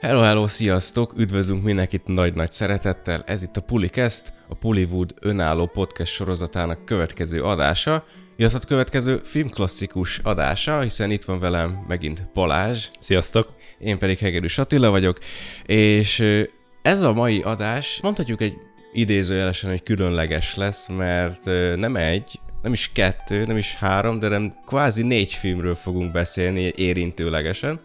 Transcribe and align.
Hello, 0.00 0.20
hello, 0.20 0.46
sziasztok! 0.46 1.12
Üdvözlünk 1.16 1.62
mindenkit 1.62 2.06
nagy-nagy 2.06 2.52
szeretettel. 2.52 3.22
Ez 3.26 3.42
itt 3.42 3.56
a 3.56 3.60
Pulikest, 3.60 4.32
a 4.48 4.54
Pullywood 4.54 5.14
önálló 5.20 5.66
podcast 5.66 6.12
sorozatának 6.12 6.84
következő 6.84 7.42
adása, 7.42 8.04
illetve 8.36 8.58
a 8.62 8.66
következő 8.66 9.20
filmklasszikus 9.24 10.18
adása, 10.18 10.80
hiszen 10.80 11.10
itt 11.10 11.24
van 11.24 11.38
velem 11.38 11.84
megint 11.88 12.32
Balázs. 12.34 12.88
Sziasztok! 12.98 13.52
Én 13.78 13.98
pedig 13.98 14.18
Hegerűs 14.18 14.58
Attila 14.58 14.90
vagyok, 14.90 15.18
és 15.66 16.24
ez 16.82 17.02
a 17.02 17.12
mai 17.12 17.40
adás, 17.40 18.00
mondhatjuk 18.02 18.40
egy 18.40 18.56
idézőjelesen, 18.92 19.70
hogy 19.70 19.82
különleges 19.82 20.54
lesz, 20.54 20.88
mert 20.88 21.44
nem 21.76 21.96
egy, 21.96 22.40
nem 22.62 22.72
is 22.72 22.90
kettő, 22.92 23.44
nem 23.44 23.56
is 23.56 23.74
három, 23.74 24.18
de 24.18 24.28
nem 24.28 24.54
kvázi 24.66 25.02
négy 25.02 25.32
filmről 25.32 25.74
fogunk 25.74 26.12
beszélni 26.12 26.72
érintőlegesen. 26.76 27.80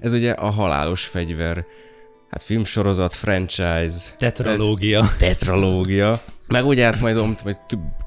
Ez 0.00 0.12
ugye 0.12 0.30
a 0.30 0.50
Halálos 0.50 1.04
Fegyver, 1.04 1.64
hát 2.30 2.42
filmsorozat, 2.42 3.14
franchise. 3.14 4.14
Tetralógia. 4.18 4.98
Ez, 4.98 5.16
tetralógia. 5.16 6.22
Meg 6.48 6.66
ugye 6.66 6.84
hát 6.84 7.00
majd, 7.00 7.16
majd 7.16 7.60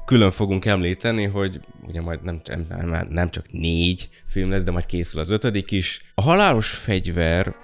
külön 0.04 0.30
fogunk 0.30 0.64
említeni, 0.64 1.24
hogy 1.24 1.60
ugye 1.86 2.00
majd 2.00 2.22
nem, 2.22 2.40
nem, 2.68 3.06
nem 3.10 3.30
csak 3.30 3.44
négy 3.50 4.08
film 4.26 4.50
lesz, 4.50 4.62
de 4.62 4.70
majd 4.70 4.86
készül 4.86 5.20
az 5.20 5.30
ötödik 5.30 5.70
is. 5.70 6.12
A 6.14 6.22
Halálos 6.22 6.70
Fegyver, 6.70 7.54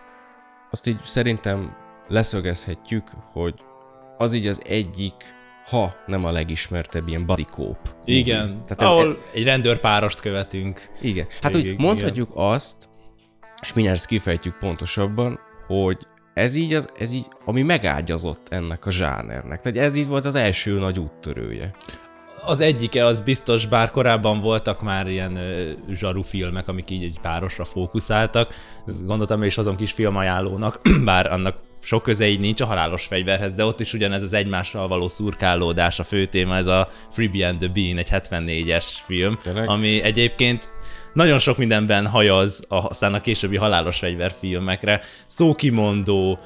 azt 0.71 0.87
így 0.87 1.01
szerintem 1.02 1.77
leszögezhetjük, 2.09 3.05
hogy 3.33 3.55
az 4.19 4.33
így 4.33 4.47
az 4.47 4.62
egyik 4.66 5.15
ha 5.71 5.95
nem 6.07 6.24
a 6.24 6.30
legismertebb 6.30 7.09
ilyen 7.09 7.27
cop. 7.27 7.77
Igen, 8.05 8.47
Tehát 8.47 8.83
ez 8.83 8.88
ahol 8.91 9.10
e... 9.10 9.37
egy 9.37 9.45
rendőrpárost 9.45 10.21
követünk. 10.21 10.91
Igen, 11.01 11.27
hát 11.43 11.57
úgy 11.57 11.79
mondhatjuk 11.79 12.29
igen. 12.30 12.45
azt, 12.45 12.88
és 13.62 13.73
mindjárt 13.73 13.98
ezt 13.98 14.07
kifejtjük 14.07 14.59
pontosabban, 14.59 15.38
hogy 15.66 15.98
ez 16.35 16.54
így, 16.54 16.73
az, 16.73 16.88
ez 16.98 17.12
így, 17.12 17.26
ami 17.45 17.62
megágyazott 17.62 18.48
ennek 18.48 18.87
a 18.87 18.90
zsánernek. 18.90 19.60
Tehát 19.60 19.79
ez 19.79 19.96
így 19.96 20.09
volt 20.09 20.24
az 20.24 20.35
első 20.35 20.79
nagy 20.79 20.98
úttörője. 20.98 21.74
Az 22.45 22.60
egyike 22.60 23.04
az 23.04 23.20
biztos, 23.20 23.66
bár 23.66 23.90
korábban 23.90 24.40
voltak 24.40 24.82
már 24.82 25.09
ilyen 25.09 25.37
ö, 25.37 25.70
zsaru 25.90 26.23
filmek, 26.23 26.68
amik 26.68 26.90
így 26.90 27.04
egy 27.04 27.18
párosra 27.23 27.65
fókuszáltak. 27.65 28.54
Gondoltam 29.04 29.43
is 29.43 29.59
azon 29.59 29.76
kis 29.76 29.92
filmajánlónak, 29.92 30.80
bár 31.04 31.32
annak 31.32 31.57
sok 31.82 32.02
köze 32.02 32.29
így 32.29 32.40
nincs 32.40 32.60
a 32.60 32.66
halálos 32.66 33.07
fegyverhez, 33.07 33.54
de 33.54 33.65
ott 33.65 33.80
is 33.80 33.92
ugyanez 33.92 34.23
az 34.23 34.32
egymással 34.32 34.88
való 34.88 35.09
szurkálódás, 35.09 35.98
a 35.98 36.04
fő 36.04 36.26
téma, 36.26 36.57
ez 36.57 36.66
a 36.66 36.88
Freebie 37.10 37.48
and 37.48 37.59
the 37.59 37.68
Bean, 37.68 37.98
egy 37.98 38.09
74-es 38.10 38.87
film, 39.07 39.37
Tényleg? 39.37 39.68
ami 39.68 40.02
egyébként 40.02 40.70
nagyon 41.13 41.39
sok 41.39 41.57
mindenben 41.57 42.07
hajaz 42.07 42.65
a, 42.69 42.75
aztán 42.75 43.15
a 43.15 43.21
későbbi 43.21 43.57
halálos 43.57 43.99
fegyverfilmekre, 43.99 45.01
szókimondó, 45.27 46.39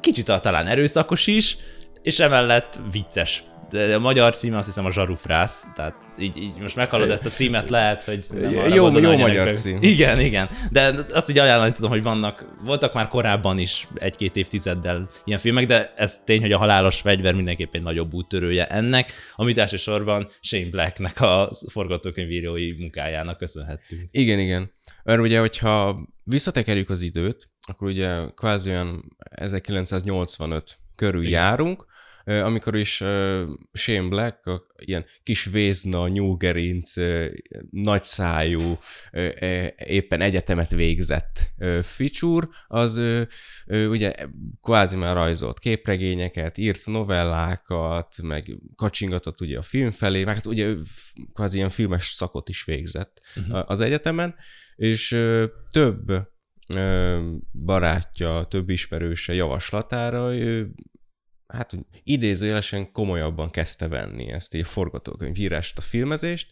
kicsit 0.00 0.28
a, 0.28 0.40
talán 0.40 0.66
erőszakos 0.66 1.26
is, 1.26 1.56
és 2.02 2.18
emellett 2.18 2.80
vicces 2.92 3.44
a 3.72 3.98
magyar 3.98 4.36
címe 4.36 4.56
azt 4.56 4.66
hiszem 4.66 4.84
a 4.84 4.92
Zsarufrász, 4.92 5.66
tehát 5.74 5.94
így, 6.18 6.36
így 6.36 6.58
most 6.60 6.76
meghallod 6.76 7.10
ezt 7.10 7.26
a 7.26 7.30
címet, 7.30 7.70
lehet, 7.70 8.02
hogy 8.02 8.26
jó, 8.74 8.98
jó 8.98 9.16
magyar 9.16 9.52
cím. 9.52 9.78
Igen, 9.80 10.20
igen, 10.20 10.48
de 10.70 11.06
azt 11.12 11.30
így 11.30 11.38
ajánlani 11.38 11.72
tudom, 11.72 11.90
hogy 11.90 12.02
vannak, 12.02 12.44
voltak 12.64 12.94
már 12.94 13.08
korábban 13.08 13.58
is 13.58 13.88
egy-két 13.94 14.36
évtizeddel 14.36 15.08
ilyen 15.24 15.38
filmek, 15.38 15.66
de 15.66 15.92
ez 15.96 16.22
tény, 16.24 16.40
hogy 16.40 16.52
a 16.52 16.58
halálos 16.58 17.00
fegyver 17.00 17.34
mindenképp 17.34 17.74
egy 17.74 17.82
nagyobb 17.82 18.12
úttörője 18.12 18.66
ennek, 18.66 19.12
amit 19.34 19.58
elsősorban 19.58 20.30
Shane 20.40 20.70
Blacknek 20.70 21.20
a 21.20 21.50
forgatókönyvírói 21.70 22.72
munkájának 22.78 23.38
köszönhettünk. 23.38 24.08
Igen, 24.10 24.38
igen. 24.38 24.72
Mert 25.04 25.20
ugye, 25.20 25.38
hogyha 25.38 26.02
visszatekerjük 26.24 26.90
az 26.90 27.00
időt, 27.00 27.50
akkor 27.68 27.88
ugye 27.88 28.26
kvázi 28.34 28.70
olyan 28.70 29.16
1985 29.30 30.78
körül 30.96 31.26
Igen. 31.26 31.42
járunk, 31.42 31.86
amikor 32.24 32.76
is 32.76 32.96
Shane 33.72 34.08
Black, 34.08 34.46
a 34.46 34.66
ilyen 34.76 35.04
kis 35.22 35.44
vézna, 35.44 36.08
nyúgerinc, 36.08 36.94
nagyszájú, 37.70 38.78
éppen 39.76 40.20
egyetemet 40.20 40.70
végzett 40.70 41.52
ficsúr, 41.82 42.48
az 42.66 43.00
ugye 43.66 44.12
kvázi 44.62 44.96
már 44.96 45.14
rajzolt 45.14 45.58
képregényeket, 45.58 46.58
írt 46.58 46.86
novellákat, 46.86 48.22
meg 48.22 48.58
kacsingatott 48.76 49.40
ugye 49.40 49.58
a 49.58 49.62
film 49.62 49.90
felé, 49.90 50.24
meg 50.24 50.34
hát 50.34 50.46
ugye 50.46 50.74
kvázi 51.34 51.56
ilyen 51.56 51.70
filmes 51.70 52.04
szakot 52.04 52.48
is 52.48 52.64
végzett 52.64 53.20
uh-huh. 53.36 53.70
az 53.70 53.80
egyetemen, 53.80 54.34
és 54.76 55.18
több 55.70 56.30
barátja, 57.52 58.44
több 58.44 58.68
ismerőse 58.68 59.34
javaslatára 59.34 60.32
hát 61.52 61.72
idézőjelesen 62.04 62.92
komolyabban 62.92 63.50
kezdte 63.50 63.88
venni 63.88 64.30
ezt 64.30 64.54
így 64.54 64.60
a 64.60 64.64
forgatókönyvírást, 64.64 65.78
a 65.78 65.80
filmezést, 65.80 66.50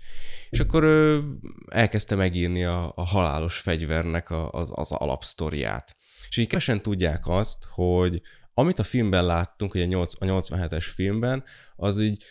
és 0.50 0.60
akkor 0.60 0.82
ő 0.82 1.24
elkezdte 1.68 2.14
megírni 2.14 2.64
a, 2.64 2.92
a 2.96 3.06
halálos 3.06 3.58
fegyvernek 3.58 4.30
a, 4.30 4.50
az, 4.50 4.70
az 4.74 4.92
alapsztoriát. 4.92 5.96
És 6.28 6.36
így 6.36 6.46
kevesen 6.46 6.82
tudják 6.82 7.26
azt, 7.26 7.66
hogy 7.70 8.20
amit 8.54 8.78
a 8.78 8.82
filmben 8.82 9.26
láttunk, 9.26 9.74
ugye 9.74 9.96
a 9.96 10.06
87-es 10.24 10.86
filmben, 10.94 11.44
az 11.76 11.98
így, 11.98 12.24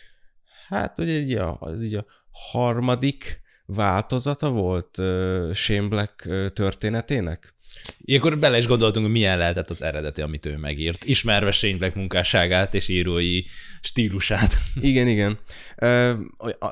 hát 0.68 0.98
ugye 0.98 1.12
így 1.12 1.32
a, 1.32 1.56
az 1.60 1.82
így 1.82 1.94
a 1.94 2.04
harmadik 2.30 3.40
változata 3.66 4.50
volt 4.50 4.98
uh, 4.98 5.52
Shane 5.52 5.88
Black 5.88 6.28
történetének. 6.52 7.54
Ilyenkor 7.98 8.38
bele 8.38 8.58
is 8.58 8.66
gondoltunk, 8.66 9.04
hogy 9.04 9.14
milyen 9.14 9.38
lehetett 9.38 9.70
az 9.70 9.82
eredeti, 9.82 10.22
amit 10.22 10.46
ő 10.46 10.56
megírt, 10.56 11.04
ismerve 11.04 11.50
Shane 11.50 11.76
Black 11.76 11.94
munkásságát 11.94 12.74
és 12.74 12.88
írói 12.88 13.42
stílusát. 13.80 14.56
Igen, 14.80 15.08
igen. 15.08 15.38
Ö, 15.76 16.12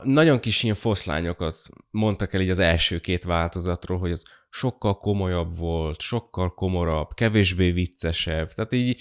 nagyon 0.02 0.40
kis 0.40 0.62
ilyen 0.62 0.74
foszlányokat 0.74 1.56
mondtak 1.90 2.34
el 2.34 2.40
így 2.40 2.50
az 2.50 2.58
első 2.58 2.98
két 2.98 3.24
változatról, 3.24 3.98
hogy 3.98 4.10
az 4.10 4.24
sokkal 4.50 4.98
komolyabb 4.98 5.58
volt, 5.58 6.00
sokkal 6.00 6.54
komorabb, 6.54 7.14
kevésbé 7.14 7.70
viccesebb. 7.70 8.52
Tehát 8.52 8.72
így 8.72 9.00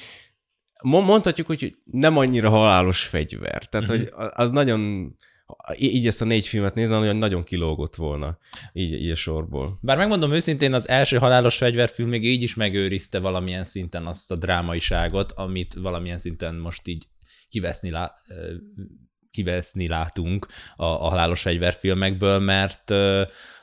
mondhatjuk, 0.83 1.47
hogy 1.47 1.75
nem 1.83 2.17
annyira 2.17 2.49
halálos 2.49 3.03
fegyver. 3.03 3.65
Tehát, 3.65 3.89
uh-huh. 3.89 4.09
hogy 4.09 4.29
az 4.33 4.51
nagyon 4.51 5.13
így 5.77 6.07
ezt 6.07 6.21
a 6.21 6.25
négy 6.25 6.47
filmet 6.47 6.75
nézem, 6.75 7.05
hogy 7.05 7.17
nagyon 7.17 7.43
kilógott 7.43 7.95
volna 7.95 8.37
így, 8.73 8.93
így 8.93 9.09
a 9.09 9.15
sorból. 9.15 9.79
Bár 9.81 9.97
megmondom 9.97 10.33
őszintén, 10.33 10.73
az 10.73 10.89
első 10.89 11.17
halálos 11.17 11.57
fegyverfilm 11.57 12.09
még 12.09 12.25
így 12.25 12.41
is 12.41 12.55
megőrizte 12.55 13.19
valamilyen 13.19 13.65
szinten 13.65 14.05
azt 14.05 14.31
a 14.31 14.35
drámaiságot, 14.35 15.31
amit 15.31 15.73
valamilyen 15.73 16.17
szinten 16.17 16.55
most 16.55 16.87
így 16.87 17.07
kiveszni, 17.49 17.89
lá, 17.89 18.13
kiveszni 19.31 19.87
látunk 19.87 20.47
a, 20.75 20.85
a 20.85 21.09
halálos 21.09 21.41
fegyverfilmekből, 21.41 22.39
mert 22.39 22.93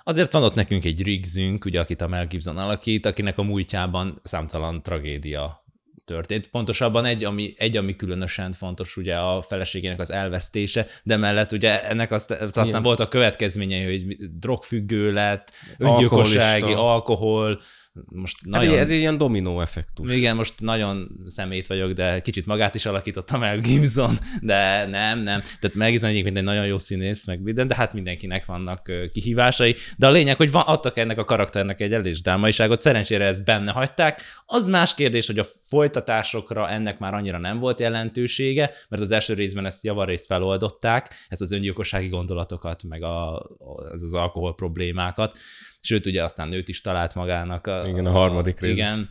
azért 0.05 0.33
van 0.33 0.43
ott 0.43 0.55
nekünk 0.55 0.85
egy 0.85 1.03
Riggsünk, 1.03 1.65
ugye, 1.65 1.81
akit 1.81 2.01
a 2.01 2.09
Mel 2.09 2.27
Gibson 2.27 2.57
alakít, 2.57 3.07
akinek 3.07 3.39
a 3.39 3.43
múltjában 3.43 4.21
számtalan 4.23 4.83
tragédia 4.83 5.64
történt. 6.05 6.47
Pontosabban 6.47 7.05
egy 7.05 7.25
ami, 7.25 7.55
egy, 7.57 7.77
ami 7.77 7.97
különösen 7.97 8.53
fontos, 8.53 8.97
ugye 8.97 9.17
a 9.17 9.43
feleségének 9.43 10.01
az 10.01 10.11
elvesztése, 10.11 10.87
de 11.03 11.17
mellett 11.17 11.53
ugye 11.53 11.89
ennek 11.89 12.11
azt, 12.11 12.31
azt 12.31 12.57
aztán 12.57 12.83
volt 12.83 13.01
a 13.01 13.09
következményei, 13.09 13.85
hogy 13.85 14.17
drogfüggő 14.39 15.13
lett, 15.13 15.53
öngyilkossági, 15.79 16.73
alkohol, 16.73 17.61
most 18.09 18.39
hát 18.43 18.61
nagyon... 18.61 18.79
ez 18.79 18.91
egy 18.91 18.99
ilyen 18.99 19.19
dominó 19.19 19.61
effektus. 19.61 20.13
Igen, 20.13 20.37
most 20.37 20.61
nagyon 20.61 21.11
szemét 21.27 21.67
vagyok, 21.67 21.93
de 21.93 22.21
kicsit 22.21 22.47
magát 22.47 22.75
is 22.75 22.87
alakítottam 22.87 23.43
el 23.43 23.59
Gibson, 23.59 24.19
de 24.41 24.87
nem, 24.87 25.19
nem. 25.19 25.41
Tehát 25.61 25.77
Mel 25.77 25.89
egyébként 25.89 26.37
egy 26.37 26.43
nagyon 26.43 26.67
jó 26.67 26.79
színész, 26.79 27.27
meg 27.27 27.41
minden, 27.41 27.67
de 27.67 27.75
hát 27.75 27.93
mindenkinek 27.93 28.45
vannak 28.45 28.91
kihívásai. 29.13 29.75
De 29.97 30.07
a 30.07 30.11
lényeg, 30.11 30.37
hogy 30.37 30.51
van, 30.51 30.63
adtak 30.63 30.97
ennek 30.97 31.19
a 31.19 31.25
karakternek 31.25 31.81
egy 31.81 31.93
elég 31.93 32.15
drámaiságot, 32.15 32.81
szerencsére 32.81 33.25
ezt 33.25 33.45
benne 33.45 33.71
hagyták. 33.71 34.23
Az 34.47 34.69
más 34.69 34.95
kérdés, 34.95 35.27
hogy 35.27 35.39
a 35.39 35.47
folytatásokra 35.63 36.71
ennek 36.71 36.99
már 36.99 37.15
annyira 37.15 37.39
nem 37.39 37.59
volt 37.59 37.81
jelentősége, 37.81 38.73
mert 38.89 39.03
az 39.03 39.11
első 39.11 39.35
részben 39.35 39.67
ezt 39.67 39.85
javarészt 39.85 40.27
feloldották, 40.27 41.15
ezt 41.29 41.41
az 41.41 41.53
öngyilkossági 41.53 42.09
gondolatokat, 42.09 42.83
meg 42.83 43.03
a, 43.03 43.47
ez 43.93 44.03
az 44.03 44.15
alkohol 44.15 44.55
problémákat 44.55 45.39
sőt, 45.85 46.07
ugye 46.07 46.25
aztán 46.25 46.49
nőt 46.49 46.69
is 46.69 46.81
talált 46.81 47.15
magának. 47.15 47.67
A, 47.67 47.83
igen, 47.89 48.07
a 48.07 48.11
harmadik 48.11 48.61
rész. 48.61 48.77
Igen. 48.77 49.11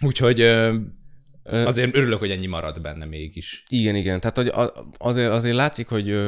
Úgyhogy 0.00 0.40
azért 1.44 1.96
örülök, 1.96 2.18
hogy 2.18 2.30
ennyi 2.30 2.46
marad 2.46 2.80
benne 2.80 3.04
mégis. 3.04 3.64
Igen, 3.68 3.94
igen. 3.94 4.20
Tehát 4.20 4.36
hogy 4.36 4.52
azért, 4.98 5.30
azért 5.30 5.56
látszik, 5.56 5.88
hogy 5.88 6.18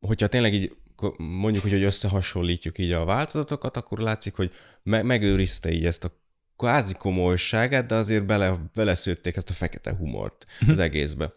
hogyha 0.00 0.26
tényleg 0.26 0.54
így 0.54 0.72
mondjuk, 1.16 1.62
hogy 1.62 1.84
összehasonlítjuk 1.84 2.78
így 2.78 2.92
a 2.92 3.04
változatokat, 3.04 3.76
akkor 3.76 3.98
látszik, 3.98 4.34
hogy 4.34 4.50
me- 4.82 5.02
megőrizte 5.02 5.72
így 5.72 5.86
ezt 5.86 6.04
a 6.04 6.18
kvázi 6.56 6.94
komolyságát, 6.94 7.86
de 7.86 7.94
azért 7.94 8.26
bele, 8.26 8.70
beleszőtték 8.74 9.36
ezt 9.36 9.50
a 9.50 9.52
fekete 9.52 9.96
humort 9.96 10.46
az 10.68 10.78
egészbe. 10.88 11.32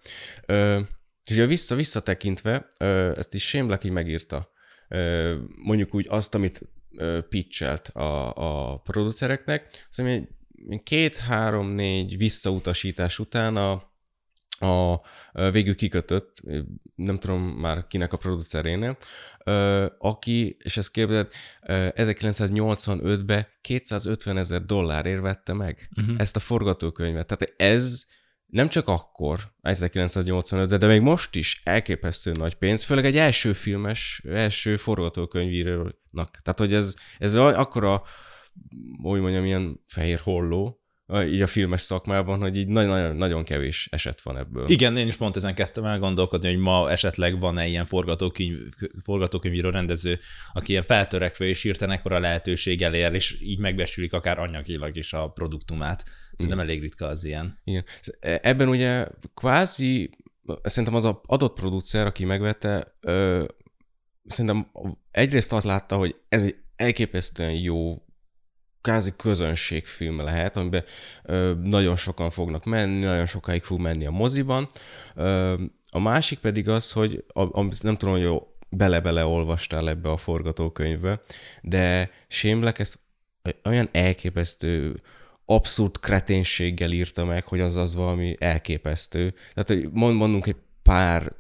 Ö, 0.46 0.80
és 1.26 1.36
vissza, 1.36 1.76
visszatekintve, 1.76 2.68
ö, 2.80 3.18
ezt 3.18 3.34
is 3.34 3.58
Black 3.66 3.84
így 3.84 3.92
megírta. 3.92 4.52
Ö, 4.88 5.36
mondjuk 5.56 5.96
úgy 5.96 6.06
azt, 6.10 6.36
amit 6.36 6.62
pitchelt 7.30 7.88
a, 7.88 8.34
a 8.72 8.78
producereknek, 8.78 9.86
azt 9.90 10.02
mondja, 10.02 10.28
két-három-négy 10.84 12.18
visszautasítás 12.18 13.20
után 13.20 13.56
a, 13.56 13.92
a, 14.66 15.02
végül 15.52 15.76
kikötött, 15.76 16.42
nem 16.96 17.20
tudom 17.20 17.42
már 17.42 17.88
kinek 17.88 18.14
a 18.14 18.18
producerénél, 18.18 18.98
aki, 19.98 20.58
és 20.60 20.78
ezt 20.78 20.92
képzeld, 20.92 21.32
1985-ben 21.62 23.48
250 23.62 24.38
ezer 24.38 24.66
dollárért 24.66 25.22
vette 25.22 25.54
meg 25.54 25.90
uh-huh. 26.02 26.16
ezt 26.20 26.36
a 26.36 26.40
forgatókönyvet. 26.40 27.28
Tehát 27.28 27.54
ez 27.58 28.06
nem 28.54 28.68
csak 28.68 28.88
akkor, 28.88 29.40
1985 29.62 30.78
de 30.80 30.88
még 30.88 31.02
most 31.02 31.36
is 31.36 31.62
elképesztő 31.64 32.32
nagy 32.32 32.54
pénz, 32.54 32.84
főleg 32.84 33.06
egy 33.06 33.18
első 33.18 33.54
filmes, 33.54 34.22
első 34.30 34.78
forgatókönyvírónak. 34.78 36.42
Tehát, 36.42 36.56
hogy 36.58 36.74
ez, 36.74 36.96
ez 37.18 37.34
akkora, 37.34 38.04
hogy 39.02 39.20
mondjam, 39.22 39.46
ilyen 39.46 39.84
fehér 39.88 40.20
holló, 40.20 40.84
így 41.22 41.42
a 41.42 41.48
filmes 41.48 41.82
szakmában, 41.82 42.40
hogy 42.40 42.58
így 42.58 42.68
nagyon, 42.68 43.16
nagyon 43.16 43.44
kevés 43.44 43.88
eset 43.92 44.22
van 44.22 44.38
ebből. 44.38 44.70
Igen, 44.70 44.98
én 44.98 45.08
is 45.08 45.16
pont 45.16 45.36
ezen 45.36 45.56
kezdtem 45.56 45.86
el 45.86 46.00
gondolkodni, 46.00 46.48
hogy 46.48 46.60
ma 46.60 46.92
esetleg 46.92 47.40
van-e 47.40 47.68
ilyen 47.68 47.86
forgatókönyv, 47.86 48.58
forgatókönyvíró 49.04 49.70
rendező, 49.70 50.20
aki 50.54 50.72
ilyen 50.72 50.84
feltörekvő 50.84 51.48
és 51.48 51.62
hirtelen 51.62 51.96
ekkora 51.98 52.20
lehetőség 52.20 52.82
elér, 52.82 53.14
és 53.14 53.38
így 53.42 53.60
megbesülik 53.60 54.14
akár 54.14 54.40
anyagilag 54.40 54.96
is 54.96 55.14
a 55.14 55.28
produktumát. 55.28 56.04
Szerintem 56.36 56.60
Igen. 56.60 56.70
elég 56.70 56.82
ritka 56.82 57.06
az 57.06 57.24
ilyen. 57.24 57.60
Igen. 57.64 57.84
Ebben 58.20 58.68
ugye 58.68 59.08
kvázi, 59.34 60.10
szerintem 60.64 60.96
az 60.96 61.06
adott 61.26 61.60
producer, 61.60 62.06
aki 62.06 62.26
megvette, 62.26 62.96
ö, 63.00 63.46
szerintem 64.26 64.72
egyrészt 65.12 65.54
azt 65.54 65.66
látta, 65.66 65.98
hogy 65.98 66.16
ez 66.30 66.44
egy 66.44 66.56
elképesztően 66.76 67.54
jó 67.54 68.06
kázi 68.82 69.14
közönségfilm 69.18 70.22
lehet, 70.22 70.58
amiben 70.58 70.84
ö, 71.24 71.54
nagyon 71.64 71.96
sokan 71.96 72.30
fognak 72.30 72.66
menni, 72.66 73.06
nagyon 73.06 73.26
sokáig 73.26 73.64
fog 73.64 73.80
menni 73.80 74.06
a 74.06 74.12
moziban. 74.12 74.68
Ö, 75.16 75.62
a 75.92 76.00
másik 76.00 76.40
pedig 76.40 76.70
az, 76.70 76.92
hogy 76.92 77.26
a, 77.34 77.62
nem 77.82 77.98
tudom, 77.98 78.20
hogy 78.20 78.42
bele-bele 78.70 79.26
olvastál 79.26 79.90
ebbe 79.90 80.10
a 80.10 80.18
forgatókönyvbe, 80.18 81.22
de 81.62 82.10
Sémlek 82.28 82.80
ezt 82.80 83.00
olyan 83.64 83.90
elképesztő 83.92 85.02
abszurd 85.46 86.00
kreténséggel 86.00 86.92
írta 86.92 87.26
meg, 87.26 87.48
hogy 87.48 87.60
az 87.60 87.78
az 87.78 87.96
valami 87.96 88.36
elképesztő. 88.40 89.34
Tehát 89.54 89.92
mondunk 89.92 90.48
egy 90.48 90.56
pár 90.84 91.32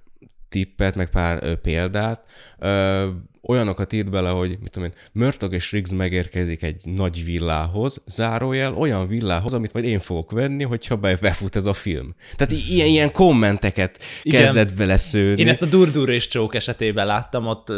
tippet, 0.50 0.96
meg 0.96 1.10
pár 1.10 1.40
ö, 1.44 1.56
példát. 1.56 2.28
Ö, 2.60 3.10
olyanokat 3.48 3.94
írt 3.94 4.10
bele, 4.10 4.30
hogy 4.30 4.57
mit 4.62 4.72
tudom 4.72 4.90
én, 4.90 4.95
Murtog 5.12 5.54
és 5.54 5.72
Riggs 5.72 5.92
megérkezik 5.92 6.63
egy 6.63 6.81
nagy 6.84 7.25
villához, 7.25 8.01
zárójel 8.06 8.74
olyan 8.74 9.07
villához, 9.07 9.54
amit 9.54 9.74
majd 9.74 9.86
én 9.86 10.00
fogok 10.00 10.31
venni, 10.31 10.63
hogyha 10.63 10.95
befut 10.95 11.56
ez 11.56 11.66
a 11.66 11.74
film. 11.74 12.16
Tehát 12.36 12.63
ilyen, 12.69 12.88
ilyen 12.88 13.12
kommenteket 13.12 14.04
Igen. 14.24 14.44
kezdett 14.44 14.74
bele 14.74 14.98
szőni. 14.98 15.42
Én 15.42 15.48
ezt 15.48 15.62
a 15.62 15.66
Durdur 15.66 16.10
és 16.10 16.28
Csók 16.28 16.56
esetében 16.56 17.06
láttam, 17.06 17.48
ott 17.48 17.74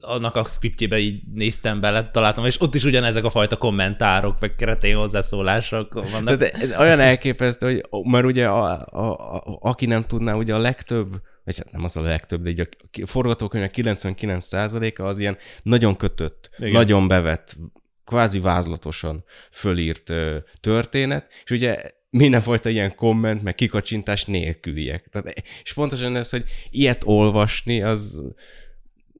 annak 0.00 0.36
a 0.36 0.44
skriptjébe 0.44 0.98
így 0.98 1.20
néztem 1.34 1.80
bele, 1.80 2.10
találtam, 2.10 2.44
és 2.44 2.60
ott 2.60 2.74
is 2.74 2.84
ugyanezek 2.84 3.24
a 3.24 3.30
fajta 3.30 3.56
kommentárok, 3.56 4.40
meg 4.40 4.54
keretén 4.54 4.96
hozzászólások 4.96 5.92
vannak. 5.92 6.38
Tehát 6.38 6.54
ez 6.54 6.78
olyan 6.78 7.00
elképesztő, 7.00 7.66
hogy 7.66 8.04
mert 8.04 8.24
ugye 8.24 8.46
a, 8.46 8.86
a, 8.90 9.34
a, 9.34 9.58
aki 9.60 9.86
nem 9.86 10.04
tudná, 10.06 10.34
ugye 10.34 10.54
a 10.54 10.58
legtöbb 10.58 11.20
vagy 11.44 11.56
hát 11.56 11.72
nem 11.72 11.84
az 11.84 11.96
a 11.96 12.00
legtöbb, 12.00 12.42
de 12.42 12.50
így 12.50 12.60
a 12.60 13.06
forgatókönyvek 13.06 13.74
99%-a 13.76 15.02
az 15.02 15.18
ilyen 15.18 15.36
nagyon 15.62 15.96
kötött, 15.96 16.50
Igen. 16.58 16.70
nagyon 16.70 17.08
bevett, 17.08 17.56
kvázi 18.04 18.40
vázlatosan 18.40 19.24
fölírt 19.50 20.12
történet, 20.60 21.26
és 21.44 21.50
ugye 21.50 21.82
mindenfajta 22.10 22.68
ilyen 22.68 22.94
komment, 22.94 23.42
meg 23.42 23.54
kikacsintás 23.54 24.24
nélküliek. 24.24 25.08
Tehát, 25.10 25.42
és 25.62 25.72
pontosan 25.72 26.16
ez, 26.16 26.30
hogy 26.30 26.44
ilyet 26.70 27.02
olvasni, 27.04 27.82
az 27.82 28.22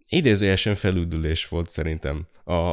idézőjelesen 0.09 0.75
felüldülés 0.75 1.49
volt 1.49 1.71
szerintem 1.71 2.27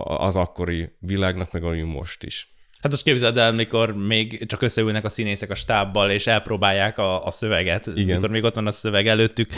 az 0.04 0.36
akkori 0.36 0.90
világnak, 1.00 1.52
meg 1.52 1.64
ami 1.64 1.82
most 1.82 2.24
is. 2.24 2.56
Hát 2.82 2.92
most 2.92 3.04
képzeld 3.04 3.38
el, 3.38 3.52
mikor 3.52 3.96
még 3.96 4.46
csak 4.46 4.62
összeülnek 4.62 5.06
a 5.06 5.10
színészek 5.10 5.50
a 5.50 5.56
stábbal, 5.56 6.12
és 6.12 6.28
elpróbálják 6.28 6.98
a, 6.98 7.26
a 7.26 7.32
szöveget, 7.32 7.88
Igen. 7.96 8.16
mikor 8.16 8.30
még 8.30 8.44
ott 8.44 8.56
van 8.56 8.68
a 8.68 8.72
szöveg 8.72 9.08
előttük, 9.08 9.50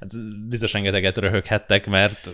hát 0.00 0.10
biztos 0.48 0.72
rengeteget 0.72 1.18
röhöghettek, 1.18 1.86
mert 1.86 2.30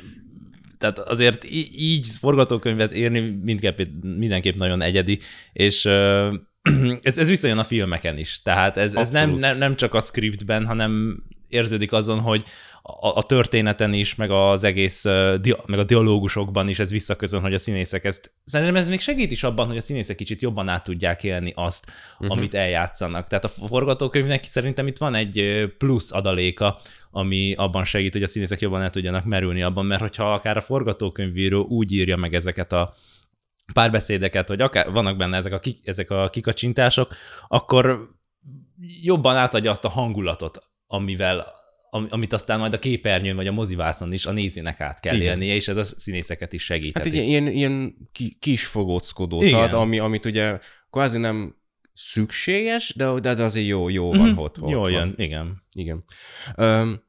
tehát 0.78 0.98
azért 0.98 1.44
így 1.76 2.06
forgatókönyvet 2.06 2.94
írni 2.94 3.20
mindképp, 3.20 3.80
mindenképp 4.02 4.56
nagyon 4.56 4.82
egyedi, 4.82 5.18
és 5.52 5.84
ez, 7.02 7.18
ez 7.18 7.28
visszajön 7.28 7.58
a 7.58 7.64
filmeken 7.64 8.18
is. 8.18 8.42
Tehát 8.42 8.76
ez, 8.76 8.94
ez 8.94 9.10
nem, 9.10 9.30
nem, 9.30 9.58
nem 9.58 9.76
csak 9.76 9.94
a 9.94 10.00
scriptben, 10.00 10.66
hanem 10.66 11.22
érződik 11.48 11.92
azon, 11.92 12.18
hogy 12.18 12.44
a, 12.82 13.16
a 13.16 13.22
történeten 13.22 13.92
is, 13.92 14.14
meg 14.14 14.30
az 14.30 14.64
egész, 14.64 15.04
meg 15.66 15.78
a 15.78 15.84
dialógusokban 15.84 16.68
is 16.68 16.78
ez 16.78 16.90
visszaközön, 16.90 17.40
hogy 17.40 17.54
a 17.54 17.58
színészek 17.58 18.04
ezt, 18.04 18.32
szerintem 18.44 18.76
ez 18.76 18.88
még 18.88 19.00
segít 19.00 19.30
is 19.30 19.42
abban, 19.42 19.66
hogy 19.66 19.76
a 19.76 19.80
színészek 19.80 20.16
kicsit 20.16 20.42
jobban 20.42 20.68
át 20.68 20.84
tudják 20.84 21.24
élni 21.24 21.52
azt, 21.56 21.90
uh-huh. 22.18 22.36
amit 22.36 22.54
eljátszanak. 22.54 23.28
Tehát 23.28 23.44
a 23.44 23.48
forgatókönyvnek 23.48 24.44
szerintem 24.44 24.86
itt 24.86 24.98
van 24.98 25.14
egy 25.14 25.66
plusz 25.78 26.12
adaléka, 26.12 26.78
ami 27.10 27.54
abban 27.54 27.84
segít, 27.84 28.12
hogy 28.12 28.22
a 28.22 28.28
színészek 28.28 28.60
jobban 28.60 28.82
el 28.82 28.90
tudjanak 28.90 29.24
merülni 29.24 29.62
abban, 29.62 29.86
mert 29.86 30.00
hogyha 30.00 30.32
akár 30.32 30.56
a 30.56 30.60
forgatókönyvíró 30.60 31.64
úgy 31.64 31.92
írja 31.92 32.16
meg 32.16 32.34
ezeket 32.34 32.72
a 32.72 32.94
párbeszédeket, 33.72 34.48
hogy 34.48 34.60
akár 34.60 34.90
vannak 34.90 35.16
benne 35.16 35.36
ezek 35.36 35.52
a, 35.52 35.60
ezek 35.82 36.10
a 36.10 36.30
kikacsintások, 36.30 37.14
akkor 37.48 38.08
jobban 39.02 39.36
átadja 39.36 39.70
azt 39.70 39.84
a 39.84 39.88
hangulatot, 39.88 40.70
amivel 40.86 41.60
amit 41.92 42.32
aztán 42.32 42.58
majd 42.58 42.72
a 42.72 42.78
képernyőn 42.78 43.36
vagy 43.36 43.46
a 43.46 43.52
mozivászon 43.52 44.12
is 44.12 44.26
a 44.26 44.32
nézőnek 44.32 44.80
át 44.80 45.00
kell 45.00 45.14
Igen. 45.14 45.26
élnie, 45.26 45.54
és 45.54 45.68
ez 45.68 45.76
a 45.76 45.82
színészeket 45.82 46.52
is 46.52 46.64
segítheti. 46.64 47.08
Hát 47.08 47.26
ilyen, 47.26 47.46
ilyen 47.46 47.94
kis 48.38 48.66
fogóckodót 48.66 49.42
Igen. 49.42 49.60
ad, 49.60 49.72
ami, 49.72 49.98
amit 49.98 50.24
ugye 50.24 50.58
kvázi 50.90 51.18
nem 51.18 51.56
szükséges, 51.92 52.94
de, 52.96 53.12
de 53.20 53.42
azért 53.42 53.66
jó, 53.66 53.88
jó 53.88 54.12
van 54.12 54.28
mm-hmm. 54.28 54.38
ott. 54.38 54.56
Jó 54.66 54.88
jön, 54.88 55.14
igen. 55.16 55.62
Igen. 55.72 56.04
Um, 56.56 57.02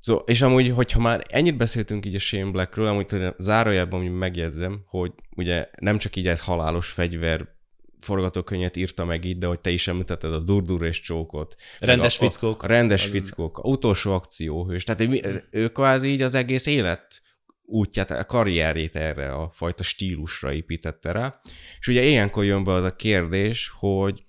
so, 0.00 0.14
és 0.14 0.42
amúgy, 0.42 0.68
hogyha 0.68 1.00
már 1.00 1.24
ennyit 1.28 1.56
beszéltünk 1.56 2.06
így 2.06 2.14
a 2.14 2.18
Shane 2.18 2.50
Blackről, 2.50 2.86
amúgy 2.86 3.06
zárójában 3.38 4.04
megjegyzem, 4.04 4.82
hogy 4.86 5.12
ugye 5.36 5.68
nem 5.80 5.98
csak 5.98 6.16
így 6.16 6.28
ez 6.28 6.40
halálos 6.40 6.88
fegyver 6.88 7.56
forgatókönyvet 8.00 8.76
írta 8.76 9.04
meg 9.04 9.24
itt, 9.24 9.38
de 9.38 9.46
hogy 9.46 9.60
te 9.60 9.70
is 9.70 9.88
említetted 9.88 10.32
a 10.32 10.40
durdur 10.40 10.84
és 10.84 11.00
csókot. 11.00 11.56
Rendes 11.78 12.20
a, 12.20 12.28
fickók. 12.28 12.62
A, 12.62 12.64
a 12.64 12.68
rendes 12.68 13.04
az... 13.04 13.10
fickók, 13.10 13.58
a 13.58 13.68
utolsó 13.68 14.12
akcióhős. 14.12 14.84
Tehát 14.84 15.24
ő 15.50 15.68
kvázi 15.68 16.08
így 16.08 16.22
az 16.22 16.34
egész 16.34 16.66
élet 16.66 17.22
útját, 17.64 18.10
a 18.10 18.24
karrierét 18.24 18.96
erre 18.96 19.32
a 19.32 19.50
fajta 19.52 19.82
stílusra 19.82 20.52
építette 20.52 21.12
rá. 21.12 21.40
És 21.78 21.88
ugye 21.88 22.02
ilyenkor 22.02 22.44
jön 22.44 22.64
be 22.64 22.72
az 22.72 22.84
a 22.84 22.96
kérdés, 22.96 23.72
hogy 23.78 24.22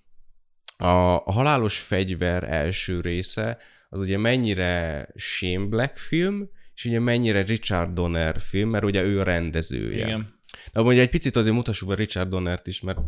a, 0.78 1.16
a 1.16 1.32
halálos 1.32 1.78
fegyver 1.78 2.44
első 2.44 3.00
része 3.02 3.58
az 3.90 4.00
ugye 4.00 4.18
mennyire 4.18 5.08
Shane 5.16 5.66
Black 5.66 5.98
film, 5.98 6.50
és 6.76 6.86
ugye 6.86 7.00
mennyire 7.00 7.42
Richard 7.42 7.94
Donner 7.94 8.42
film, 8.42 8.70
mert 8.70 8.84
ugye 8.84 9.04
ő 9.04 9.20
a 9.20 9.24
rendezője. 9.24 10.06
Igen. 10.06 10.34
De 10.74 10.82
ugye 10.82 11.02
egy 11.02 11.10
picit 11.10 11.36
azért 11.36 11.56
mutassuk 11.56 11.90
be 11.90 11.96
Richard 11.96 12.30
Donnert 12.30 12.68
is, 12.68 12.82
mert 12.82 13.00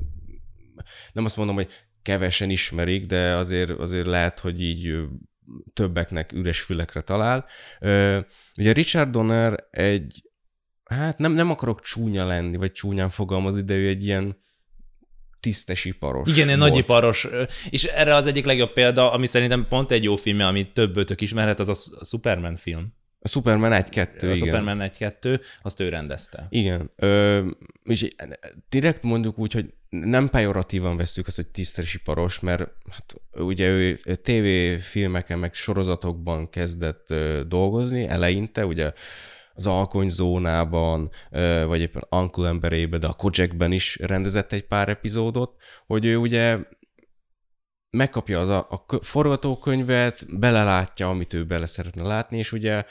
nem 1.14 1.26
azt 1.26 1.38
mondom, 1.38 1.56
hogy 1.56 1.68
kevesen 2.02 2.50
ismerik, 2.50 3.06
de 3.06 3.36
azért, 3.36 3.70
azért 3.70 4.06
lehet, 4.06 4.40
hogy 4.40 4.62
így 4.62 4.98
többeknek 5.74 6.32
üres 6.32 6.62
fülekre 6.62 7.02
talál. 7.02 7.46
Ugye 8.58 8.72
Richard 8.72 9.10
Donner 9.10 9.68
egy, 9.72 10.24
hát 10.84 11.18
nem, 11.18 11.34
nem 11.34 11.50
akarok 11.50 11.82
csúnya 11.82 12.26
lenni, 12.26 12.58
vagy 12.58 12.72
csúnyán 12.72 13.10
fogalmazni, 13.10 13.62
de 13.62 13.74
ő 13.74 13.88
egy 13.88 14.06
ilyen 14.06 14.40
tisztes 15.40 15.86
iparos. 15.86 16.30
Igen, 16.30 16.50
egy 16.50 16.58
nagy 16.58 16.78
iparos. 16.78 17.28
És 17.70 17.84
erre 17.84 18.16
az 18.16 18.26
egyik 18.26 18.46
legjobb 18.46 18.74
példa, 18.74 19.12
ami 19.12 19.26
szerintem 19.26 19.68
pont 19.68 19.92
egy 19.92 20.04
jó 20.04 20.16
film, 20.16 20.40
amit 20.40 20.74
többötök 20.74 21.22
ismerhet, 21.22 21.60
az 21.60 21.70
a 21.70 22.06
Superman 22.06 22.56
film. 22.56 22.94
A 23.24 23.28
Superman 23.28 23.72
1-2, 23.74 24.08
igen. 24.18 24.32
A 24.32 24.36
Superman 24.36 24.92
1-2, 24.98 25.42
azt 25.62 25.80
ő 25.80 25.90
rendezte. 25.90 26.48
Igen. 26.50 26.92
Ö, 26.96 27.48
és 27.84 28.08
direkt 28.70 29.04
mondjuk 29.04 29.40
úgy, 29.40 29.54
hogy 29.54 29.74
nem 29.90 30.30
pejoratívan 30.30 30.98
veszük 30.98 31.28
azt, 31.28 31.36
hogy 31.36 31.48
tisztesiparos, 31.48 32.40
mert 32.40 32.62
hát, 32.90 33.16
ugye 33.34 33.68
ő 33.68 34.00
tévéfilmeken, 34.24 35.40
meg 35.40 35.54
sorozatokban 35.54 36.50
kezdett 36.50 37.14
dolgozni 37.48 38.08
eleinte, 38.08 38.66
ugye 38.66 38.92
az 39.54 39.68
Alkonyzónában, 39.68 41.10
vagy 41.66 41.82
éppen 41.82 42.08
Uncle 42.10 42.48
emberébe, 42.48 42.98
de 42.98 43.08
a 43.08 43.14
Kojakben 43.14 43.72
is 43.72 43.98
rendezett 44.02 44.52
egy 44.54 44.64
pár 44.64 44.90
epizódot, 44.90 45.56
hogy 45.88 46.06
ő 46.06 46.18
ugye 46.18 46.58
megkapja 47.92 48.40
az 48.40 48.50
a, 48.50 48.68
a 48.70 49.04
forgatókönyvet, 49.04 50.40
belelátja, 50.40 51.10
amit 51.10 51.34
ő 51.34 51.46
bele 51.46 51.66
szeretne 51.66 52.04
látni, 52.04 52.38
és 52.38 52.52
ugye 52.52 52.86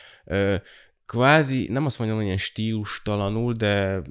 kvázi, 1.06 1.68
nem 1.70 1.84
azt 1.84 1.98
mondjam, 1.98 2.18
hogy 2.18 2.26
ilyen 2.26 2.38
stílustalanul, 2.38 3.52
de 3.52 4.02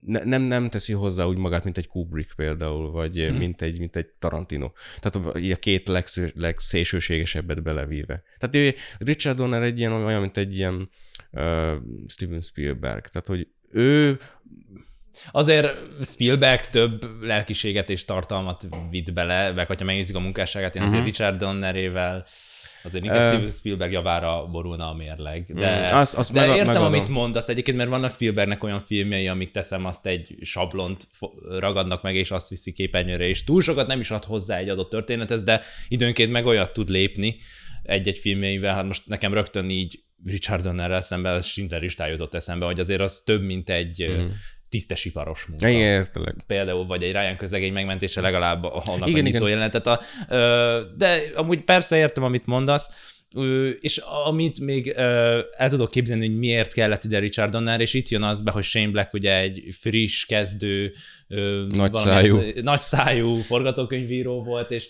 ne, 0.00 0.24
nem, 0.24 0.42
nem 0.42 0.70
teszi 0.70 0.92
hozzá 0.92 1.24
úgy 1.24 1.36
magát, 1.36 1.64
mint 1.64 1.78
egy 1.78 1.88
Kubrick 1.88 2.36
például, 2.36 2.90
vagy 2.90 3.26
hmm. 3.26 3.36
mint, 3.36 3.62
egy, 3.62 3.78
mint 3.78 3.96
egy 3.96 4.06
Tarantino. 4.06 4.70
Tehát 5.00 5.28
a 5.36 5.56
két 5.58 5.88
legsző, 5.88 6.32
legszélsőségesebbet 6.34 7.62
belevíve. 7.62 8.22
Tehát 8.38 8.56
ő, 8.56 8.74
Richard 8.98 9.36
Donner 9.36 9.62
egy 9.62 9.78
ilyen, 9.78 9.92
olyan, 9.92 10.20
mint 10.20 10.36
egy 10.36 10.56
ilyen 10.56 10.90
uh, 11.30 11.74
Steven 12.06 12.40
Spielberg. 12.40 13.06
Tehát, 13.06 13.26
hogy 13.26 13.48
ő 13.70 14.18
Azért 15.30 15.76
Spielberg 16.02 16.60
több 16.60 17.22
lelkiséget 17.22 17.90
és 17.90 18.04
tartalmat 18.04 18.66
vitt 18.90 19.12
bele, 19.12 19.52
meg 19.52 19.66
ha 19.66 19.84
megnézzük 19.84 20.16
a 20.16 20.20
munkásságát, 20.20 20.76
én 20.76 20.82
azért 20.82 20.98
uh-huh. 20.98 21.12
Richard 21.12 21.38
Donnerével 21.38 22.24
azért 22.82 23.04
inkább 23.04 23.42
uh, 23.42 23.48
Spielberg 23.50 23.92
javára 23.92 24.46
borulna 24.46 24.90
a 24.90 24.94
mérleg. 24.94 25.44
De, 25.54 25.90
mm, 25.90 25.94
azt, 25.94 26.14
azt 26.14 26.32
de 26.32 26.40
meg, 26.40 26.48
értem, 26.48 26.66
megadom. 26.66 26.86
amit 26.86 27.08
mondasz 27.08 27.48
egyébként, 27.48 27.76
mert 27.76 27.88
vannak 27.88 28.10
Spielbergnek 28.10 28.64
olyan 28.64 28.80
filmjei, 28.80 29.28
amik 29.28 29.50
teszem 29.50 29.84
azt 29.84 30.06
egy 30.06 30.34
sablont 30.40 31.08
ragadnak 31.58 32.02
meg, 32.02 32.14
és 32.14 32.30
azt 32.30 32.48
viszi 32.48 32.72
képernyőre, 32.72 33.24
és 33.24 33.44
túl 33.44 33.60
sokat 33.60 33.86
nem 33.86 34.00
is 34.00 34.10
ad 34.10 34.24
hozzá 34.24 34.56
egy 34.56 34.68
adott 34.68 34.90
történethez, 34.90 35.42
de 35.42 35.62
időnként 35.88 36.30
meg 36.30 36.46
olyat 36.46 36.72
tud 36.72 36.88
lépni 36.88 37.36
egy-egy 37.82 38.18
filmjeivel, 38.18 38.74
hát 38.74 38.84
most 38.84 39.06
nekem 39.06 39.34
rögtön 39.34 39.70
így 39.70 40.02
Richard 40.24 40.62
Donnerrel 40.62 41.00
szemben 41.00 41.40
Schindler 41.40 41.82
is 41.82 41.96
jutott 41.96 42.34
eszembe, 42.34 42.64
hogy 42.64 42.80
azért 42.80 43.00
az 43.00 43.20
több, 43.20 43.42
mint 43.42 43.70
egy 43.70 44.06
mm 44.10 44.26
tisztesiparos 44.68 45.46
munka. 45.46 45.68
Igen, 45.68 45.80
értelek. 45.80 46.34
Például, 46.46 46.86
vagy 46.86 47.02
egy 47.02 47.12
Ryan 47.12 47.36
közlegény 47.36 47.72
megmentése 47.72 48.20
legalább 48.20 48.64
annak 48.64 49.08
igen, 49.08 49.24
a 49.24 49.28
nyitó 49.28 49.46
jelenetet. 49.46 49.86
A, 49.86 50.00
de 50.96 51.20
amúgy 51.34 51.64
persze 51.64 51.96
értem, 51.96 52.24
amit 52.24 52.46
mondasz, 52.46 53.16
és 53.80 53.96
amit 54.24 54.60
még 54.60 54.88
el 55.56 55.68
tudok 55.68 55.90
képzelni, 55.90 56.26
hogy 56.26 56.38
miért 56.38 56.72
kellett 56.72 57.04
ide 57.04 57.18
Richard 57.18 57.50
Donner, 57.50 57.80
és 57.80 57.94
itt 57.94 58.08
jön 58.08 58.22
az 58.22 58.42
be, 58.42 58.50
hogy 58.50 58.64
Shane 58.64 58.90
Black 58.90 59.12
ugye 59.12 59.38
egy 59.38 59.62
friss, 59.70 60.24
kezdő, 60.24 60.92
nagyszájú 61.68 62.40
nagyszájú 62.62 63.34
forgatókönyvíró 63.34 64.42
volt, 64.42 64.70
és 64.70 64.88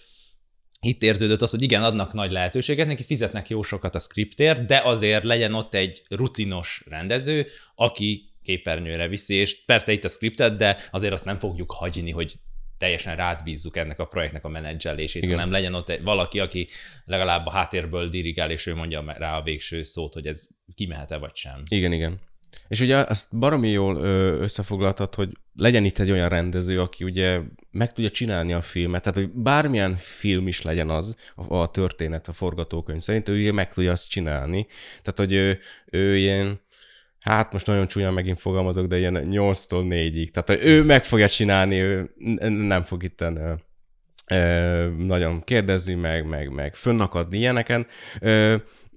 itt 0.81 1.03
érződött 1.03 1.43
az, 1.43 1.51
hogy 1.51 1.63
igen, 1.63 1.83
adnak 1.83 2.13
nagy 2.13 2.31
lehetőséget, 2.31 2.87
neki 2.87 3.03
fizetnek 3.03 3.49
jó 3.49 3.63
sokat 3.63 3.95
a 3.95 3.99
scriptért, 3.99 4.65
de 4.65 4.81
azért 4.85 5.25
legyen 5.25 5.55
ott 5.55 5.75
egy 5.75 6.03
rutinos 6.09 6.85
rendező, 6.89 7.47
aki 7.75 8.28
képernyőre 8.49 9.09
viszi, 9.09 9.35
és 9.35 9.65
persze 9.65 9.93
itt 9.93 10.05
a 10.05 10.09
scriptet, 10.09 10.57
de 10.57 10.77
azért 10.91 11.13
azt 11.13 11.25
nem 11.25 11.39
fogjuk 11.39 11.73
hagyni, 11.73 12.11
hogy 12.11 12.35
teljesen 12.79 13.17
rád 13.17 13.43
bízzuk 13.43 13.77
ennek 13.77 13.99
a 13.99 14.05
projektnek 14.05 14.45
a 14.45 14.49
menedzselését, 14.49 15.23
Igen. 15.23 15.35
hanem 15.35 15.51
legyen 15.51 15.75
ott 15.75 16.01
valaki, 16.03 16.41
aki 16.41 16.69
legalább 17.05 17.47
a 17.47 17.51
háttérből 17.51 18.09
dirigál, 18.09 18.51
és 18.51 18.67
ő 18.67 18.75
mondja 18.75 19.13
rá 19.17 19.37
a 19.37 19.43
végső 19.43 19.83
szót, 19.83 20.15
hogy 20.15 20.27
ez 20.27 20.49
kimehet-e 20.75 21.17
vagy 21.17 21.37
sem. 21.37 21.63
Igen, 21.69 21.93
igen. 21.93 22.21
És 22.69 22.81
ugye 22.81 22.97
azt 22.97 23.39
baromi 23.39 23.69
jól 23.69 23.97
összefoglaltad, 24.41 25.15
hogy 25.15 25.29
legyen 25.55 25.85
itt 25.85 25.99
egy 25.99 26.11
olyan 26.11 26.29
rendező, 26.29 26.81
aki 26.81 27.05
ugye 27.05 27.41
meg 27.71 27.93
tudja 27.93 28.11
csinálni 28.11 28.53
a 28.53 28.61
filmet, 28.61 29.03
tehát 29.03 29.19
hogy 29.19 29.31
bármilyen 29.31 29.97
film 29.97 30.49
is 30.49 30.63
legyen 30.63 30.91
az, 30.91 31.17
a, 31.35 31.71
történet, 31.71 32.29
a 32.29 32.33
forgatókönyv 32.33 33.01
szerint, 33.01 33.29
ő 33.29 33.53
meg 33.53 33.75
tudja 33.75 33.93
azt 33.93 34.11
csinálni. 34.11 34.67
Tehát, 35.03 35.19
hogy 35.19 35.33
ő, 35.33 35.59
ő 35.91 36.17
ilyen 36.17 36.61
hát 37.29 37.53
most 37.53 37.67
nagyon 37.67 37.87
csúnyan 37.87 38.13
megint 38.13 38.41
fogalmazok, 38.41 38.87
de 38.87 38.99
ilyen 38.99 39.23
8-tól 39.25 39.85
4-ig. 39.89 40.29
Tehát 40.29 40.65
ő 40.65 40.85
meg 40.85 41.05
fogja 41.05 41.29
csinálni, 41.29 41.81
ő 41.81 42.11
nem 42.49 42.83
fog 42.83 43.03
itt 43.03 43.21
ö, 43.21 43.53
ö, 44.31 44.89
nagyon 44.97 45.45
kérdezni, 45.45 45.95
meg, 45.95 46.27
meg, 46.27 46.51
meg 46.51 46.75
fönnakadni 46.75 47.39
ilyeneken. 47.39 47.87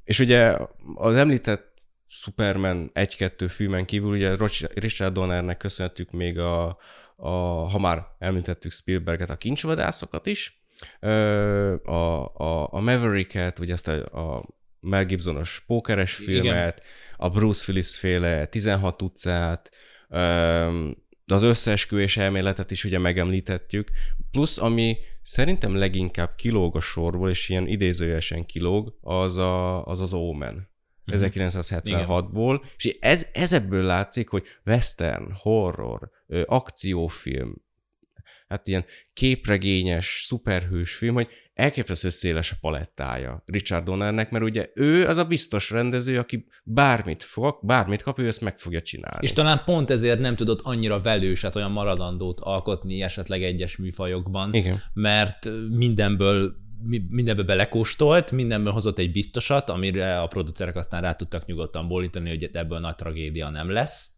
És 0.03 0.19
ugye 0.19 0.55
az 0.95 1.15
említett 1.15 1.71
Superman 2.07 2.91
1-2 2.93 3.45
filmen 3.50 3.85
kívül, 3.85 4.11
ugye 4.11 4.35
Richard 4.73 5.13
Donnernek 5.13 5.57
köszönhetjük 5.57 6.11
még 6.11 6.39
a, 6.39 6.77
a, 7.15 7.29
ha 7.69 7.79
már 7.79 8.05
említettük 8.19 8.71
Spielberget, 8.71 9.29
a 9.29 9.35
kincsvadászokat 9.35 10.25
is, 10.25 10.63
a, 11.83 11.91
a, 11.91 12.73
a 12.73 12.79
Mavericket, 12.79 13.59
ugye 13.59 13.73
ezt 13.73 13.88
a, 13.88 14.38
a 14.38 14.45
Mel 14.79 15.05
Gibsonos 15.05 15.63
pókeres 15.67 16.13
filmet, 16.13 16.79
Igen. 16.79 16.89
A 17.21 17.29
Bruce 17.29 17.65
Willis 17.67 17.97
féle 17.97 18.45
16 18.45 19.01
utcát, 19.01 19.69
de 21.25 21.33
az 21.35 21.41
összeesküvés 21.41 22.17
elméletet 22.17 22.71
is 22.71 22.83
ugye 22.83 22.99
megemlítettük, 22.99 23.91
plusz 24.31 24.57
ami 24.57 24.97
szerintem 25.21 25.75
leginkább 25.75 26.35
kilóg 26.35 26.75
a 26.75 26.79
sorból, 26.79 27.29
és 27.29 27.49
ilyen 27.49 27.67
idézőjelesen 27.67 28.45
kilóg, 28.45 28.97
az 29.01 29.37
a, 29.37 29.85
az, 29.85 29.99
az 29.99 30.13
Omen. 30.13 30.69
Uh-huh. 31.07 31.29
1976-ból, 31.29 32.61
és 32.77 32.97
ez, 32.99 33.27
ez 33.33 33.53
ebből 33.53 33.83
látszik, 33.83 34.29
hogy 34.29 34.43
western, 34.65 35.31
horror, 35.33 36.09
akciófilm, 36.45 37.55
hát 38.51 38.67
ilyen 38.67 38.86
képregényes, 39.13 40.24
szuperhős 40.25 40.93
film, 40.93 41.13
hogy 41.13 41.27
elképesztő 41.53 42.10
széles 42.10 42.51
a 42.51 42.55
palettája 42.62 43.43
Richard 43.46 43.84
Donnernek, 43.84 44.31
mert 44.31 44.43
ugye 44.43 44.70
ő 44.74 45.05
az 45.05 45.17
a 45.17 45.25
biztos 45.25 45.70
rendező, 45.70 46.17
aki 46.17 46.46
bármit 46.63 47.24
fog, 47.24 47.60
bármit 47.62 48.01
kap, 48.01 48.20
ő 48.20 48.27
ezt 48.27 48.41
meg 48.41 48.58
fogja 48.58 48.81
csinálni. 48.81 49.17
És 49.20 49.34
talán 49.34 49.62
pont 49.65 49.89
ezért 49.89 50.20
nem 50.20 50.36
tudott 50.36 50.62
annyira 50.62 51.01
velőset, 51.01 51.55
olyan 51.55 51.72
maradandót 51.72 52.39
alkotni 52.39 53.01
esetleg 53.01 53.43
egyes 53.43 53.77
műfajokban, 53.77 54.53
Igen. 54.53 54.81
mert 54.93 55.50
mindenből 55.70 56.60
mindenbe 57.10 57.43
belekóstolt, 57.43 58.31
mindenből 58.31 58.74
hozott 58.74 58.98
egy 58.98 59.12
biztosat, 59.12 59.70
amire 59.70 60.22
a 60.22 60.27
producerek 60.27 60.75
aztán 60.75 61.01
rá 61.01 61.13
tudtak 61.13 61.46
nyugodtan 61.46 61.88
bólítani, 61.88 62.29
hogy 62.29 62.50
ebből 62.53 62.79
nagy 62.79 62.96
tragédia 62.96 63.50
nem 63.50 63.70
lesz. 63.70 64.10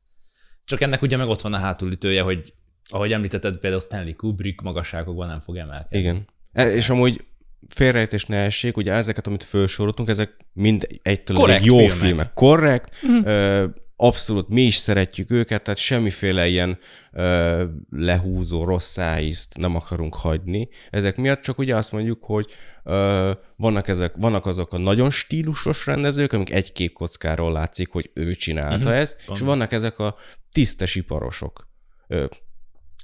Csak 0.66 0.82
ennek 0.82 1.02
ugye 1.02 1.18
meg 1.18 1.28
ott 1.28 1.42
van 1.42 1.54
a 1.54 1.58
hátulütője, 1.58 2.22
hogy 2.22 2.54
ahogy 2.90 3.12
említetted, 3.12 3.58
például 3.58 3.82
Stanley 3.82 4.16
Kubrick 4.16 4.62
magasságokban 4.62 5.28
nem 5.28 5.42
fog 5.42 5.58
emelkedni. 5.58 5.98
Igen. 5.98 6.28
E, 6.52 6.74
és 6.74 6.90
amúgy 6.90 7.26
félrejtés 7.70 8.26
ne 8.26 8.38
essék, 8.38 8.78
ugye 8.78 8.92
ezeket, 8.92 9.28
amit 9.28 9.44
felsoroltunk, 9.44 10.10
ezek 10.10 10.36
mind 10.54 10.88
egytől 11.02 11.38
Korrekt 11.38 11.66
jó 11.66 11.78
filmek. 11.78 11.98
filmek. 11.98 12.34
Korrekt, 12.34 12.96
mm. 13.08 13.66
abszolút 13.96 14.48
mi 14.48 14.62
is 14.62 14.76
szeretjük 14.76 15.32
őket, 15.32 15.64
tehát 15.64 15.80
semmiféle 15.80 16.48
ilyen 16.48 16.78
ö, 17.12 17.64
lehúzó 17.90 18.64
rossz 18.64 18.92
szájízt 18.92 19.58
nem 19.58 19.76
akarunk 19.76 20.16
hagyni. 20.16 20.70
Ezek 20.90 21.16
miatt 21.16 21.42
csak 21.42 21.58
ugye 21.58 21.76
azt 21.76 21.92
mondjuk, 21.92 22.24
hogy 22.24 22.48
ö, 22.84 23.32
vannak, 23.56 23.88
ezek, 23.88 24.14
vannak 24.16 24.46
azok 24.46 24.74
a 24.74 24.78
nagyon 24.78 25.10
stílusos 25.10 25.86
rendezők, 25.86 26.34
amik 26.34 26.52
egy 26.52 26.72
kép 26.72 26.94
kockáról 26.94 27.52
látszik, 27.52 27.90
hogy 27.92 28.12
ő 28.14 28.34
csinálta 28.34 28.76
uh-huh. 28.76 28.98
ezt, 28.98 29.26
Van. 29.26 29.36
és 29.36 29.42
vannak 29.42 29.72
ezek 29.72 30.00
a 30.00 30.16
tisztes 30.52 30.96
iparosok. 30.96 31.68
Ö, 32.08 32.26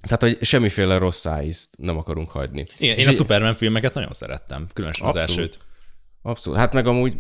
tehát, 0.02 0.22
hogy 0.22 0.38
semmiféle 0.42 0.98
rossz 0.98 1.20
szájízt 1.20 1.70
nem 1.78 1.98
akarunk 1.98 2.30
hagyni. 2.30 2.66
Igen, 2.78 2.98
én 2.98 3.08
a 3.08 3.12
Superman 3.12 3.56
filmeket 3.56 3.94
nagyon 3.94 4.14
szerettem, 4.14 4.68
különösen 4.74 5.08
abszolút, 5.08 5.30
az 5.30 5.38
elsőt. 5.38 5.60
Abszolút. 6.22 6.60
Hát 6.60 6.74
meg 6.74 6.88
amúgy 6.88 7.18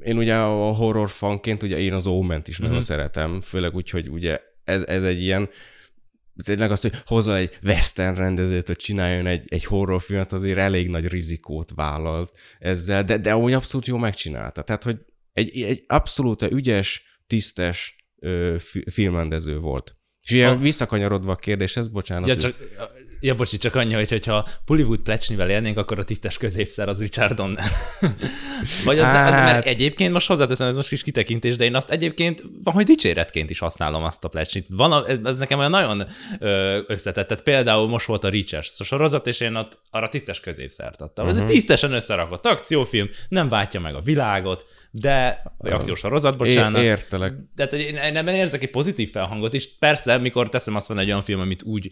én 0.00 0.16
ugye 0.16 0.36
a 0.36 0.72
horror 0.72 1.10
fanként, 1.10 1.62
ugye 1.62 1.78
én 1.78 1.92
az 1.92 2.06
Oment 2.06 2.48
is 2.48 2.54
uh-huh. 2.54 2.68
nagyon 2.68 2.84
mhm. 2.84 2.92
szeretem, 2.92 3.40
főleg 3.40 3.74
úgy, 3.74 3.90
hogy 3.90 4.08
ugye 4.08 4.40
ez, 4.64 4.84
ez 4.86 5.04
egy 5.04 5.22
ilyen, 5.22 5.48
tényleg 6.44 6.70
azt, 6.70 6.82
hogy 6.82 7.02
hozza 7.06 7.36
egy 7.36 7.58
western 7.62 8.14
rendezőt, 8.14 8.66
hogy 8.66 8.76
csináljon 8.76 9.26
egy, 9.26 9.44
egy 9.48 9.64
horrorfilmet, 9.64 10.32
azért 10.32 10.58
elég 10.58 10.88
nagy 10.88 11.08
rizikót 11.08 11.72
vállalt 11.74 12.36
ezzel, 12.58 13.04
de, 13.04 13.18
de 13.18 13.36
úgy 13.36 13.52
abszolút 13.52 13.86
jó 13.86 13.96
megcsinálta. 13.96 14.62
Tehát, 14.62 14.82
hogy 14.82 14.98
egy, 15.32 15.62
egy 15.62 15.84
abszolút 15.86 16.42
ügyes, 16.42 17.20
tisztes 17.26 18.06
ö, 18.18 18.56
filmrendező 18.90 19.58
volt. 19.58 19.96
És 20.22 20.30
ilyen 20.30 20.60
visszakanyarodva 20.60 21.32
a 21.32 21.36
kérdéshez, 21.36 21.88
bocsánat. 21.88 22.28
Ja, 22.28 22.36
csak, 22.36 22.54
ja 23.22 23.34
bocsi, 23.34 23.56
csak 23.56 23.74
annyi, 23.74 23.94
hogy 23.94 24.08
hogyha 24.08 24.46
Pullywood 24.64 24.98
plecsnivel 24.98 25.50
élnénk, 25.50 25.78
akkor 25.78 25.98
a 25.98 26.04
tisztes 26.04 26.36
középszer 26.36 26.88
az 26.88 27.00
Richard 27.00 27.34
Donner. 27.34 27.64
Vagy 28.84 28.98
az, 28.98 29.04
hát... 29.04 29.30
az, 29.30 29.36
mert 29.36 29.50
hát- 29.50 29.66
egyébként 29.66 30.12
most 30.12 30.26
hozzáteszem, 30.26 30.68
ez 30.68 30.76
most 30.76 30.88
kis 30.88 31.02
kitekintés, 31.02 31.56
de 31.56 31.64
én 31.64 31.74
azt 31.74 31.90
egyébként 31.90 32.44
van, 32.62 32.74
hogy 32.74 32.84
dicséretként 32.84 33.50
is 33.50 33.58
használom 33.58 34.04
azt 34.04 34.24
a 34.24 34.28
plecsnit. 34.28 34.66
Van, 34.68 34.92
a, 34.92 35.04
ez 35.24 35.38
nekem 35.38 35.58
olyan 35.58 35.70
nagyon 35.70 36.06
összetett. 36.86 37.26
Tehát 37.26 37.42
például 37.42 37.88
most 37.88 38.06
volt 38.06 38.24
a 38.24 38.28
Reachers 38.28 38.80
sorozat, 38.84 39.26
és 39.26 39.40
én 39.40 39.54
ott 39.54 39.78
arra 39.90 40.08
tisztes 40.08 40.40
középszert 40.40 41.00
adtam. 41.00 41.24
Uh-huh. 41.24 41.30
Ez 41.30 41.36
egy 41.36 41.42
mhm. 41.42 41.52
tisztesen 41.52 41.92
összerakott 41.92 42.46
akciófilm, 42.46 43.08
nem 43.28 43.48
váltja 43.48 43.80
meg 43.80 43.94
a 43.94 44.00
világot, 44.00 44.64
de, 44.90 45.42
vagy 45.58 45.72
akciós 45.72 45.98
sorozat, 45.98 46.38
bocsánat. 46.38 46.82
É, 46.82 46.84
értelek. 46.84 47.34
Tehát 47.56 47.72
én 47.72 47.96
ebben 47.96 48.34
érzek 48.34 48.62
egy 48.62 48.70
pozitív 48.70 49.10
felhangot 49.10 49.54
is. 49.54 49.78
Persze, 49.78 50.18
mikor 50.18 50.48
teszem 50.48 50.76
azt 50.76 50.88
van 50.88 50.98
egy 50.98 51.08
olyan 51.08 51.22
film, 51.22 51.40
amit 51.40 51.62
úgy 51.62 51.90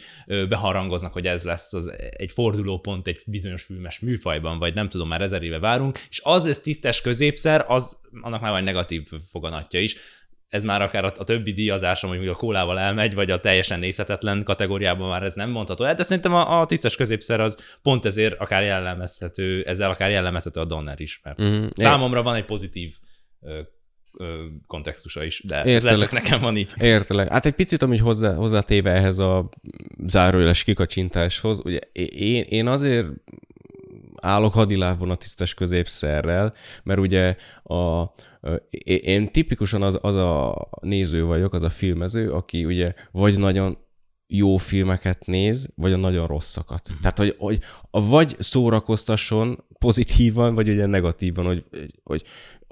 beharangoznak, 0.49 1.15
hogy 1.21 1.29
ez 1.29 1.45
lesz 1.45 1.73
az 1.73 1.93
egy 2.11 2.33
fordulópont 2.33 3.07
egy 3.07 3.23
bizonyos 3.27 3.63
filmes 3.63 3.99
műfajban, 3.99 4.59
vagy 4.59 4.75
nem 4.75 4.89
tudom, 4.89 5.09
már 5.09 5.21
ezer 5.21 5.43
éve 5.43 5.59
várunk, 5.59 5.99
és 6.09 6.21
az 6.25 6.45
lesz 6.45 6.61
tisztes 6.61 7.01
középszer, 7.01 7.65
az 7.69 8.01
annak 8.21 8.41
már 8.41 8.51
van 8.51 8.65
negatív 8.65 9.09
foganatja 9.31 9.81
is. 9.81 9.97
Ez 10.47 10.65
már 10.65 10.83
akár 10.83 11.05
a, 11.05 11.13
a 11.19 11.25
többi 11.25 11.53
díjazás, 11.53 12.01
hogy 12.01 12.29
a 12.29 12.35
kólával 12.35 12.79
elmegy, 12.79 13.15
vagy 13.15 13.31
a 13.31 13.41
teljesen 13.41 13.79
nézhetetlen 13.79 14.43
kategóriában 14.45 15.09
már 15.09 15.23
ez 15.23 15.35
nem 15.35 15.51
mondható 15.51 15.85
el, 15.85 15.95
de 15.95 16.03
szerintem 16.03 16.35
a, 16.35 16.61
a 16.61 16.67
tisztes 16.67 16.97
középszer 16.97 17.41
az 17.41 17.79
pont 17.83 18.05
ezért 18.05 18.41
akár 18.41 18.63
jellemezhető, 18.63 19.63
ezzel 19.63 19.91
akár 19.91 20.11
jellemezhető 20.11 20.61
a 20.61 20.65
Donner 20.65 21.01
is, 21.01 21.21
mert 21.23 21.47
mm, 21.47 21.67
számomra 21.73 22.23
van 22.23 22.35
egy 22.35 22.45
pozitív 22.45 22.95
kontextusa 24.67 25.25
is, 25.25 25.43
de 25.47 25.57
Értelek. 25.57 25.77
ez 25.77 25.83
lehet 25.83 26.01
csak 26.01 26.13
nekem 26.13 26.41
van 26.41 26.57
így. 26.57 26.73
Értelek. 26.81 27.29
Hát 27.29 27.47
egy 27.47 27.55
picit, 27.55 27.83
amit 27.83 28.01
hozzá, 28.01 28.35
hozzátéve 28.35 28.93
ehhez 28.93 29.19
a 29.19 29.49
zárójeles 30.07 30.65
kikacsintáshoz, 30.65 31.61
ugye 31.65 31.79
én, 31.93 32.43
én 32.43 32.67
azért 32.67 33.07
állok 34.21 34.53
hadilávon 34.53 35.11
a 35.11 35.15
tisztes 35.15 35.55
középszerrel, 35.55 36.55
mert 36.83 36.99
ugye 36.99 37.37
a, 37.63 38.05
én 38.85 39.33
tipikusan 39.33 39.83
az, 39.83 39.99
az 40.03 40.15
a 40.15 40.69
néző 40.81 41.25
vagyok, 41.25 41.55
az 41.55 41.63
a 41.63 41.71
filmező, 41.71 42.33
aki 42.33 42.65
ugye 42.65 42.93
vagy 43.11 43.39
nagyon 43.39 43.79
jó 44.27 44.57
filmeket 44.57 45.27
néz, 45.27 45.73
vagy 45.77 45.93
a 45.93 45.97
nagyon 45.97 46.27
rosszakat. 46.27 46.89
Mm. 46.93 46.97
Tehát, 47.01 47.19
hogy, 47.19 47.35
hogy 47.39 47.59
vagy 47.91 48.37
szórakoztasson 48.39 49.65
pozitívan, 49.79 50.55
vagy 50.55 50.69
ugye 50.69 50.87
negatívan, 50.87 51.45
hogy, 51.45 51.65
hogy 52.03 52.25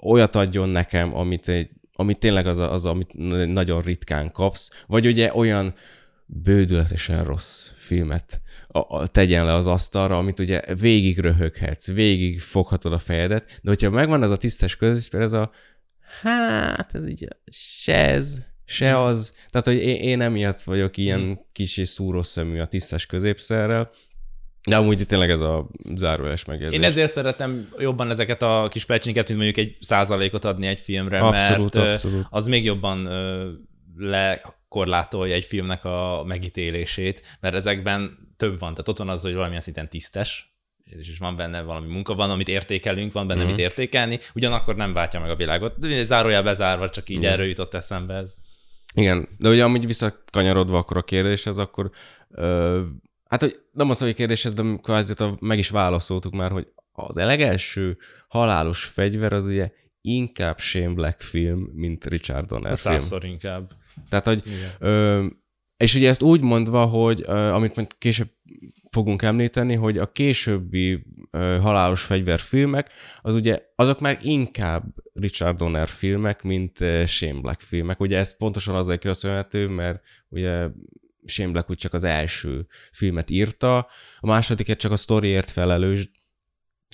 olyat 0.03 0.37
adjon 0.37 0.69
nekem, 0.69 1.17
amit, 1.17 1.49
egy, 1.49 1.71
amit 1.95 2.19
tényleg 2.19 2.47
az, 2.47 2.59
az, 2.59 2.87
amit 2.87 3.13
nagyon 3.53 3.83
ritkán 3.83 4.33
kapsz, 4.33 4.85
vagy 4.87 5.07
ugye 5.07 5.35
olyan 5.35 5.75
bődületesen 6.27 7.25
rossz 7.25 7.71
filmet 7.77 8.41
a, 8.69 8.97
a, 8.97 9.07
tegyen 9.07 9.45
le 9.45 9.55
az 9.55 9.67
asztalra, 9.67 10.19
amit 10.19 10.39
ugye 10.39 10.75
végig 10.75 11.19
röhöghetsz, 11.19 11.87
végig 11.87 12.41
foghatod 12.41 12.93
a 12.93 12.99
fejedet, 12.99 13.61
de 13.63 13.69
hogyha 13.71 13.91
megvan 13.91 14.23
az 14.23 14.31
a 14.31 14.37
tisztes 14.37 14.77
közösség, 14.77 15.21
ez 15.21 15.33
a 15.33 15.51
hát 16.23 16.95
ez 16.95 17.09
így 17.09 17.29
se 17.51 18.09
ez, 18.09 18.43
se 18.65 19.03
az. 19.03 19.35
Tehát, 19.51 19.67
hogy 19.67 19.77
én, 19.77 20.03
én 20.03 20.21
emiatt 20.21 20.63
vagyok 20.63 20.97
ilyen 20.97 21.21
hmm. 21.21 21.41
kis 21.53 21.77
és 21.77 21.89
szúrós 21.89 22.27
szemű 22.27 22.59
a 22.59 22.67
tisztes 22.67 23.07
középszerrel, 23.07 23.91
de 24.65 24.77
amúgy 24.77 25.07
tényleg 25.07 25.31
ez 25.31 25.41
a 25.41 25.69
zárójeles 25.95 26.45
megjegyzés. 26.45 26.79
Én 26.79 26.85
ezért 26.85 27.11
szeretem 27.11 27.69
jobban 27.79 28.11
ezeket 28.11 28.43
a 28.43 28.69
kis 28.71 28.85
pecsniket, 28.85 29.29
mint 29.29 29.41
mondjuk 29.41 29.67
egy 29.67 29.77
százalékot 29.81 30.45
adni 30.45 30.67
egy 30.67 30.81
filmre, 30.81 31.19
abszolút, 31.19 31.75
mert 31.75 31.93
abszolút. 31.93 32.27
az 32.31 32.47
még 32.47 32.65
jobban 32.65 33.09
lekorlátolja 33.97 35.35
egy 35.35 35.45
filmnek 35.45 35.85
a 35.85 36.25
megítélését, 36.27 37.23
mert 37.41 37.55
ezekben 37.55 38.19
több 38.37 38.59
van. 38.59 38.71
Tehát 38.71 38.89
ott 38.89 38.99
van 38.99 39.09
az, 39.09 39.23
hogy 39.23 39.35
valamilyen 39.35 39.61
szinten 39.61 39.89
tisztes, 39.89 40.57
és 40.85 41.19
van 41.19 41.37
benne 41.37 41.63
valami 41.63 41.87
munka, 41.93 42.15
van, 42.15 42.31
amit 42.31 42.49
értékelünk, 42.49 43.13
van 43.13 43.27
benne, 43.27 43.41
mm-hmm. 43.41 43.51
mit 43.51 43.59
értékelni, 43.59 44.19
ugyanakkor 44.35 44.77
nem 44.77 44.93
váltja 44.93 45.21
meg 45.21 45.31
a 45.31 45.37
világot. 45.37 45.79
De 45.79 46.03
zárójel 46.03 46.43
bezárva, 46.43 46.89
csak 46.89 47.09
így 47.09 47.21
mm. 47.21 47.25
erről 47.25 47.47
jutott 47.47 47.75
eszembe 47.75 48.15
ez. 48.15 48.35
Igen, 48.95 49.29
de 49.39 49.49
ugye 49.49 49.65
amúgy 49.65 49.87
visszakanyarodva 49.87 50.79
akkor 50.79 50.97
a 50.97 51.03
kérdéshez, 51.03 51.59
akkor 51.59 51.91
ö, 52.31 52.83
hát, 53.29 53.41
hogy 53.41 53.61
nem 53.73 53.91
az, 53.91 53.99
hogy 53.99 54.15
kérdéshez, 54.15 54.55
de 54.55 54.63
kvázi 54.83 55.15
meg 55.41 55.59
is 55.59 55.71
válaszoltuk 55.71 56.33
már, 56.35 56.51
hogy 56.51 56.69
az 56.93 57.17
elegelső 57.17 57.99
halálos 58.29 58.85
fegyver 58.85 59.33
az 59.33 59.45
ugye 59.45 59.71
inkább 60.01 60.59
Shane 60.59 60.95
Black 60.95 61.21
film, 61.21 61.71
mint 61.75 62.07
Richard 62.07 62.47
Donner 62.47 62.77
film. 62.77 62.95
Százszor 62.95 63.25
inkább. 63.25 63.71
Tehát, 64.09 64.25
hogy 64.25 64.43
ö, 64.79 65.27
és 65.77 65.95
ugye 65.95 66.09
ezt 66.09 66.23
úgy 66.23 66.43
mondva, 66.43 66.85
hogy 66.85 67.25
uh, 67.27 67.55
amit 67.55 67.77
majd 67.77 67.99
később 67.99 68.29
fogunk 68.91 69.23
említeni, 69.23 69.75
hogy 69.75 69.99
a 69.99 70.13
későbbi 70.13 70.95
uh, 70.95 71.03
halálos 71.61 72.03
fegyverfilmek, 72.03 72.91
az 73.23 73.35
ugye 73.35 73.63
azok 73.75 74.01
már 74.01 74.19
inkább 74.23 74.85
Richard 75.13 75.57
Donner 75.57 75.89
filmek, 75.89 76.43
mint 76.43 76.81
uh, 76.81 77.05
Shane 77.05 77.41
Black 77.41 77.61
filmek. 77.61 78.01
Ugye 78.01 78.19
ez 78.19 78.37
pontosan 78.37 78.75
azért 78.75 79.01
köszönhető, 79.01 79.69
mert 79.69 80.03
ugye 80.29 80.69
Shane 81.29 81.53
Black 81.53 81.71
úgy 81.71 81.77
csak 81.77 81.95
az 81.95 82.05
első 82.05 82.67
filmet 82.93 83.31
írta, 83.31 83.79
a 84.21 84.27
másodiket 84.27 84.79
csak 84.79 84.93
a 84.93 84.97
sztoriért 84.97 85.51
felelős, 85.51 86.11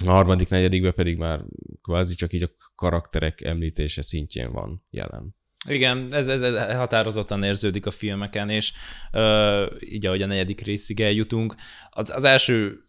a 0.04 0.10
harmadik, 0.10 0.48
negyedikben 0.48 0.94
pedig 0.94 1.16
már 1.16 1.40
kvázi 1.82 2.14
csak 2.14 2.32
így 2.32 2.42
a 2.42 2.50
karakterek 2.74 3.40
említése 3.40 4.02
szintjén 4.02 4.52
van 4.52 4.86
jelen. 4.90 5.36
Igen, 5.68 6.12
ez, 6.12 6.28
ez, 6.28 6.42
ez 6.42 6.74
határozottan 6.74 7.42
érződik 7.42 7.86
a 7.86 7.90
filmeken, 7.90 8.48
és 8.48 8.72
uh, 9.12 9.64
így 9.80 10.06
ahogy 10.06 10.22
a 10.22 10.26
negyedik 10.26 10.60
részig 10.60 11.00
eljutunk, 11.00 11.54
az, 11.90 12.10
az 12.10 12.24
első 12.24 12.83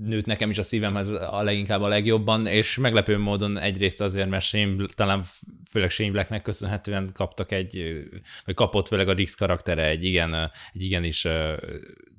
nőtt 0.00 0.26
nekem 0.26 0.50
is 0.50 0.58
a 0.58 0.62
szívemhez 0.62 1.10
a 1.12 1.42
leginkább 1.42 1.80
a 1.80 1.88
legjobban, 1.88 2.46
és 2.46 2.78
meglepő 2.78 3.18
módon 3.18 3.58
egyrészt 3.58 4.00
azért, 4.00 4.28
mert 4.28 4.44
Shane, 4.44 4.86
talán 4.94 5.22
főleg 5.70 5.90
Shane 5.90 6.10
Blacknek 6.10 6.42
köszönhetően 6.42 7.10
kaptak 7.12 7.52
egy, 7.52 8.02
vagy 8.44 8.54
kapott 8.54 8.88
főleg 8.88 9.08
a 9.08 9.12
Rix 9.12 9.34
karaktere 9.34 9.84
egy 9.84 10.04
igen, 10.04 10.34
egy 10.72 10.82
igenis 10.82 11.26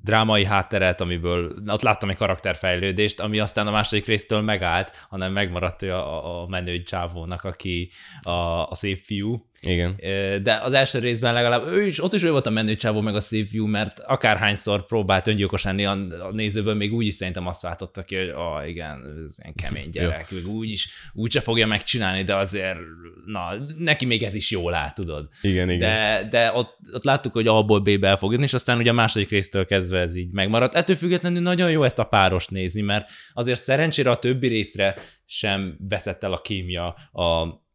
drámai 0.03 0.45
hátteret, 0.45 1.01
amiből 1.01 1.55
ott 1.67 1.81
láttam 1.81 2.09
egy 2.09 2.15
karakterfejlődést, 2.15 3.19
ami 3.19 3.39
aztán 3.39 3.67
a 3.67 3.71
második 3.71 4.05
résztől 4.05 4.41
megállt, 4.41 5.05
hanem 5.09 5.33
megmaradt 5.33 5.81
a, 5.81 6.41
a 6.41 6.47
menő 6.47 6.81
csávónak, 6.81 7.43
aki 7.43 7.91
a, 8.21 8.31
a 8.69 8.75
szép 8.75 8.97
fiú, 9.03 9.45
igen. 9.61 9.95
De 10.43 10.59
az 10.63 10.73
első 10.73 10.99
részben 10.99 11.33
legalább 11.33 11.67
ő 11.67 11.85
is, 11.85 12.03
ott 12.03 12.13
is 12.13 12.23
ő 12.23 12.31
volt 12.31 12.47
a 12.47 12.49
menő 12.49 12.75
csávó 12.75 13.01
meg 13.01 13.15
a 13.15 13.21
fiú, 13.21 13.65
mert 13.65 13.99
akárhányszor 13.99 14.85
próbált 14.85 15.27
öngyilkos 15.27 15.63
lenni 15.63 15.85
a, 15.85 15.93
nézőből, 16.31 16.73
még 16.73 16.93
úgy 16.93 17.05
is 17.05 17.13
szerintem 17.13 17.47
azt 17.47 17.61
váltotta 17.61 18.03
ki, 18.03 18.15
hogy 18.15 18.29
ah, 18.29 18.69
igen, 18.69 19.23
ez 19.25 19.35
ilyen 19.39 19.53
kemény 19.55 19.89
gyerek, 19.89 20.31
még 20.31 20.47
úgy 20.47 20.69
is, 20.69 20.89
úgy 21.13 21.31
se 21.31 21.39
fogja 21.39 21.67
megcsinálni, 21.67 22.23
de 22.23 22.35
azért, 22.35 22.77
na, 23.25 23.53
neki 23.77 24.05
még 24.05 24.23
ez 24.23 24.35
is 24.35 24.51
jól 24.51 24.73
áll, 24.73 24.91
tudod. 24.93 25.27
Igen, 25.41 25.69
igen. 25.69 25.79
De, 25.79 26.27
de 26.29 26.51
ott, 26.53 26.77
ott 26.93 27.03
láttuk, 27.03 27.33
hogy 27.33 27.47
A-ból 27.47 27.79
B-be 27.79 28.07
el 28.07 28.17
fog 28.17 28.31
jönni, 28.31 28.43
és 28.43 28.53
aztán 28.53 28.77
ugye 28.77 28.89
a 28.89 28.93
második 28.93 29.29
résztől 29.29 29.65
kezdve 29.65 29.99
ez 29.99 30.15
így 30.15 30.31
megmaradt. 30.31 30.75
Ettől 30.75 30.95
függetlenül 30.95 31.41
nagyon 31.41 31.71
jó 31.71 31.83
ezt 31.83 31.99
a 31.99 32.03
párost 32.03 32.51
nézni, 32.51 32.81
mert 32.81 33.09
azért 33.33 33.59
szerencsére 33.59 34.09
a 34.09 34.15
többi 34.15 34.47
részre 34.47 34.95
sem 35.25 35.77
veszett 35.89 36.23
el 36.23 36.33
a 36.33 36.41
kémia 36.41 36.85
a 37.11 37.65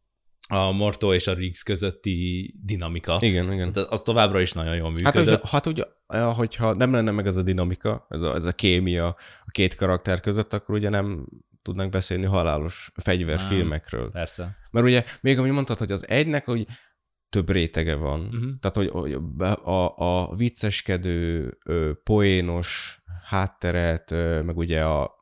a 0.49 0.71
Morto 0.71 1.13
és 1.13 1.27
a 1.27 1.33
Riggs 1.33 1.63
közötti 1.63 2.53
dinamika. 2.63 3.17
Igen, 3.19 3.51
igen. 3.51 3.65
Hát 3.65 3.77
az 3.77 4.01
továbbra 4.01 4.41
is 4.41 4.51
nagyon 4.51 4.75
jól 4.75 4.89
működött. 4.89 5.13
Hát, 5.15 5.25
hogy, 5.27 5.49
hát 5.51 5.65
ugye, 5.65 5.83
hogyha 6.23 6.73
nem 6.73 6.93
lenne 6.93 7.11
meg 7.11 7.25
ez 7.25 7.37
a 7.37 7.41
dinamika, 7.41 8.05
ez 8.09 8.21
a, 8.21 8.35
ez 8.35 8.45
a 8.45 8.51
kémia 8.51 9.07
a 9.45 9.51
két 9.51 9.75
karakter 9.75 10.19
között, 10.19 10.53
akkor 10.53 10.75
ugye 10.75 10.89
nem 10.89 11.27
tudnánk 11.61 11.91
beszélni 11.91 12.25
halálos 12.25 12.91
fegyverfilmekről. 12.95 14.11
Persze. 14.11 14.57
Mert 14.71 14.85
ugye, 14.85 15.03
még 15.21 15.39
ami 15.39 15.49
mondtad, 15.49 15.77
hogy 15.77 15.91
az 15.91 16.07
egynek, 16.07 16.45
hogy 16.45 16.67
több 17.29 17.49
rétege 17.49 17.95
van. 17.95 18.19
Uh-huh. 18.19 18.51
Tehát, 18.59 18.75
hogy, 18.75 18.89
hogy 18.89 19.13
a, 19.63 19.97
a 19.97 20.35
vicceskedő, 20.35 21.57
poénos 22.03 23.01
hátteret, 23.25 24.11
meg 24.45 24.57
ugye 24.57 24.83
a 24.83 25.12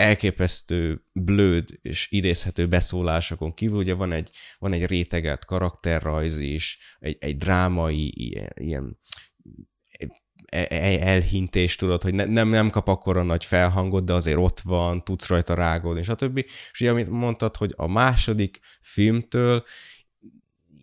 elképesztő 0.00 1.04
blőd 1.12 1.68
és 1.82 2.06
idézhető 2.10 2.68
beszólásokon 2.68 3.54
kívül 3.54 3.76
ugye 3.76 3.94
van 3.94 4.12
egy, 4.12 4.30
van 4.58 4.72
egy 4.72 4.86
réteget 4.86 5.44
karakterrajz 5.44 6.38
is, 6.38 6.78
egy, 6.98 7.16
egy 7.20 7.36
drámai 7.36 8.12
ilyen, 8.16 8.52
ilyen 8.54 8.98
e, 10.44 10.66
e, 10.68 11.08
elhintés, 11.08 11.76
tudod, 11.76 12.02
hogy 12.02 12.14
ne, 12.14 12.24
nem, 12.24 12.48
nem 12.48 12.70
kap 12.70 12.88
akkora 12.88 13.22
nagy 13.22 13.44
felhangot, 13.44 14.04
de 14.04 14.12
azért 14.12 14.38
ott 14.38 14.60
van, 14.60 15.04
tudsz 15.04 15.28
rajta 15.28 15.54
rágódni, 15.54 16.00
és 16.00 16.08
a 16.08 16.14
többi. 16.14 16.46
És 16.72 16.80
ugye, 16.80 16.90
amit 16.90 17.08
mondtad, 17.08 17.56
hogy 17.56 17.72
a 17.76 17.86
második 17.86 18.60
filmtől 18.82 19.64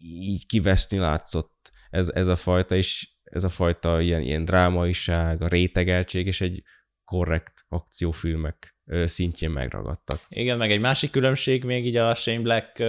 így 0.01 0.45
kiveszni 0.45 0.97
látszott 0.97 1.71
ez, 1.89 2.09
ez 2.09 2.27
a 2.27 2.35
fajta, 2.35 2.75
és 2.75 3.09
ez 3.23 3.43
a 3.43 3.49
fajta 3.49 4.01
ilyen, 4.01 4.21
ilyen 4.21 4.45
drámaiság, 4.45 5.41
a 5.41 5.47
rétegeltség, 5.47 6.27
és 6.27 6.41
egy 6.41 6.63
korrekt 7.03 7.65
akciófilmek 7.67 8.76
szintjén 9.05 9.49
megragadtak. 9.49 10.19
Igen, 10.29 10.57
meg 10.57 10.71
egy 10.71 10.79
másik 10.79 11.11
különbség 11.11 11.63
még 11.63 11.85
így 11.85 11.95
a 11.95 12.15
Shane 12.15 12.39
Black 12.39 12.83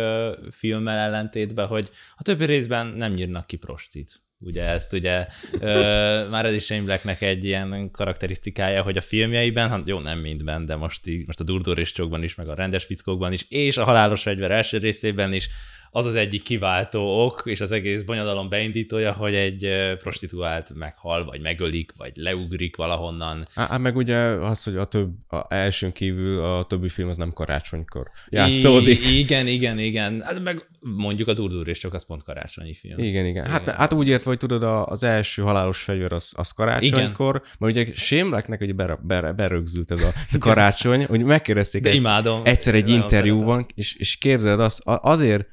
filmmel 0.51 0.99
ellentétben, 0.99 1.67
hogy 1.67 1.91
a 2.17 2.23
többi 2.23 2.45
részben 2.45 2.87
nem 2.87 3.13
nyírnak 3.13 3.47
ki 3.47 3.57
prostit. 3.57 4.23
Ugye 4.41 4.65
ezt 4.65 4.93
ugye 4.93 5.25
ö, 5.61 6.27
már 6.31 6.47
ez 6.47 6.55
is 6.55 6.65
Shane 6.65 6.83
Blacknek 6.83 7.21
egy 7.21 7.45
ilyen 7.45 7.91
karakterisztikája, 7.91 8.83
hogy 8.83 8.97
a 8.97 9.01
filmjeiben, 9.01 9.69
hát 9.69 9.89
jó, 9.89 9.99
nem 9.99 10.19
mindben, 10.19 10.67
de 10.67 10.77
most, 10.77 11.07
így, 11.07 11.27
most 11.27 11.41
a 11.41 11.45
Durdur 11.45 11.79
és 11.79 11.93
Csokban 11.93 12.23
is, 12.23 12.35
meg 12.35 12.49
a 12.49 12.55
rendes 12.55 12.85
fickókban 12.85 13.33
is, 13.33 13.47
és 13.49 13.77
a 13.77 13.85
Halálos 13.85 14.23
Fegyver 14.23 14.51
első 14.51 14.79
részében 14.79 15.33
is 15.33 15.49
az 15.91 16.05
az 16.05 16.15
egyik 16.15 16.43
kiváltó 16.43 17.25
ok, 17.25 17.43
és 17.45 17.61
az 17.61 17.73
egész 17.73 18.03
bonyodalom 18.03 18.49
beindítója, 18.49 19.13
hogy 19.13 19.35
egy 19.35 19.69
prostituált 19.99 20.75
meghal, 20.75 21.25
vagy 21.25 21.41
megölik, 21.41 21.93
vagy 21.97 22.13
leugrik 22.15 22.77
valahonnan. 22.77 23.45
Á, 23.55 23.77
meg 23.77 23.97
ugye 23.97 24.17
az, 24.19 24.65
hogy 24.65 24.77
a 24.77 24.85
több, 24.85 25.11
a 25.29 25.55
elsőn 25.55 25.93
kívül 25.93 26.45
a 26.45 26.65
többi 26.65 26.89
film 26.89 27.09
az 27.09 27.17
nem 27.17 27.33
karácsonykor 27.33 28.11
játszódik. 28.29 29.07
I- 29.07 29.19
igen, 29.19 29.47
igen, 29.47 29.79
igen. 29.79 30.21
Hát 30.21 30.43
meg 30.43 30.69
mondjuk 30.81 31.29
a 31.29 31.33
Durdur 31.33 31.69
és 31.69 31.79
csak 31.79 31.95
az 31.95 32.07
pont 32.07 32.23
karácsonyi 32.23 32.75
film. 32.75 32.99
Igen, 32.99 33.27
igen. 33.27 33.47
Hát, 33.47 33.63
igen. 33.63 33.75
hát 33.75 33.93
úgy 33.93 34.09
értve, 34.09 34.31
hogy 34.31 34.39
tudod, 34.39 34.63
az 34.87 35.03
első 35.03 35.43
halálos 35.43 35.83
fegyver 35.83 36.13
az, 36.13 36.33
az 36.37 36.51
karácsonykor, 36.51 37.35
igen. 37.35 37.57
mert 37.59 37.75
ugye 37.75 37.87
Sémleknek 37.95 38.61
ugye 38.61 38.73
ber, 38.73 38.99
ber, 39.03 39.35
berögzült 39.35 39.91
ez 39.91 40.03
a, 40.03 40.11
ez 40.29 40.35
a 40.35 40.39
karácsony, 40.39 41.05
hogy 41.05 41.25
megkérdezték 41.25 41.87
egyszer, 41.87 42.01
imádom. 42.01 42.41
egyszer 42.45 42.75
egy 42.75 42.89
interjúban, 42.89 43.67
és, 43.75 43.95
és 43.95 44.17
képzeld 44.17 44.61
azt, 44.61 44.83
azért 44.85 45.47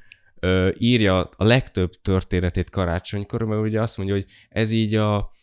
írja 0.78 1.28
a 1.36 1.44
legtöbb 1.44 1.90
történetét 2.02 2.70
karácsonykor, 2.70 3.42
mert 3.42 3.62
ugye 3.62 3.80
azt 3.80 3.96
mondja, 3.96 4.14
hogy 4.14 4.26
ez 4.48 4.70
így 4.70 4.94
a 4.94 5.34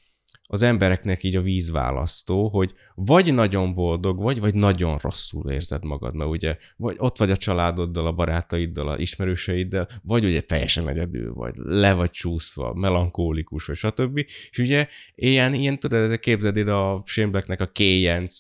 az 0.47 0.61
embereknek 0.61 1.23
így 1.23 1.35
a 1.35 1.41
vízválasztó, 1.41 2.49
hogy 2.49 2.71
vagy 2.95 3.33
nagyon 3.33 3.73
boldog 3.73 4.21
vagy, 4.21 4.39
vagy 4.39 4.55
nagyon 4.55 4.97
rosszul 5.01 5.51
érzed 5.51 5.83
magad, 5.83 6.15
mert 6.15 6.29
ugye 6.29 6.57
vagy 6.77 6.95
ott 6.97 7.17
vagy 7.17 7.31
a 7.31 7.37
családoddal, 7.37 8.07
a 8.07 8.11
barátaiddal, 8.11 8.87
a 8.87 8.97
ismerőseiddel, 8.97 9.87
vagy 10.01 10.25
ugye 10.25 10.41
teljesen 10.41 10.87
egyedül 10.87 11.33
vagy, 11.33 11.53
le 11.55 11.93
vagy 11.93 12.09
csúszva, 12.09 12.73
melankólikus, 12.73 13.65
vagy 13.65 13.75
stb. 13.75 14.17
És 14.49 14.57
ugye 14.57 14.87
ilyen, 15.15 15.53
ilyen 15.53 15.79
tudod, 15.79 16.19
képzeld 16.19 16.57
ide 16.57 16.71
a 16.71 17.03
Shane 17.05 17.43
a 17.57 17.71
kéjenc 17.71 18.37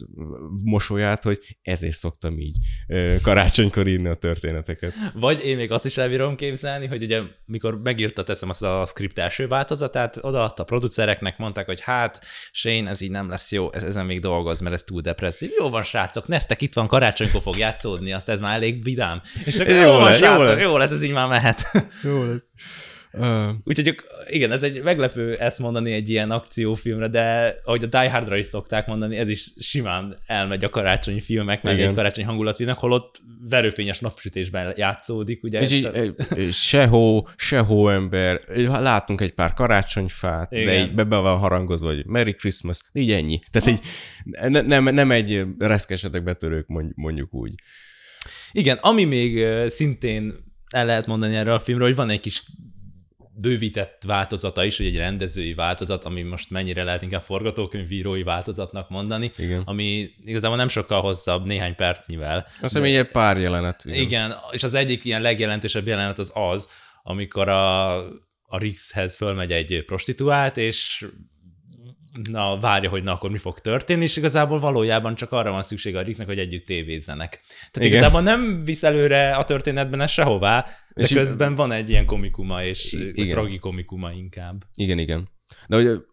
mosolyát, 0.63 1.23
hogy 1.23 1.57
ezért 1.61 1.95
szoktam 1.95 2.39
így 2.39 2.57
karácsonykor 3.21 3.87
írni 3.87 4.07
a 4.07 4.15
történeteket. 4.15 4.93
Vagy 5.13 5.45
én 5.45 5.55
még 5.55 5.71
azt 5.71 5.85
is 5.85 5.97
elbírom 5.97 6.35
képzelni, 6.35 6.85
hogy 6.85 7.03
ugye 7.03 7.21
mikor 7.45 7.81
megírta 7.81 8.23
teszem 8.23 8.49
azt 8.49 8.63
a 8.63 8.85
script 8.85 9.19
első 9.19 9.47
változatát, 9.47 10.17
odaadta 10.21 10.61
a 10.61 10.65
producereknek, 10.65 11.37
mondták, 11.37 11.65
hogy 11.65 11.81
hát 11.81 12.01
Shane, 12.51 12.89
ez 12.89 13.01
így 13.01 13.11
nem 13.11 13.29
lesz 13.29 13.51
jó, 13.51 13.73
ez, 13.73 13.83
ezen 13.83 14.05
még 14.05 14.19
dolgoz, 14.19 14.61
mert 14.61 14.75
ez 14.75 14.83
túl 14.83 15.01
depresszív. 15.01 15.49
Jó 15.57 15.69
van, 15.69 15.83
srácok, 15.83 16.27
Neztek 16.27 16.61
itt 16.61 16.73
van, 16.73 16.87
karácsonykor 16.87 17.41
fog 17.41 17.57
játszódni, 17.57 18.13
azt 18.13 18.29
ez 18.29 18.41
már 18.41 18.55
elég 18.55 18.83
vidám. 18.83 19.21
És 19.45 19.59
akkor 19.59 19.73
jó, 19.73 19.81
jó, 19.81 19.91
van, 19.91 20.03
lesz, 20.03 20.17
srácok, 20.17 20.45
jó, 20.45 20.53
lesz. 20.53 20.63
jó 20.63 20.77
lesz, 20.77 20.91
ez 20.91 21.03
így 21.03 21.11
már 21.11 21.27
mehet. 21.27 21.61
Jó 22.03 22.23
lesz. 22.23 22.45
Uh. 23.17 23.49
Úgyhogy 23.63 23.95
igen, 24.29 24.51
ez 24.51 24.63
egy 24.63 24.83
meglepő 24.83 25.35
ezt 25.35 25.59
mondani 25.59 25.91
egy 25.91 26.09
ilyen 26.09 26.31
akciófilmre, 26.31 27.07
de 27.07 27.55
ahogy 27.63 27.83
a 27.83 27.87
Die 27.87 28.11
Hardra 28.11 28.37
is 28.37 28.45
szokták 28.45 28.87
mondani, 28.87 29.17
ez 29.17 29.27
is 29.27 29.51
simán 29.59 30.17
elmegy 30.25 30.63
a 30.63 30.69
karácsonyi 30.69 31.19
filmek, 31.19 31.63
meg 31.63 31.73
igen. 31.73 31.87
egy 31.87 31.95
karácsonyi 31.95 32.27
hangulatfilmek, 32.27 32.75
holott 32.75 33.21
verőfényes 33.49 33.99
napsütésben 33.99 34.73
játszódik, 34.75 35.43
ugye? 35.43 35.59
És 35.59 35.71
így 35.71 35.89
se 36.51 36.85
hó, 36.85 37.27
se 37.35 37.65
ember, 37.69 38.39
látunk 38.67 39.21
egy 39.21 39.33
pár 39.33 39.53
karácsonyfát, 39.53 40.51
igen. 40.51 40.65
de 40.65 40.79
így 40.79 40.93
be, 40.93 41.03
be 41.03 41.17
van 41.17 41.37
harangozva, 41.37 41.87
hogy 41.87 42.05
Merry 42.05 42.33
Christmas, 42.33 42.81
így 42.93 43.11
ennyi. 43.11 43.39
Tehát 43.51 43.69
így 43.69 43.79
ne, 44.49 44.61
nem, 44.61 44.83
nem 44.83 45.11
egy 45.11 45.45
reszkesetek 45.57 46.23
betörők, 46.23 46.65
mondjuk 46.95 47.33
úgy. 47.33 47.53
Igen, 48.51 48.77
ami 48.81 49.03
még 49.03 49.45
szintén 49.67 50.33
el 50.73 50.85
lehet 50.85 51.07
mondani 51.07 51.35
erről 51.35 51.53
a 51.53 51.59
filmről, 51.59 51.87
hogy 51.87 51.95
van 51.95 52.09
egy 52.09 52.19
kis 52.19 52.43
bővített 53.35 54.03
változata 54.07 54.63
is, 54.63 54.77
hogy 54.77 54.85
egy 54.85 54.95
rendezői 54.95 55.53
változat, 55.53 56.03
ami 56.03 56.21
most 56.21 56.49
mennyire 56.49 56.83
lehet 56.83 57.01
inkább 57.01 57.21
forgatókönyvírói 57.21 58.23
változatnak 58.23 58.89
mondani, 58.89 59.31
igen. 59.37 59.61
ami 59.65 60.09
igazából 60.25 60.57
nem 60.57 60.67
sokkal 60.67 61.01
hosszabb, 61.01 61.47
néhány 61.47 61.75
percnyivel. 61.75 62.45
Azt 62.47 62.61
hiszem, 62.61 62.83
egy 62.83 63.11
pár 63.11 63.39
jelenet. 63.39 63.85
Igen. 63.85 63.99
igen, 63.99 64.35
és 64.51 64.63
az 64.63 64.73
egyik 64.73 65.05
ilyen 65.05 65.21
legjelentősebb 65.21 65.87
jelenet 65.87 66.19
az 66.19 66.31
az, 66.33 66.69
amikor 67.03 67.49
a, 67.49 67.97
a 68.41 68.57
Rixhez 68.57 69.15
fölmegy 69.15 69.51
egy 69.51 69.83
prostituált, 69.85 70.57
és 70.57 71.05
na, 72.31 72.59
várja, 72.59 72.89
hogy 72.89 73.03
na, 73.03 73.11
akkor 73.11 73.31
mi 73.31 73.37
fog 73.37 73.59
történni, 73.59 74.03
és 74.03 74.17
igazából 74.17 74.59
valójában 74.59 75.15
csak 75.15 75.31
arra 75.31 75.51
van 75.51 75.61
szüksége 75.61 75.99
a 75.99 76.01
Rixnek, 76.01 76.27
hogy 76.27 76.39
együtt 76.39 76.65
tévézzenek. 76.65 77.41
Tehát 77.57 77.75
Igen. 77.75 77.87
igazából 77.87 78.21
nem 78.21 78.61
visz 78.65 78.83
előre 78.83 79.35
a 79.35 79.43
történetben 79.43 80.01
ez 80.01 80.11
sehová, 80.11 80.65
de 80.95 81.03
és 81.03 81.13
közben 81.13 81.55
van 81.55 81.71
egy 81.71 81.89
ilyen 81.89 82.05
komikuma, 82.05 82.63
és 82.63 82.93
igen. 82.93 83.29
tragikomikuma 83.29 84.11
inkább. 84.11 84.63
Igen, 84.75 84.97
igen. 84.97 85.31
De 85.67 85.75
hogy 85.75 86.05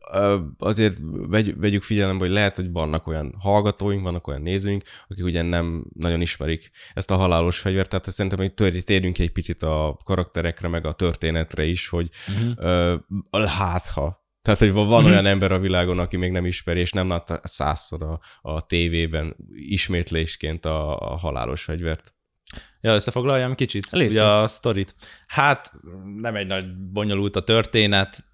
azért 0.59 0.97
vegy, 1.29 1.57
vegyük 1.57 1.83
figyelembe, 1.83 2.25
hogy 2.25 2.35
lehet, 2.35 2.57
hogy 2.57 2.71
vannak 2.73 3.07
olyan 3.07 3.35
hallgatóink, 3.39 4.03
vannak 4.03 4.27
olyan 4.27 4.43
nézőink, 4.43 4.83
akik 5.09 5.25
ugye 5.25 5.43
nem 5.43 5.85
nagyon 5.95 6.21
ismerik 6.21 6.71
ezt 6.95 7.11
a 7.11 7.17
halálos 7.17 7.59
fegyvert, 7.59 7.89
tehát 7.89 8.11
szerintem, 8.11 8.39
hogy 8.39 8.85
térjünk 8.85 9.19
egy 9.19 9.33
picit 9.33 9.63
a 9.63 9.99
karakterekre, 10.05 10.69
meg 10.69 10.87
a 10.87 10.93
történetre 10.93 11.65
is, 11.65 11.89
hogy 11.89 12.09
uh-huh. 12.29 13.01
uh, 13.31 13.45
hát 13.45 13.87
ha 13.87 14.20
tehát, 14.43 14.61
hogy 14.61 14.73
van 14.73 15.03
mm-hmm. 15.03 15.11
olyan 15.11 15.27
ember 15.27 15.53
a 15.53 15.59
világon, 15.59 15.99
aki 15.99 16.17
még 16.17 16.31
nem 16.31 16.47
ismeri, 16.47 16.81
és 16.81 16.93
nem 16.93 17.09
látta 17.09 17.41
százszor 17.43 18.03
a, 18.03 18.21
a 18.41 18.67
tévében 18.67 19.37
ismétlésként 19.55 20.65
a, 20.65 21.13
a 21.13 21.17
halálos 21.17 21.63
fegyvert. 21.63 22.15
Ja, 22.81 22.95
összefoglaljam 22.95 23.55
kicsit 23.55 23.91
Légy 23.91 24.11
ugye 24.11 24.25
a 24.25 24.47
sztorit. 24.47 24.95
Hát 25.27 25.73
nem 26.17 26.37
egy 26.37 26.47
nagy 26.47 26.77
bonyolult 26.77 27.37
a 27.37 27.43
történet, 27.43 28.25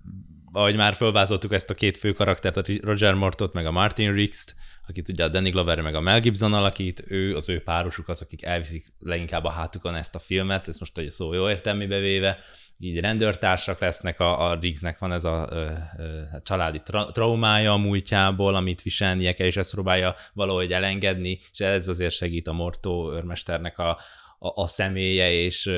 ahogy 0.52 0.76
már 0.76 0.94
felvázoltuk 0.94 1.52
ezt 1.52 1.70
a 1.70 1.74
két 1.74 1.96
fő 1.96 2.12
karaktert, 2.12 2.56
a 2.56 2.62
Roger 2.80 3.14
Mortot, 3.14 3.52
meg 3.52 3.66
a 3.66 3.70
Martin 3.70 4.12
Rix-t, 4.12 4.54
akit 4.88 5.08
ugye 5.08 5.24
a 5.24 5.28
Danny 5.28 5.50
Glover 5.50 5.80
meg 5.80 5.94
a 5.94 6.00
Mel 6.00 6.20
Gibson 6.20 6.54
alakít, 6.54 7.04
ő, 7.06 7.34
az 7.36 7.48
ő 7.48 7.62
párosuk 7.62 8.08
az, 8.08 8.22
akik 8.22 8.44
elviszik 8.44 8.92
leginkább 8.98 9.44
a 9.44 9.50
hátukon 9.50 9.94
ezt 9.94 10.14
a 10.14 10.18
filmet, 10.18 10.68
ez 10.68 10.78
most 10.78 10.96
hogy 10.96 11.10
szó 11.10 11.32
jó 11.32 11.50
értelmébe 11.50 11.98
véve, 11.98 12.38
így 12.78 13.00
rendőrtársak 13.00 13.80
lesznek, 13.80 14.20
a, 14.20 14.50
a 14.50 14.58
Riggsnek 14.60 14.98
van 14.98 15.12
ez 15.12 15.24
a 15.24 15.48
ö, 15.50 15.70
ö, 15.98 16.22
családi 16.42 16.80
tra- 16.82 17.12
traumája 17.12 17.72
a 17.72 17.76
múltjából, 17.76 18.54
amit 18.54 18.82
viselnie 18.82 19.32
kell, 19.32 19.46
és 19.46 19.56
ezt 19.56 19.70
próbálja 19.70 20.14
valahogy 20.32 20.72
elengedni, 20.72 21.38
és 21.52 21.58
ez 21.58 21.88
azért 21.88 22.14
segít 22.14 22.48
a 22.48 22.52
Mortó 22.52 23.12
őrmesternek 23.12 23.78
a, 23.78 23.98
a, 24.38 24.62
a 24.62 24.66
személye, 24.66 25.32
és 25.32 25.70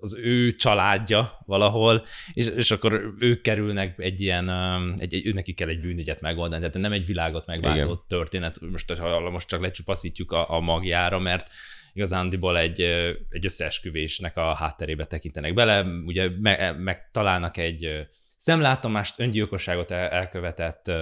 az 0.00 0.18
ő 0.22 0.54
családja 0.54 1.38
valahol, 1.46 2.04
és, 2.32 2.46
és 2.46 2.70
akkor 2.70 3.14
ők 3.18 3.40
kerülnek 3.40 3.98
egy 3.98 4.20
ilyen, 4.20 4.50
egy, 4.98 5.14
egy, 5.14 5.34
neki 5.34 5.52
kell 5.52 5.68
egy 5.68 5.80
bűnügyet 5.80 6.20
megoldani, 6.20 6.60
tehát 6.60 6.78
nem 6.78 6.92
egy 6.92 7.06
világot 7.06 7.46
megváltó 7.46 7.78
Igen. 7.78 8.02
történet, 8.08 8.60
most, 8.60 8.92
ha 8.92 9.30
most 9.30 9.48
csak 9.48 9.60
lecsupaszítjuk 9.60 10.32
a, 10.32 10.50
a 10.50 10.60
magjára, 10.60 11.18
mert 11.18 11.46
igazándiból 11.92 12.58
egy, 12.58 12.80
egy 13.28 13.44
összeesküvésnek 13.44 14.36
a 14.36 14.54
hátterébe 14.54 15.04
tekintenek 15.04 15.54
bele, 15.54 15.82
ugye 16.04 16.30
meg, 16.40 16.80
megtalálnak 16.80 17.56
egy 17.56 18.06
szemlátomást, 18.36 19.20
öngyilkosságot 19.20 19.90
elkövetett 19.90 20.92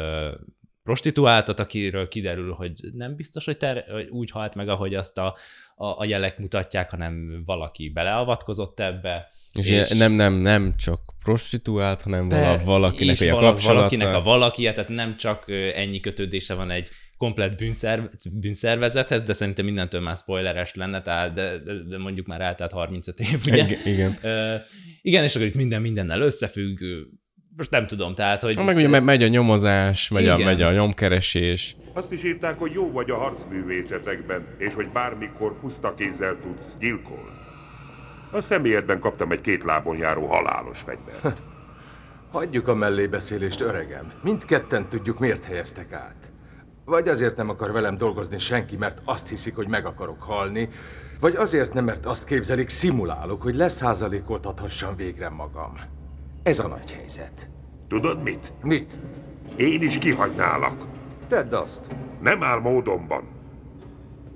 prostituáltat, 0.89 1.61
akiről 1.61 2.09
kiderül, 2.09 2.53
hogy 2.53 2.73
nem 2.93 3.17
biztos, 3.17 3.45
hogy, 3.45 3.57
ter, 3.57 3.85
hogy 3.91 4.09
úgy 4.09 4.31
halt 4.31 4.55
meg, 4.55 4.69
ahogy 4.69 4.95
azt 4.95 5.19
a, 5.19 5.37
a, 5.77 5.87
a 5.87 6.05
jelek 6.05 6.39
mutatják, 6.39 6.91
hanem 6.91 7.43
valaki 7.47 7.89
beleavatkozott 7.89 8.81
ebbe. 8.81 9.29
És, 9.53 9.69
és 9.69 9.89
nem, 9.89 10.13
nem, 10.13 10.35
nem 10.35 10.73
csak 10.77 11.01
prostituált, 11.25 12.03
hanem 12.03 12.29
per, 12.29 12.65
valakinek 12.65 13.21
a 13.21 13.31
valaki, 13.31 13.67
Valakinek 13.67 14.15
a 14.15 14.23
valaki, 14.23 14.63
tehát 14.63 14.89
nem 14.89 15.17
csak 15.17 15.45
ennyi 15.75 16.01
kötődése 16.01 16.55
van 16.55 16.71
egy 16.71 16.89
komplet 17.17 17.57
bűnszerv, 17.57 18.05
bűnszervezethez, 18.33 19.23
de 19.23 19.33
szerintem 19.33 19.65
mindentől 19.65 20.01
már 20.01 20.17
spoileres 20.17 20.75
lenne, 20.75 21.03
tehát 21.03 21.33
de, 21.33 21.59
de, 21.59 21.73
de 21.89 21.99
mondjuk 21.99 22.27
már 22.27 22.41
eltelt 22.41 22.73
35 22.73 23.21
év, 23.21 23.41
ugye? 23.47 23.65
Igen. 23.65 23.79
igen. 23.85 24.19
Uh, 24.23 24.61
igen, 25.03 25.25
és 25.25 25.35
akkor 25.35 25.47
itt 25.47 25.55
minden 25.55 25.81
mindennel 25.81 26.21
összefügg, 26.21 26.81
most 27.59 27.71
nem 27.71 27.87
tudom, 27.87 28.15
tehát, 28.15 28.43
hogy... 28.43 28.57
Ha 28.57 28.65
meg 28.65 28.77
ugye 28.77 29.01
megy 29.01 29.23
a 29.23 29.29
nyomozás, 29.29 30.09
megy 30.09 30.29
a, 30.29 30.39
megy 30.39 30.63
a 30.63 30.73
nyomkeresés. 30.73 31.77
Azt 31.93 32.13
is 32.13 32.25
írták, 32.25 32.59
hogy 32.59 32.73
jó 32.73 32.93
vagy 32.93 33.11
a 33.11 33.17
harcművészetekben, 33.17 34.47
és 34.59 34.75
hogy 34.75 34.89
bármikor 34.89 35.59
puszta 35.61 35.95
kézzel 35.95 36.37
tudsz 36.43 36.77
gyilkolni. 36.79 37.37
A 38.33 38.41
személyedben 38.41 39.01
kaptam 39.01 39.33
egy 39.33 39.41
két 39.41 39.65
lábon 39.65 39.97
járó 39.97 40.27
halálos 40.27 40.81
fegyvert. 40.81 41.43
Hagyjuk 42.33 42.69
a 42.69 42.75
mellébeszélést, 42.75 43.61
öregem. 43.61 44.13
Mindketten 44.23 44.89
tudjuk, 44.89 45.19
miért 45.19 45.45
helyeztek 45.45 45.93
át. 45.93 46.33
Vagy 46.85 47.09
azért 47.09 47.37
nem 47.37 47.49
akar 47.49 47.73
velem 47.73 47.97
dolgozni 47.97 48.39
senki, 48.39 48.77
mert 48.77 49.03
azt 49.05 49.29
hiszik, 49.29 49.55
hogy 49.55 49.69
meg 49.69 49.87
akarok 49.87 50.23
halni, 50.23 50.69
vagy 51.21 51.37
azért 51.37 51.73
nem, 51.73 51.85
mert 51.85 52.07
azt 52.07 52.25
képzelik, 52.25 52.69
szimulálok, 52.69 53.43
hogy 53.43 53.55
leszázalékoltathassam 53.55 54.97
végre 54.97 55.29
magam. 55.29 55.98
Ez 56.49 56.59
a 56.59 56.69
nagy 56.69 56.93
helyzet. 56.93 57.51
Tudod 57.89 58.23
mit? 58.23 58.53
Mit? 58.63 58.97
Én 59.57 59.83
is 59.83 59.99
kihagynálak. 59.99 60.83
Tedd 61.27 61.55
azt. 61.55 61.87
Nem 62.21 62.43
áll 62.43 62.61
módomban. 62.61 63.29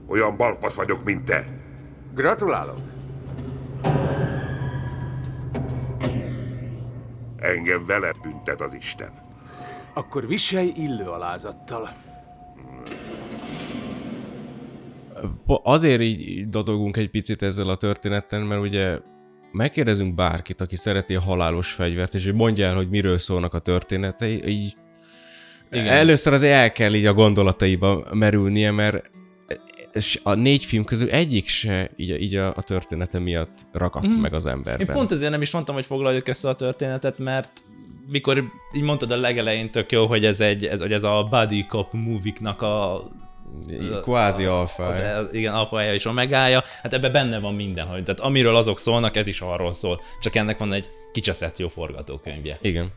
Olyan 0.06 0.36
balfasz 0.36 0.74
vagyok, 0.74 1.04
mint 1.04 1.24
te. 1.24 1.46
Gratulálok. 2.14 2.78
Engem 7.36 7.84
vele 7.86 8.12
büntet 8.22 8.60
az 8.60 8.74
Isten. 8.74 9.12
Akkor 9.94 10.26
viselj 10.26 10.72
illő 10.76 11.04
alázattal. 11.04 11.88
Azért 15.46 16.00
így 16.00 16.48
dodogunk 16.48 16.96
egy 16.96 17.10
picit 17.10 17.42
ezzel 17.42 17.68
a 17.68 17.76
történeten, 17.76 18.42
mert 18.42 18.60
ugye 18.60 18.98
megkérdezünk 19.52 20.14
bárkit, 20.14 20.60
aki 20.60 20.76
szereti 20.76 21.14
a 21.14 21.20
halálos 21.20 21.72
fegyvert, 21.72 22.14
és 22.14 22.24
hogy 22.24 22.34
mondja 22.34 22.66
el, 22.66 22.74
hogy 22.74 22.88
miről 22.88 23.18
szólnak 23.18 23.54
a 23.54 23.58
történetei, 23.58 24.46
így 24.46 24.76
Igen. 25.70 25.86
először 25.86 26.32
azért 26.32 26.52
el 26.52 26.72
kell 26.72 26.94
így 26.94 27.06
a 27.06 27.12
gondolataiba 27.12 28.06
merülnie, 28.12 28.70
mert 28.70 29.10
a 30.22 30.34
négy 30.34 30.64
film 30.64 30.84
közül 30.84 31.10
egyik 31.10 31.48
se 31.48 31.90
így, 31.96 32.22
így 32.22 32.34
a, 32.34 32.52
a 32.56 32.62
története 32.62 33.18
miatt 33.18 33.66
ragadt 33.72 34.06
mm. 34.06 34.20
meg 34.20 34.34
az 34.34 34.46
emberben. 34.46 34.86
Én 34.86 34.94
pont 34.94 35.12
ezért 35.12 35.30
nem 35.30 35.42
is 35.42 35.50
mondtam, 35.52 35.74
hogy 35.74 35.86
foglaljuk 35.86 36.28
össze 36.28 36.48
a 36.48 36.54
történetet, 36.54 37.18
mert 37.18 37.62
mikor 38.06 38.44
így 38.76 38.82
mondtad 38.82 39.10
a 39.10 39.16
legelején 39.16 39.70
tök 39.70 39.92
jó, 39.92 40.06
hogy 40.06 40.24
ez, 40.24 40.40
egy, 40.40 40.64
ez, 40.64 40.80
hogy 40.80 40.92
ez 40.92 41.02
a 41.02 41.26
buddy 41.30 41.66
cop 41.68 41.92
movie-nak 41.92 42.62
a 42.62 43.04
Kvázi 44.02 44.44
alfa. 44.44 44.86
Az, 44.86 45.00
igen, 45.32 45.54
alfája 45.54 45.94
és 45.94 46.04
omegája. 46.04 46.62
Hát 46.82 46.92
ebben 46.92 47.12
benne 47.12 47.38
van 47.38 47.54
minden, 47.54 47.86
hogy 47.86 48.02
tehát 48.02 48.20
amiről 48.20 48.56
azok 48.56 48.78
szólnak, 48.78 49.16
ez 49.16 49.26
is 49.26 49.40
arról 49.40 49.72
szól. 49.72 50.00
Csak 50.20 50.34
ennek 50.34 50.58
van 50.58 50.72
egy 50.72 50.88
kicseszett 51.12 51.58
jó 51.58 51.68
forgatókönyvje. 51.68 52.58
Igen. 52.60 52.92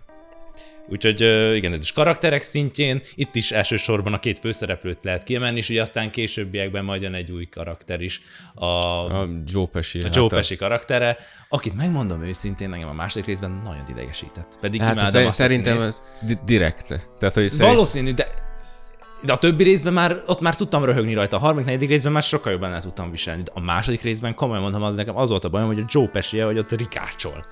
Úgyhogy 0.89 1.22
igen, 1.56 1.74
ez 1.74 1.82
is 1.82 1.91
karakterek 1.91 2.41
szintjén, 2.41 3.02
itt 3.15 3.36
is 3.36 3.52
elsősorban 3.52 4.13
a 4.13 4.20
két 4.20 4.39
főszereplőt 4.39 4.98
lehet 5.02 5.24
kiemelni, 5.24 5.58
és 5.58 5.70
ugye 5.70 5.82
aztán 5.82 6.12
későbbiekben 6.12 6.84
majd 6.84 7.02
jön 7.02 7.13
egy 7.13 7.32
új 7.32 7.46
karakter 7.46 8.02
is. 8.02 8.22
A, 8.54 8.65
a 8.65 9.28
Joe 9.46 9.65
Pesci. 9.65 10.00
A 10.00 10.10
Joe 10.13 10.28
Pesci 10.28 10.56
karaktere, 10.56 11.18
akit 11.50 11.76
megmondom 11.76 12.24
őszintén, 12.24 12.74
engem 12.74 12.89
a 12.89 12.94
második 12.94 13.26
részben 13.26 13.62
nagyon 13.63 13.84
idegesített. 13.89 14.58
Pedig 14.62 14.82
hát 14.82 14.94
imádom 14.94 15.26
azt 15.26 15.38
szerintem 15.38 15.78
ez 15.78 16.04
direkt. 16.46 16.88
Tehát, 17.20 17.36
hogy 17.36 17.50
szerint... 17.50 17.74
Valószínű, 17.74 18.12
de 18.12 18.28
de 19.25 19.33
a 19.33 19.38
többi 19.38 19.63
részben 19.63 19.93
már, 19.93 20.21
ott 20.25 20.39
már 20.39 20.55
tudtam 20.55 20.83
röhögni 20.85 21.13
rajta. 21.13 21.38
A 21.38 21.39
harmadik, 21.39 21.65
negyedik 21.65 21.89
részben 21.89 22.11
már 22.11 22.23
sokkal 22.23 22.51
jobban 22.51 22.73
el 22.73 22.81
tudtam 22.81 23.11
viselni. 23.11 23.41
De 23.43 23.51
a 23.53 23.59
második 23.59 24.01
részben 24.01 24.35
komolyan 24.35 24.63
mondom, 24.63 24.83
az 24.83 24.95
nekem 24.95 25.17
az 25.17 25.29
volt 25.29 25.45
a 25.45 25.49
bajom, 25.49 25.67
hogy 25.67 25.79
a 25.79 25.85
Joe 25.88 26.07
pesci 26.07 26.39
hogy 26.39 26.57
ott 26.57 26.71
rikácsol. 26.71 27.45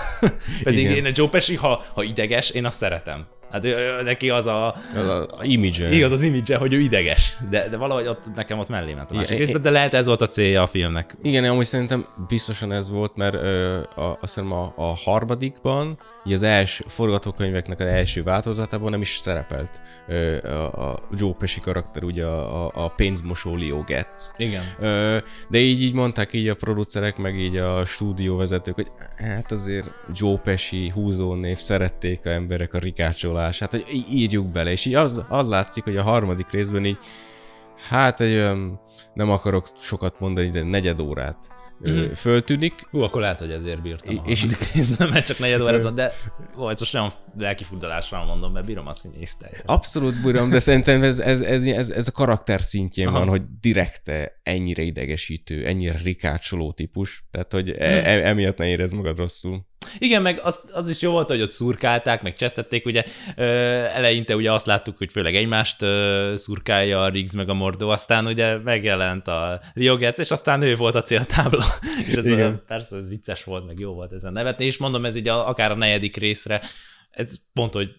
Pedig 0.62 0.78
Igen. 0.78 0.94
én 0.94 1.04
a 1.04 1.10
Joe 1.12 1.28
Pesci, 1.28 1.56
ha, 1.56 1.84
ha 1.94 2.02
ideges, 2.02 2.50
én 2.50 2.64
azt 2.64 2.76
szeretem. 2.76 3.26
Hát 3.50 3.66
neki 4.04 4.30
az 4.30 4.46
a... 4.46 4.74
Az 4.96 5.06
a, 5.06 5.28
image 5.42 5.90
Igaz, 5.90 6.12
az 6.12 6.22
image 6.22 6.56
hogy 6.56 6.72
ő 6.72 6.80
ideges. 6.80 7.36
De, 7.50 7.68
de 7.68 7.76
valahogy 7.76 8.06
ott, 8.06 8.24
nekem 8.34 8.58
ott 8.58 8.68
mellé 8.68 8.94
ment 8.94 9.10
a 9.10 9.14
másik 9.14 9.30
Igen, 9.30 9.42
részben, 9.42 9.62
de 9.62 9.70
lehet 9.70 9.94
ez 9.94 10.06
volt 10.06 10.22
a 10.22 10.26
célja 10.26 10.62
a 10.62 10.66
filmnek. 10.66 11.16
Igen, 11.22 11.44
amúgy 11.44 11.64
szerintem 11.64 12.06
biztosan 12.28 12.72
ez 12.72 12.90
volt, 12.90 13.16
mert 13.16 13.34
ö, 13.34 13.78
a, 13.94 14.18
azt 14.20 14.34
hiszem 14.34 14.52
a, 14.52 14.72
a 14.76 14.96
harmadikban, 14.96 15.98
így 16.24 16.32
az 16.32 16.42
első 16.42 16.84
forgatókönyveknek 16.88 17.80
az 17.80 17.86
első 17.86 18.22
változatában 18.22 18.90
nem 18.90 19.00
is 19.00 19.16
szerepelt 19.16 19.80
ö, 20.08 20.36
a, 20.46 20.90
a 20.90 21.02
Joe 21.12 21.32
Pesci 21.38 21.60
karakter, 21.60 22.04
ugye 22.04 22.24
a, 22.24 22.66
a, 22.66 22.72
a 22.74 22.88
pénzmosó 22.88 23.56
Leo 23.56 23.82
Getz. 23.82 24.34
Igen. 24.36 24.62
Ö, 24.80 25.16
de 25.48 25.58
így, 25.58 25.82
így 25.82 25.94
mondták 25.94 26.32
így 26.32 26.48
a 26.48 26.54
producerek, 26.54 27.16
meg 27.16 27.38
így 27.38 27.56
a 27.56 27.84
stúdióvezetők, 27.84 28.74
hogy 28.74 28.90
hát 29.16 29.52
azért 29.52 29.90
Joe 30.12 30.36
Pesci 30.36 30.88
húzónév 30.88 31.58
szerették 31.58 32.26
a 32.26 32.30
emberek 32.30 32.74
a 32.74 32.78
rikácsolást 32.78 33.39
hát 33.40 33.70
hogy 33.70 34.04
írjuk 34.10 34.46
bele, 34.46 34.70
és 34.70 34.84
így 34.84 34.94
az, 34.94 35.22
az 35.28 35.48
látszik, 35.48 35.84
hogy 35.84 35.96
a 35.96 36.02
harmadik 36.02 36.50
részben 36.50 36.84
így, 36.84 36.98
hát 37.88 38.20
egy 38.20 38.34
olyan, 38.34 38.80
nem 39.14 39.30
akarok 39.30 39.66
sokat 39.78 40.20
mondani, 40.20 40.50
de 40.50 40.62
negyed 40.62 41.00
órát 41.00 41.48
mm. 41.88 42.12
föltűnik. 42.12 42.86
Hú, 42.90 43.00
akkor 43.00 43.20
lehet, 43.20 43.38
hogy 43.38 43.50
ezért 43.50 43.82
bírtam 43.82 44.18
a 44.18 44.22
és 44.26 44.46
részben, 44.74 45.08
mert 45.08 45.26
csak 45.26 45.38
negyed 45.38 45.60
órát 45.60 45.82
van, 45.88 45.94
de 45.94 46.12
ez 46.70 46.80
most 46.80 46.92
nem 46.92 47.08
lelkifurdalásra 47.38 48.24
mondom, 48.24 48.52
mert 48.52 48.66
bírom 48.66 48.86
a 48.86 48.92
színésztel. 48.92 49.50
Abszolút 49.64 50.22
bírom, 50.22 50.50
de 50.50 50.58
szerintem 50.58 51.02
ez, 51.02 51.18
ez, 51.18 51.40
ez, 51.40 51.66
ez, 51.66 51.90
ez 51.90 52.08
a 52.08 52.12
karakter 52.12 52.60
szintjén 52.60 53.06
Aha. 53.06 53.18
van, 53.18 53.28
hogy 53.28 53.42
direkte 53.60 54.40
ennyire 54.42 54.82
idegesítő, 54.82 55.66
ennyire 55.66 55.98
rikácsoló 56.02 56.72
típus, 56.72 57.24
tehát 57.30 57.52
hogy 57.52 57.70
e, 57.70 58.00
mm. 58.00 58.04
e, 58.04 58.28
emiatt 58.28 58.56
ne 58.56 58.66
érez 58.66 58.92
magad 58.92 59.18
rosszul. 59.18 59.68
Igen, 59.98 60.22
meg 60.22 60.40
az, 60.42 60.60
az 60.72 60.88
is 60.88 61.00
jó 61.00 61.10
volt, 61.10 61.28
hogy 61.28 61.42
ott 61.42 61.50
szurkálták, 61.50 62.22
meg 62.22 62.34
csesztették, 62.34 62.86
ugye 62.86 63.04
ö, 63.36 63.44
eleinte 63.94 64.36
ugye 64.36 64.52
azt 64.52 64.66
láttuk, 64.66 64.98
hogy 64.98 65.12
főleg 65.12 65.36
egymást 65.36 65.82
ö, 65.82 66.32
szurkálja 66.36 67.02
a 67.02 67.08
Riggs 67.08 67.34
meg 67.34 67.48
a 67.48 67.54
Mordó, 67.54 67.88
aztán 67.88 68.26
ugye 68.26 68.58
megjelent 68.58 69.28
a 69.28 69.60
Liogec, 69.74 70.18
és 70.18 70.30
aztán 70.30 70.62
ő 70.62 70.74
volt 70.74 70.94
a 70.94 71.02
céltábla, 71.02 71.64
és 72.08 72.14
ez 72.14 72.26
Igen. 72.26 72.52
A, 72.52 72.62
persze 72.66 72.96
ez 72.96 73.08
vicces 73.08 73.44
volt, 73.44 73.66
meg 73.66 73.78
jó 73.78 73.92
volt 73.92 74.12
ezen 74.12 74.32
nevetni, 74.32 74.64
és 74.64 74.78
mondom, 74.78 75.04
ez 75.04 75.16
így 75.16 75.28
a, 75.28 75.48
akár 75.48 75.70
a 75.70 75.76
negyedik 75.76 76.16
részre, 76.16 76.62
ez 77.10 77.34
pont, 77.52 77.74
hogy 77.74 77.94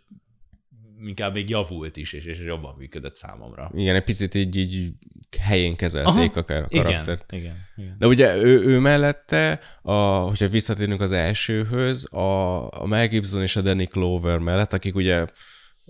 inkább 1.05 1.33
még 1.33 1.49
javult 1.49 1.97
is, 1.97 2.13
és, 2.13 2.25
és 2.25 2.39
jobban 2.39 2.75
működött 2.77 3.15
számomra. 3.15 3.71
Igen, 3.75 3.95
egy 3.95 4.03
picit 4.03 4.35
így, 4.35 4.57
így 4.57 4.91
helyén 5.39 5.75
kezelték 5.75 6.35
Aha, 6.35 6.39
a 6.39 6.43
karaktert. 6.43 7.31
Igen, 7.31 7.43
igen, 7.43 7.55
igen. 7.75 7.95
De 7.99 8.07
ugye 8.07 8.35
ő, 8.35 8.65
ő 8.65 8.79
mellette, 8.79 9.59
a, 9.81 9.93
hogyha 10.01 10.47
visszatérünk 10.47 11.01
az 11.01 11.11
elsőhöz, 11.11 12.13
a, 12.13 12.61
a 12.81 12.85
Mel 12.85 13.07
Gibson 13.07 13.41
és 13.41 13.55
a 13.55 13.61
Danny 13.61 13.87
Clover 13.87 14.37
mellett, 14.37 14.73
akik 14.73 14.95
ugye 14.95 15.25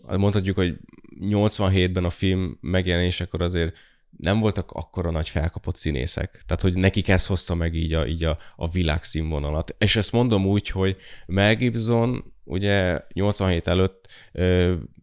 mondhatjuk, 0.07 0.55
hogy 0.55 0.77
87-ben 1.19 2.03
a 2.03 2.09
film 2.09 2.57
megjelenésekor 2.61 3.41
azért 3.41 3.77
nem 4.17 4.39
voltak 4.39 4.71
akkora 4.71 5.11
nagy 5.11 5.29
felkapott 5.29 5.75
színészek. 5.75 6.41
Tehát, 6.45 6.61
hogy 6.61 6.75
nekik 6.75 7.07
ez 7.07 7.25
hozta 7.25 7.55
meg 7.55 7.75
így 7.75 7.93
a, 7.93 8.07
így 8.07 8.23
a, 8.23 8.37
a 8.55 8.69
világszínvonalat. 8.69 9.75
És 9.77 9.95
ezt 9.95 10.11
mondom 10.11 10.45
úgy, 10.45 10.67
hogy 10.67 10.97
Mel 11.25 11.55
Gibson 11.55 12.33
ugye 12.43 12.99
87 13.13 13.67
előtt 13.67 14.07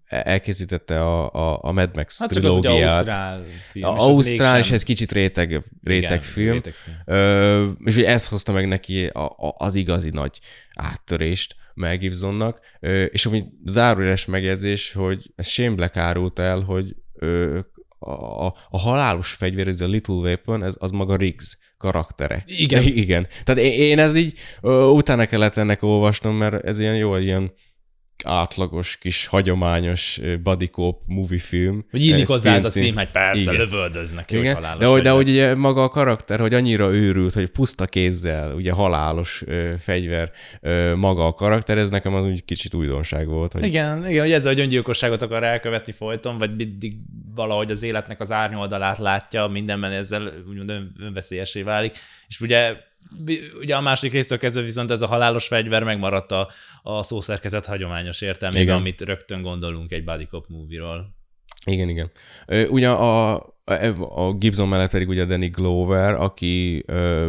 elkészítette 0.08 1.00
a, 1.00 1.32
a, 1.32 1.58
a 1.62 1.72
Mad 1.72 1.96
Max 1.96 2.18
hát 2.18 2.28
trilógiát. 2.28 2.90
Az, 2.90 2.96
Ausztrál 2.96 3.44
film. 3.70 3.84
A 3.84 3.96
Ausztrál, 3.98 4.58
és 4.58 4.70
ez 4.70 4.82
kicsit 4.82 5.12
réteg, 5.12 5.62
réteg 5.82 6.10
Igen, 6.10 6.20
film. 6.20 6.52
Réteg 6.52 6.72
film. 6.72 6.96
Ö, 7.04 7.70
és 7.84 7.96
ugye 7.96 8.08
ez 8.08 8.28
hozta 8.28 8.52
meg 8.52 8.68
neki 8.68 9.06
a, 9.06 9.24
a, 9.24 9.54
az 9.58 9.74
igazi 9.74 10.10
nagy 10.10 10.38
áttörést 10.74 11.56
Mel 11.74 11.96
Gibsonnak. 11.96 12.60
Ö, 12.80 13.02
és 13.02 13.26
ami 13.26 13.44
zárójeles 13.64 14.26
megjegyzés, 14.26 14.92
hogy 14.92 15.32
ez 15.36 15.48
Shane 15.48 15.74
Black 15.74 15.96
árult 15.96 16.38
el, 16.38 16.60
hogy 16.60 16.94
ö, 17.14 17.58
a, 17.98 18.46
a 18.70 18.78
halálos 18.78 19.32
fegyver, 19.32 19.68
ez 19.68 19.80
a 19.80 19.86
Little 19.86 20.14
Weapon, 20.14 20.64
ez 20.64 20.74
az 20.78 20.90
maga 20.90 21.16
Riggs 21.16 21.58
karaktere. 21.76 22.42
Igen. 22.46 22.82
Igen. 23.04 23.26
Tehát 23.44 23.60
én, 23.60 23.72
én 23.72 23.98
ez 23.98 24.14
így 24.14 24.38
ö, 24.60 24.86
utána 24.86 25.26
kellett 25.26 25.56
ennek 25.56 25.82
olvasnom, 25.82 26.34
mert 26.34 26.64
ez 26.64 26.80
ilyen 26.80 26.96
jó, 26.96 27.16
ilyen 27.16 27.52
átlagos, 28.24 28.96
kis, 28.96 29.26
hagyományos 29.26 30.20
cop 30.70 31.00
movie 31.06 31.38
film. 31.38 31.84
Hogy 31.90 32.04
illik 32.04 32.26
hozzá 32.26 32.54
ez 32.54 32.64
a 32.64 32.68
cím, 32.68 32.96
hogy 32.96 33.08
persze, 33.08 33.40
Igen. 33.40 33.54
lövöldöznek, 33.54 34.30
Igen. 34.30 34.54
Hogy 34.54 34.78
de, 34.78 34.86
hogy, 34.86 35.02
de 35.02 35.10
hogy 35.10 35.28
ugye 35.28 35.54
maga 35.54 35.82
a 35.82 35.88
karakter, 35.88 36.40
hogy 36.40 36.54
annyira 36.54 36.94
őrült, 36.94 37.34
hogy 37.34 37.46
puszta 37.46 37.86
kézzel, 37.86 38.54
ugye 38.54 38.72
halálos 38.72 39.42
ö, 39.46 39.72
fegyver 39.78 40.32
ö, 40.60 40.94
maga 40.94 41.26
a 41.26 41.32
karakter, 41.32 41.78
ez 41.78 41.90
nekem 41.90 42.14
az 42.14 42.24
úgy 42.24 42.44
kicsit 42.44 42.74
újdonság 42.74 43.26
volt. 43.26 43.52
Hogy... 43.52 43.64
Igen, 43.64 44.08
igen, 44.08 44.22
hogy 44.22 44.32
ezzel, 44.32 44.52
hogy 44.52 44.60
öngyilkosságot 44.60 45.22
akar 45.22 45.44
elkövetni 45.44 45.92
folyton, 45.92 46.38
vagy 46.38 46.56
mindig 46.56 46.92
valahogy 47.34 47.70
az 47.70 47.82
életnek 47.82 48.20
az 48.20 48.32
árnyoldalát 48.32 48.98
látja, 48.98 49.46
mindenben 49.46 49.92
ezzel 49.92 50.32
úgymond 50.48 50.70
ön, 50.70 50.94
önveszélyesé 51.00 51.62
válik. 51.62 51.96
És 52.28 52.40
ugye 52.40 52.76
ugye 53.60 53.76
a 53.76 53.80
második 53.80 54.12
résztől 54.12 54.38
kezdve 54.38 54.62
viszont 54.62 54.90
ez 54.90 55.02
a 55.02 55.06
halálos 55.06 55.46
fegyver 55.46 55.82
megmaradt 55.82 56.32
a, 56.32 56.48
a 56.82 57.02
szószerkezet 57.02 57.66
hagyományos 57.66 58.20
értelmében, 58.20 58.76
amit 58.76 59.00
rögtön 59.00 59.42
gondolunk 59.42 59.92
egy 59.92 60.04
body 60.04 60.24
cop 60.24 60.44
movie-ról. 60.48 61.16
Igen, 61.64 61.88
igen. 61.88 62.10
Ugye 62.68 62.90
a, 62.90 63.34
a 64.14 64.32
Gibson 64.32 64.68
mellett 64.68 64.90
pedig 64.90 65.08
ugye 65.08 65.24
Danny 65.24 65.50
Glover, 65.50 66.14
aki 66.14 66.82
ö, 66.86 67.28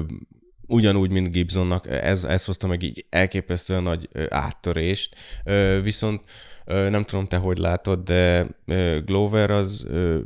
ugyanúgy, 0.68 1.12
mint 1.12 1.32
Gibsonnak, 1.32 1.88
ez, 1.90 2.24
ez 2.24 2.46
hozta 2.46 2.68
meg 2.68 2.84
így 2.84 3.06
elképesztően 3.10 3.84
nagy 3.84 4.10
áttörést, 4.30 5.16
ö, 5.46 5.80
viszont 5.84 6.22
ö, 6.66 6.90
nem 6.90 7.04
tudom 7.04 7.26
te, 7.26 7.38
hogy 7.38 7.58
látod, 7.58 8.00
de 8.00 8.48
ö, 8.66 9.00
Glover 9.06 9.52
az 9.52 9.86
ö, 9.90 10.20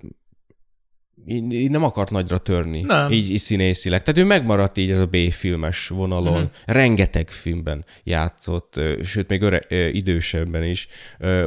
így, 1.27 1.53
így 1.53 1.69
nem 1.69 1.83
akart 1.83 2.11
nagyra 2.11 2.37
törni, 2.37 2.81
nem. 2.81 3.11
Így, 3.11 3.31
így 3.31 3.39
színészileg. 3.39 4.03
Tehát 4.03 4.21
ő 4.21 4.25
megmaradt 4.25 4.77
így 4.77 4.91
ez 4.91 4.99
a 4.99 5.05
B-filmes 5.05 5.87
vonalon. 5.87 6.33
Uh-huh. 6.33 6.49
Rengeteg 6.65 7.29
filmben 7.29 7.85
játszott, 8.03 8.81
sőt, 9.03 9.27
még 9.27 9.41
öre, 9.41 9.61
idősebben 9.91 10.63
is. 10.63 10.87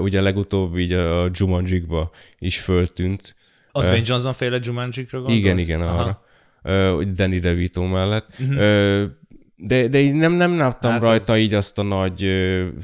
Ugye 0.00 0.20
legutóbb 0.20 0.78
így 0.78 0.92
a 0.92 1.30
Jumanjikba 1.32 2.10
is 2.38 2.58
föltűnt. 2.58 3.34
A 3.72 3.82
Dwayne 3.82 4.04
Johnson 4.06 4.32
féle 4.32 4.58
Jumanjikra 4.62 5.18
gondolsz? 5.18 5.38
Igen, 5.38 5.58
igen, 5.58 5.82
Aha. 5.82 6.20
arra. 6.62 7.04
Danny 7.04 7.40
DeVito 7.40 7.86
mellett. 7.86 8.26
Uh-huh 8.38 9.10
de, 9.58 9.88
de 9.88 9.98
így 9.98 10.14
nem, 10.14 10.32
nem 10.32 10.58
láttam 10.58 10.90
hát 10.90 11.00
rajta 11.00 11.32
az... 11.32 11.38
így 11.38 11.54
azt 11.54 11.78
a 11.78 11.82
nagy, 11.82 12.30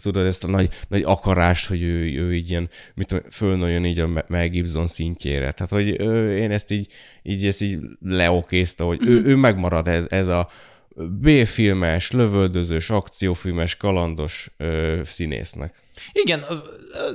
tudod, 0.03 0.27
ezt 0.27 0.45
a 0.45 0.49
nagy, 0.49 0.69
nagy 0.89 1.03
akarást, 1.03 1.67
hogy 1.67 1.83
ő, 1.83 2.21
ő 2.21 2.35
így 2.35 2.51
ilyen, 2.51 2.69
mit 2.95 3.07
tudom, 3.07 3.25
fölnőjön 3.31 3.85
így 3.85 3.99
a 3.99 4.25
Mel 4.27 4.49
Gibson 4.49 4.87
szintjére. 4.87 5.53
Tehát, 5.53 5.73
hogy 5.73 6.01
ő, 6.01 6.37
én 6.37 6.51
ezt 6.51 6.71
így, 6.71 6.87
így, 7.23 7.47
ezt 7.47 7.63
így 7.63 7.79
leokézta, 8.01 8.85
hogy 8.85 8.99
ő, 9.07 9.25
ő 9.25 9.37
megmarad 9.37 9.89
ez, 9.89 10.07
ez 10.09 10.29
a 10.29 10.49
B-filmes, 10.97 12.11
lövöldözős, 12.11 12.91
akciófilmes, 12.91 13.77
kalandos 13.77 14.51
ö, 14.57 15.01
színésznek. 15.05 15.75
Igen, 16.13 16.45
az, 16.49 16.65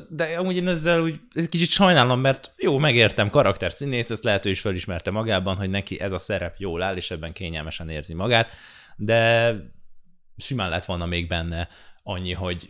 de 0.10 0.24
amúgy 0.24 0.56
én 0.56 0.68
ezzel 0.68 1.02
úgy 1.02 1.20
egy 1.34 1.50
kicsit 1.50 1.70
sajnálom, 1.70 2.20
mert 2.20 2.54
jó, 2.58 2.78
megértem, 2.78 3.30
karakter 3.30 3.72
színész, 3.72 4.10
ezt 4.10 4.24
lehet, 4.24 4.46
ő 4.46 4.50
is 4.50 4.60
felismerte 4.60 5.12
magában, 5.12 5.56
hogy 5.56 5.70
neki 5.70 6.00
ez 6.00 6.12
a 6.12 6.18
szerep 6.18 6.56
jól 6.58 6.82
áll, 6.82 6.96
és 6.96 7.12
ebben 7.12 7.34
kényelmesen 7.34 7.90
érzi 7.90 8.14
magát 8.14 8.50
de 8.98 9.54
simán 10.38 10.70
lett 10.70 10.86
volna 10.86 11.06
még 11.06 11.28
benne 11.28 11.68
annyi, 12.04 12.34
hogy 12.34 12.70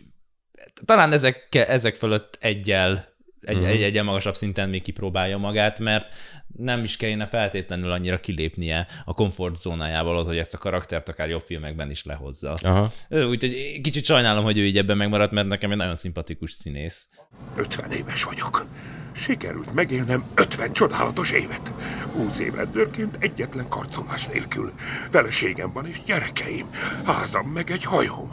talán 0.84 1.12
ezek, 1.12 1.54
ezek 1.54 1.94
fölött 1.94 2.38
egyel 2.40 3.16
egy, 3.40 3.56
uh-huh. 3.56 3.70
egy 3.70 3.82
egyen 3.82 4.04
magasabb 4.04 4.36
szinten 4.36 4.68
még 4.68 4.82
kipróbálja 4.82 5.38
magát, 5.38 5.78
mert 5.78 6.14
nem 6.46 6.84
is 6.84 6.96
kellene 6.96 7.26
feltétlenül 7.26 7.90
annyira 7.90 8.20
kilépnie 8.20 8.86
a 9.04 9.14
komfortzónájából, 9.14 10.24
hogy 10.24 10.38
ezt 10.38 10.54
a 10.54 10.58
karaktert 10.58 11.08
akár 11.08 11.28
jobb 11.28 11.42
filmekben 11.46 11.90
is 11.90 12.04
lehozza. 12.04 12.54
Aha. 12.62 12.92
Úgyhogy 13.08 13.80
kicsit 13.82 14.04
sajnálom, 14.04 14.44
hogy 14.44 14.58
ő 14.58 14.66
így 14.66 14.78
ebben 14.78 14.96
megmaradt, 14.96 15.32
mert 15.32 15.48
nekem 15.48 15.70
egy 15.70 15.76
nagyon 15.76 15.96
szimpatikus 15.96 16.52
színész. 16.52 17.08
50 17.56 17.90
éves 17.90 18.22
vagyok. 18.22 18.66
Sikerült 19.12 19.74
megélnem 19.74 20.24
50 20.34 20.72
csodálatos 20.72 21.30
évet. 21.30 21.72
20 22.12 22.38
évrendőrként 22.38 23.16
egyetlen 23.18 23.68
karcomás 23.68 24.26
nélkül. 24.26 24.72
Feleségem 25.10 25.72
van 25.72 25.86
és 25.86 26.02
gyerekeim. 26.02 26.66
Házam 27.04 27.46
meg 27.46 27.70
egy 27.70 27.84
hajóm. 27.84 28.30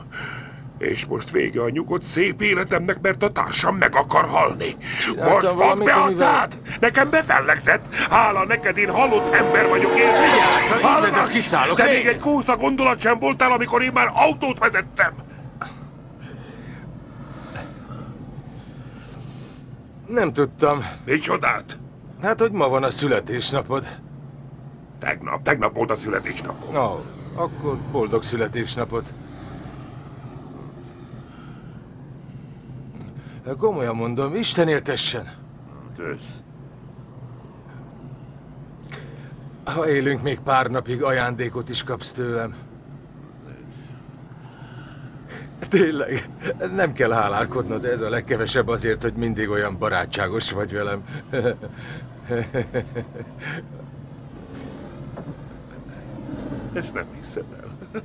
És 0.77 1.05
most 1.05 1.31
vége 1.31 1.61
a 1.61 1.69
nyugodt 1.69 2.03
szép 2.03 2.41
életemnek, 2.41 3.01
mert 3.01 3.23
a 3.23 3.31
társam 3.31 3.75
meg 3.75 3.95
akar 3.95 4.25
halni. 4.25 4.75
Csináltam 5.01 5.57
Most 5.57 5.69
fogd 5.69 5.83
be 5.83 5.93
a 5.93 6.09
szád! 6.17 6.57
Nekem 6.79 7.09
befellegzett! 7.09 7.95
Hála 8.09 8.45
neked, 8.45 8.77
én 8.77 8.89
halott 8.89 9.33
ember 9.33 9.67
vagyok, 9.67 9.97
érted? 9.97 10.21
Vigyázz, 10.21 11.01
vezetsz, 11.01 11.29
kiszállok, 11.29 11.77
De 11.77 11.91
még 11.91 12.05
egy 12.05 12.19
kósza 12.19 12.55
gondolat 12.55 12.99
sem 12.99 13.19
voltál, 13.19 13.51
amikor 13.51 13.81
én 13.81 13.91
már 13.93 14.11
autót 14.13 14.59
vezettem! 14.59 15.13
Nem 20.07 20.33
tudtam. 20.33 20.83
Micsodát? 21.05 21.77
Hát, 22.21 22.39
hogy 22.39 22.51
ma 22.51 22.67
van 22.67 22.83
a 22.83 22.89
születésnapod. 22.89 23.87
Tegnap, 24.99 25.43
tegnap 25.43 25.75
volt 25.75 25.91
a 25.91 25.95
születésnapom. 25.95 26.73
Na, 26.73 27.01
akkor 27.35 27.77
boldog 27.91 28.23
születésnapot. 28.23 29.13
Komolyan 33.57 33.95
mondom, 33.95 34.35
Isten 34.35 34.67
éltessen. 34.67 35.33
Kösz. 35.97 36.27
Ha 39.63 39.89
élünk 39.89 40.21
még 40.21 40.39
pár 40.39 40.67
napig, 40.67 41.03
ajándékot 41.03 41.69
is 41.69 41.83
kapsz 41.83 42.11
tőlem. 42.11 42.55
Tényleg, 45.69 46.29
nem 46.75 46.93
kell 46.93 47.11
hálálkodnod, 47.11 47.85
ez 47.85 48.01
a 48.01 48.09
legkevesebb 48.09 48.67
azért, 48.67 49.01
hogy 49.01 49.13
mindig 49.13 49.49
olyan 49.49 49.77
barátságos 49.77 50.51
vagy 50.51 50.71
velem. 50.73 51.03
Ezt 56.73 56.93
nem 56.93 57.05
hiszem 57.21 57.43
el. 57.61 58.01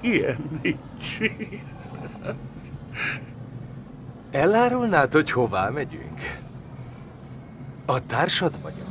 Ilyen 0.00 0.60
nincs. 0.62 1.18
Elárulnád, 4.30 5.12
hogy 5.12 5.30
hová 5.30 5.68
megyünk? 5.68 6.40
A 7.84 8.06
társad 8.06 8.62
vagyok. 8.62 8.86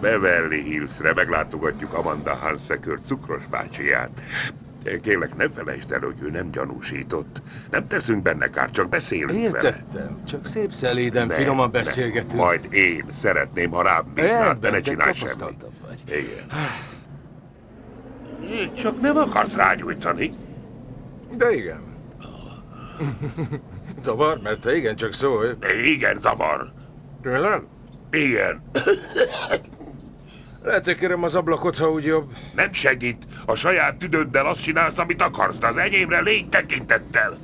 Beverly 0.00 0.62
Hillsre 0.62 1.14
meglátogatjuk 1.14 1.92
Amanda 1.92 2.34
Hansekör 2.34 2.98
cukros 3.06 3.46
bácsiját. 3.46 4.20
Kérlek, 5.02 5.36
ne 5.36 5.48
felejtsd 5.48 5.92
el, 5.92 6.00
hogy 6.00 6.22
ő 6.22 6.30
nem 6.30 6.50
gyanúsított. 6.50 7.42
Nem 7.70 7.86
teszünk 7.86 8.22
benne 8.22 8.50
kár, 8.50 8.70
csak 8.70 8.88
beszélünk 8.88 9.52
vele. 9.52 9.68
Értettem, 9.68 10.24
csak 10.26 10.46
szép 10.46 10.72
szeléden, 10.72 11.26
Nem, 11.26 11.36
finoman 11.36 11.70
beszélgetünk. 11.70 12.34
Majd 12.42 12.72
én 12.72 13.04
szeretném, 13.12 13.70
ha 13.70 13.82
rám 13.82 14.04
bíznál, 14.14 14.58
de 14.60 14.70
ne 14.70 14.80
csinálj 14.80 15.12
semmit. 15.12 15.38
vagy. 15.86 16.02
Igen. 16.06 16.46
Csak 18.74 19.00
nem 19.00 19.16
akarsz 19.16 19.54
rágyújtani. 19.54 20.30
De 21.36 21.50
igen. 21.54 21.80
Zavar, 24.02 24.38
mert 24.42 24.60
te 24.60 24.76
igen, 24.76 24.96
csak 24.96 25.12
szólj. 25.12 25.50
Igen, 25.84 26.18
zavar. 26.22 26.72
Tényleg? 27.22 27.62
Igen. 28.10 28.62
Letekerem 30.66 31.22
az 31.22 31.34
ablakot, 31.34 31.76
ha 31.76 31.90
úgy 31.90 32.04
jobb. 32.04 32.32
Nem 32.54 32.72
segít. 32.72 33.26
A 33.46 33.54
saját 33.54 33.96
tüdőddel 33.96 34.46
azt 34.46 34.62
csinálsz, 34.62 34.98
amit 34.98 35.22
akarsz, 35.22 35.58
de 35.58 35.66
az 35.66 35.76
enyémre 35.76 36.20
légy 36.20 36.48
tekintettel. 36.48 37.38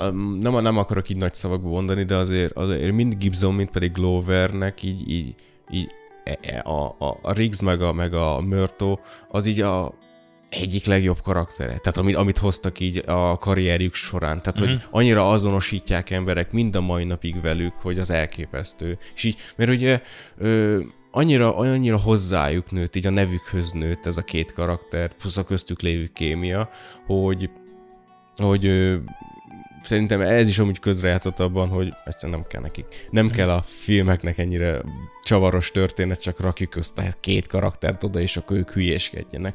Um, 0.00 0.38
nem, 0.38 0.62
nem 0.62 0.78
akarok 0.78 1.08
így 1.08 1.16
nagy 1.16 1.34
szavakba 1.34 1.68
mondani, 1.68 2.04
de 2.04 2.14
azért, 2.16 2.52
azért 2.56 2.92
mind 2.92 3.14
Gibson, 3.18 3.54
mind 3.54 3.68
pedig 3.70 3.92
Glovernek 3.92 4.82
így, 4.82 5.10
így, 5.10 5.34
így 5.70 5.88
e- 6.24 6.38
e- 6.42 6.62
a, 6.64 6.84
a, 6.98 7.18
a 7.22 7.32
Riggs 7.32 7.60
meg 7.62 7.82
a, 7.82 7.92
meg 7.92 8.14
a 8.14 8.40
Murto, 8.40 8.98
az 9.28 9.46
így 9.46 9.60
a 9.60 9.92
egyik 10.48 10.86
legjobb 10.86 11.20
karaktere. 11.22 11.66
Tehát 11.66 11.96
amit, 11.96 12.16
amit 12.16 12.38
hoztak 12.38 12.80
így 12.80 13.02
a 13.06 13.38
karrierjük 13.38 13.94
során. 13.94 14.42
Tehát, 14.42 14.60
Mhm. 14.60 14.68
hogy 14.68 14.80
annyira 14.90 15.28
azonosítják 15.30 16.10
emberek 16.10 16.52
mind 16.52 16.76
a 16.76 16.80
mai 16.80 17.04
napig 17.04 17.40
velük, 17.40 17.72
hogy 17.82 17.98
az 17.98 18.10
elképesztő. 18.10 18.98
És 19.14 19.24
így, 19.24 19.36
mert 19.56 19.70
ugye 19.70 20.00
ö, 20.38 20.80
annyira, 21.16 21.56
annyira 21.56 21.96
hozzájuk 21.96 22.70
nőtt, 22.70 22.96
így 22.96 23.06
a 23.06 23.10
nevükhöz 23.10 23.72
nőtt 23.72 24.06
ez 24.06 24.16
a 24.16 24.22
két 24.22 24.52
karakter, 24.52 25.12
plusz 25.12 25.36
a 25.36 25.44
köztük 25.44 25.80
lévő 25.80 26.10
kémia, 26.14 26.70
hogy 27.06 27.50
hogy 28.36 28.66
ö, 28.66 28.96
szerintem 29.82 30.20
ez 30.20 30.48
is 30.48 30.58
amúgy 30.58 30.78
közrejátszott 30.78 31.40
abban, 31.40 31.68
hogy 31.68 31.92
egyszerűen 32.04 32.38
nem 32.38 32.48
kell 32.48 32.60
nekik. 32.60 33.08
Nem 33.10 33.30
kell 33.30 33.50
a 33.50 33.62
filmeknek 33.66 34.38
ennyire 34.38 34.82
csavaros 35.24 35.70
történet, 35.70 36.22
csak 36.22 36.40
rakjuk 36.40 36.76
össze 36.76 37.14
két 37.20 37.46
karaktert 37.46 38.04
oda, 38.04 38.20
és 38.20 38.36
akkor 38.36 38.56
ők 38.56 38.70
hülyéskedjenek. 38.70 39.54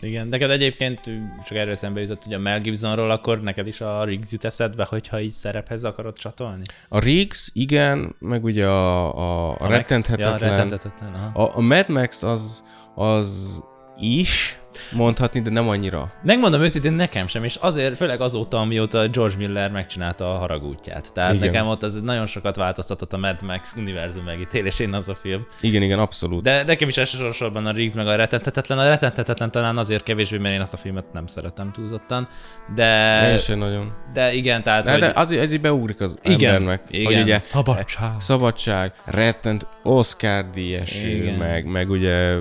Igen, 0.00 0.28
neked 0.28 0.50
egyébként 0.50 1.00
csak 1.46 1.56
erről 1.56 1.74
szembe 1.74 2.00
jutott, 2.00 2.22
hogy 2.22 2.34
a 2.34 2.38
Mel 2.38 2.60
Gibsonról, 2.60 3.10
akkor 3.10 3.40
neked 3.40 3.66
is 3.66 3.80
a 3.80 4.04
Riggs 4.04 4.32
jut 4.32 4.44
eszedbe, 4.44 4.86
hogyha 4.88 5.20
így 5.20 5.30
szerephez 5.30 5.84
akarod 5.84 6.18
csatolni? 6.18 6.62
A 6.88 6.98
Riggs, 6.98 7.50
igen, 7.52 8.16
meg 8.18 8.44
ugye 8.44 8.66
a, 8.66 9.16
a, 9.16 9.50
a, 9.50 9.56
Max? 9.58 9.70
rettenthetetlen. 9.70 10.38
Ja, 10.38 10.48
rettenthetetlen, 10.48 11.14
aha. 11.14 11.42
a, 11.42 11.56
a 11.56 11.60
Mad 11.60 11.88
Max 11.88 12.22
az, 12.22 12.64
az 12.94 13.62
is 14.00 14.58
mondhatni, 14.92 15.40
de 15.40 15.50
nem 15.50 15.68
annyira. 15.68 16.12
Megmondom 16.22 16.60
őszintén, 16.62 16.92
nekem 16.92 17.26
sem, 17.26 17.44
és 17.44 17.56
azért, 17.56 17.96
főleg 17.96 18.20
azóta, 18.20 18.58
amióta 18.58 19.08
George 19.08 19.36
Miller 19.36 19.70
megcsinálta 19.70 20.34
a 20.34 20.38
haragútját. 20.38 21.12
Tehát 21.12 21.34
Igen. 21.34 21.46
Nekem 21.46 21.66
ott 21.66 21.82
az 21.82 22.00
nagyon 22.02 22.26
sokat 22.26 22.56
változtatott 22.56 23.12
a 23.12 23.16
Mad 23.18 23.42
Max 23.42 23.74
univerzum 23.76 24.24
megítélésén 24.24 24.94
az 24.94 25.08
a 25.08 25.14
film. 25.14 25.46
Igen, 25.60 25.82
igen, 25.82 25.98
abszolút. 25.98 26.42
De 26.42 26.62
nekem 26.62 26.88
is 26.88 26.96
elsősorban 26.96 27.66
a 27.66 27.70
Riggs 27.70 27.94
meg 27.94 28.06
a 28.06 28.16
rettenthetetlen. 28.16 28.78
A 28.78 28.88
rettenthetetlen 28.88 29.50
talán 29.50 29.76
azért 29.76 30.02
kevésbé, 30.02 30.38
mert 30.38 30.54
én 30.54 30.60
azt 30.60 30.74
a 30.74 30.76
filmet 30.76 31.12
nem 31.12 31.26
szeretem 31.26 31.72
túlzottan. 31.72 32.28
De, 32.74 33.30
Én 33.30 33.38
sem 33.38 33.58
nagyon. 33.58 33.92
de 34.12 34.32
igen, 34.32 34.62
tehát, 34.62 34.84
De, 34.84 34.90
hogy... 34.90 35.00
de 35.00 35.12
azért, 35.14 35.42
ezért 35.42 35.62
beugrik 35.62 36.00
az 36.00 36.18
Igen, 36.22 36.54
embernek. 36.54 36.82
igen, 36.90 37.04
hogy 37.12 37.22
ugye 37.22 37.38
szabadság. 37.38 38.10
szabadság, 38.18 38.92
rettent 39.04 39.66
Oscar 39.82 40.50
díjas, 40.50 41.04
meg, 41.38 41.64
meg 41.66 41.90
ugye 41.90 42.36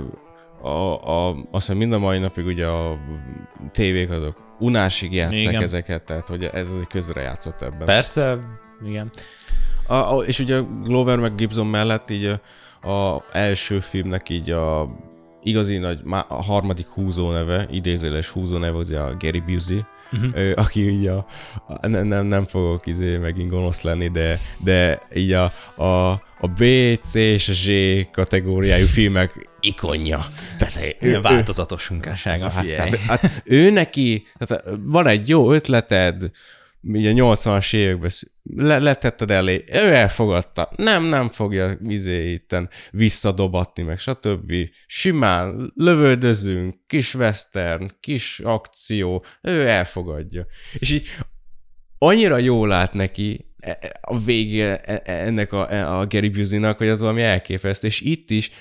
a, 0.63 1.03
a, 1.09 1.29
azt 1.29 1.45
hiszem 1.51 1.77
mind 1.77 1.93
a 1.93 1.99
mai 1.99 2.17
napig 2.17 2.45
ugye 2.45 2.67
a 2.67 2.97
tévék 3.71 4.09
azok 4.09 4.55
unásig 4.59 5.13
játszák 5.13 5.41
Igen. 5.41 5.61
ezeket, 5.61 6.03
tehát 6.03 6.27
hogy 6.27 6.43
ez 6.43 6.69
az 6.71 6.79
egy 6.79 6.87
közre 6.87 7.21
játszott 7.21 7.61
ebben. 7.61 7.85
Persze, 7.85 8.39
igen. 8.85 9.09
A, 9.87 9.93
a, 9.93 10.23
és 10.23 10.39
ugye 10.39 10.61
Glover 10.83 11.19
meg 11.19 11.35
Gibson 11.35 11.67
mellett 11.67 12.09
így 12.09 12.25
a, 12.81 12.89
a 12.89 13.23
első 13.31 13.79
filmnek 13.79 14.29
így 14.29 14.51
a 14.51 14.89
igazi 15.43 15.77
nagy, 15.77 15.99
a 16.27 16.43
harmadik 16.43 16.87
húzó 16.87 17.31
neve, 17.31 17.67
idézőles 17.71 18.29
húzó 18.29 18.57
neve 18.57 18.77
az 18.77 18.91
a 18.91 19.15
Gary 19.19 19.39
Busey, 19.39 19.83
uh-huh. 20.11 20.35
ő, 20.35 20.53
aki 20.53 20.89
így 20.89 21.07
a, 21.07 21.25
a 21.67 21.87
nem, 21.87 22.07
nem, 22.07 22.25
nem 22.25 22.45
fogok 22.45 22.85
izé 22.87 23.17
megint 23.17 23.49
gonosz 23.49 23.81
lenni, 23.81 24.07
de, 24.07 24.39
de 24.57 25.01
így 25.13 25.31
a, 25.31 25.43
a, 25.83 26.21
a 26.43 26.47
B, 26.47 26.63
C 27.03 27.15
és 27.15 27.49
a 27.49 27.53
Z 27.53 27.67
kategóriájú 28.11 28.85
filmek 28.85 29.49
ikonja. 29.59 30.25
Tehát 30.57 30.97
ő, 30.99 31.09
ő, 31.09 31.21
változatos 31.21 31.87
munkássága, 31.87 32.49
Hát, 32.49 32.63
figyelj. 32.63 32.89
hát, 32.89 32.99
hát 32.99 33.41
ő 33.45 33.69
neki, 33.69 34.25
tehát 34.37 34.63
van 34.81 35.07
egy 35.07 35.29
jó 35.29 35.51
ötleted, 35.53 36.31
így 36.93 37.05
a 37.05 37.11
80-as 37.11 37.73
években 37.75 38.11
le, 38.43 38.79
letetted 38.79 39.31
elé, 39.31 39.63
ő 39.67 39.93
elfogadta. 39.93 40.71
Nem, 40.75 41.03
nem 41.03 41.29
fogja 41.29 41.77
izé 41.87 42.31
itten 42.31 42.69
visszadobatni, 42.91 43.83
meg 43.83 43.99
stb. 43.99 44.53
Simán 44.85 45.71
lövöldözünk, 45.75 46.75
kis 46.87 47.15
western, 47.15 47.87
kis 47.99 48.39
akció, 48.39 49.25
ő 49.41 49.67
elfogadja. 49.67 50.45
És 50.73 50.91
így 50.91 51.05
annyira 51.97 52.37
jól 52.37 52.67
lát 52.67 52.93
neki 52.93 53.52
a 54.01 54.19
vége 54.19 54.77
e- 54.77 55.01
e- 55.05 55.25
ennek 55.25 55.53
a, 55.53 55.73
e- 55.73 55.89
a 55.97 56.07
Gary 56.07 56.29
Busey-nak, 56.29 56.77
hogy 56.77 56.87
az 56.87 56.99
valami 56.99 57.21
elképesztő, 57.21 57.87
és 57.87 58.01
itt 58.01 58.29
is 58.29 58.51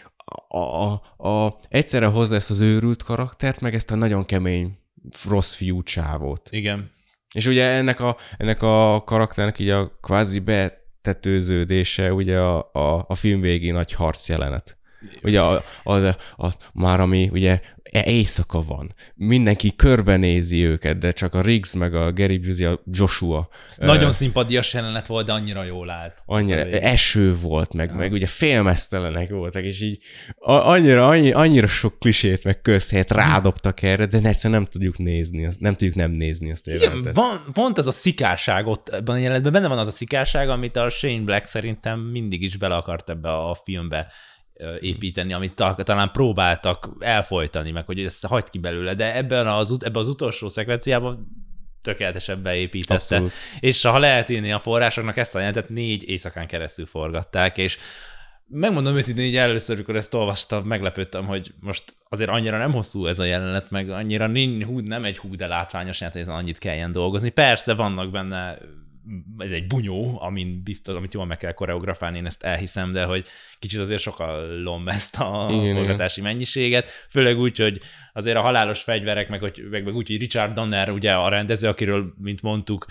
a, 0.48 0.56
a, 0.58 0.92
a, 1.28 1.58
egyszerre 1.68 2.06
hozza 2.06 2.34
ezt 2.34 2.50
az 2.50 2.60
őrült 2.60 3.02
karaktert, 3.02 3.60
meg 3.60 3.74
ezt 3.74 3.90
a 3.90 3.96
nagyon 3.96 4.24
kemény 4.24 4.78
rossz 5.28 5.54
fiú 5.54 5.82
csávót. 5.82 6.48
Igen. 6.50 6.90
És 7.34 7.46
ugye 7.46 7.68
ennek 7.68 8.00
a, 8.00 8.16
ennek 8.36 8.62
a 8.62 9.02
karakternek 9.04 9.58
így 9.58 9.68
a 9.68 9.98
kvázi 10.00 10.38
betetőződése 10.38 12.12
ugye 12.12 12.38
a, 12.38 12.70
a, 12.72 13.04
a 13.08 13.14
film 13.14 13.40
végén 13.40 13.72
nagy 13.72 13.92
harc 13.92 14.28
jelenet. 14.28 14.76
Ugye 15.22 15.40
a- 15.42 15.64
az, 15.82 16.16
az 16.36 16.58
már 16.72 17.00
ami 17.00 17.28
ugye 17.32 17.50
e- 17.50 17.81
éjszaka 18.00 18.62
van. 18.64 18.94
Mindenki 19.14 19.77
körbenézi 19.77 20.64
őket, 20.64 20.98
de 20.98 21.10
csak 21.10 21.35
a 21.35 21.40
Riggs 21.40 21.75
meg 21.75 21.94
a 21.94 22.12
Gary 22.12 22.38
Busey, 22.38 22.66
a 22.66 22.83
Joshua 22.90 23.48
Nagyon 23.77 24.12
szimpadias 24.12 24.75
jelenet 24.75 25.06
volt, 25.06 25.27
de 25.27 25.33
annyira 25.33 25.64
jól 25.64 25.90
állt. 25.90 26.23
annyira 26.27 26.60
eső 26.66 27.35
volt, 27.37 27.73
meg, 27.75 27.94
meg 27.94 28.12
ugye 28.12 28.27
félmeztelenek 28.27 29.29
voltak, 29.29 29.62
és 29.62 29.81
így 29.81 29.98
annyira, 30.38 31.06
annyi, 31.06 31.33
annyira 31.33 31.66
sok 31.66 31.98
klisét, 31.98 32.44
meg 32.44 32.60
közhelyet 32.60 33.10
rádobtak 33.10 33.83
erre, 33.83 34.06
de 34.06 34.16
egyszerűen 34.23 34.60
nem 34.60 34.71
tudjuk 34.71 34.98
nézni, 34.98 35.46
azt- 35.46 35.60
nem 35.60 35.73
tudjuk 35.73 35.94
nem 35.96 36.10
nézni 36.10 36.50
azt 36.50 36.66
Igen, 36.69 36.81
jelenetet. 36.81 37.14
van, 37.14 37.40
pont 37.52 37.79
ez 37.79 37.87
a 37.87 37.92
szikárság 37.92 38.66
ott 38.66 38.88
ebben 38.88 39.14
a 39.14 39.19
jelenetben, 39.19 39.52
benne 39.52 39.69
van 39.69 39.79
az 39.79 39.88
a 39.88 39.90
szikárság, 39.90 40.48
amit 40.48 40.77
a 40.77 40.88
Shane 40.88 41.21
Black 41.25 41.46
szerintem 41.46 42.00
mindig 42.00 42.42
is 42.42 42.56
bele 42.56 42.75
akart 42.75 43.10
ebbe 43.10 43.31
a 43.31 43.56
filmbe 43.64 44.12
építeni, 44.81 45.33
amit 45.33 45.63
talán 45.77 46.11
próbáltak 46.11 46.90
elfolytani, 47.00 47.71
meg 47.71 47.87
hogy 47.87 48.00
ezt 48.00 48.27
hagyd 48.27 48.48
ki 48.48 48.59
belőle, 48.59 48.94
de 48.94 49.17
ebben 49.17 49.46
az, 49.46 49.79
ebben 49.85 50.03
az 50.03 50.09
utolsó 50.09 50.48
szekvenciában 50.48 51.27
tökéletesen 51.83 52.42
beépítette. 52.42 52.94
Abszolút. 52.94 53.33
És 53.61 53.83
ha 53.83 53.98
lehet 53.98 54.29
írni 54.29 54.53
a 54.53 54.59
forrásoknak, 54.59 55.17
ezt 55.17 55.35
a 55.35 55.38
jelentet 55.38 55.69
négy 55.69 56.09
éjszakán 56.09 56.46
keresztül 56.46 56.87
forgatták, 56.87 57.59
és 57.59 57.79
megmondom 58.46 58.96
őszintén, 58.96 59.25
hogy 59.25 59.37
először, 59.37 59.75
amikor 59.77 59.96
ezt 59.96 60.15
olvastam, 60.15 60.65
meglepődtem, 60.65 61.27
hogy 61.27 61.55
most 61.61 61.85
azért 62.09 62.31
annyira 62.31 62.59
nem 62.59 62.73
hosszú 62.73 63.07
ez 63.07 63.19
a 63.19 63.25
jelenet, 63.25 63.71
meg 63.71 63.90
annyira 63.90 64.27
hú, 64.65 64.79
nem 64.79 65.05
egy 65.05 65.19
hú, 65.19 65.37
de 65.37 65.46
látványos 65.46 65.96
jelent, 65.96 66.19
hogy 66.19 66.27
ezen 66.27 66.40
annyit 66.40 66.59
kelljen 66.59 66.92
dolgozni. 66.92 67.31
Persze 67.31 67.75
vannak 67.75 68.11
benne 68.11 68.59
ez 69.38 69.50
egy 69.50 69.67
bunyó, 69.67 70.19
amin 70.21 70.63
biztos, 70.63 70.94
amit 70.94 71.15
jól 71.15 71.27
meg 71.27 71.37
kell 71.37 71.53
koreografálni, 71.53 72.19
én 72.19 72.27
ezt 72.27 72.42
elhiszem, 72.42 72.92
de 72.92 73.05
hogy 73.05 73.27
kicsit 73.59 73.81
azért 73.81 74.00
sokalom 74.00 74.88
ezt 74.88 75.21
a 75.21 75.48
forgatási 75.48 76.21
mennyiséget, 76.21 76.88
főleg 77.11 77.38
úgy, 77.38 77.59
hogy 77.59 77.81
azért 78.13 78.37
a 78.37 78.40
halálos 78.40 78.83
fegyverek, 78.83 79.29
meg, 79.29 79.40
hogy, 79.40 79.63
meg, 79.71 79.85
meg 79.85 79.94
úgy, 79.94 80.07
hogy 80.07 80.19
Richard 80.19 80.53
Donner, 80.55 80.90
ugye 80.90 81.13
a 81.13 81.29
rendező, 81.29 81.69
akiről, 81.69 82.15
mint 82.19 82.42
mondtuk, 82.42 82.87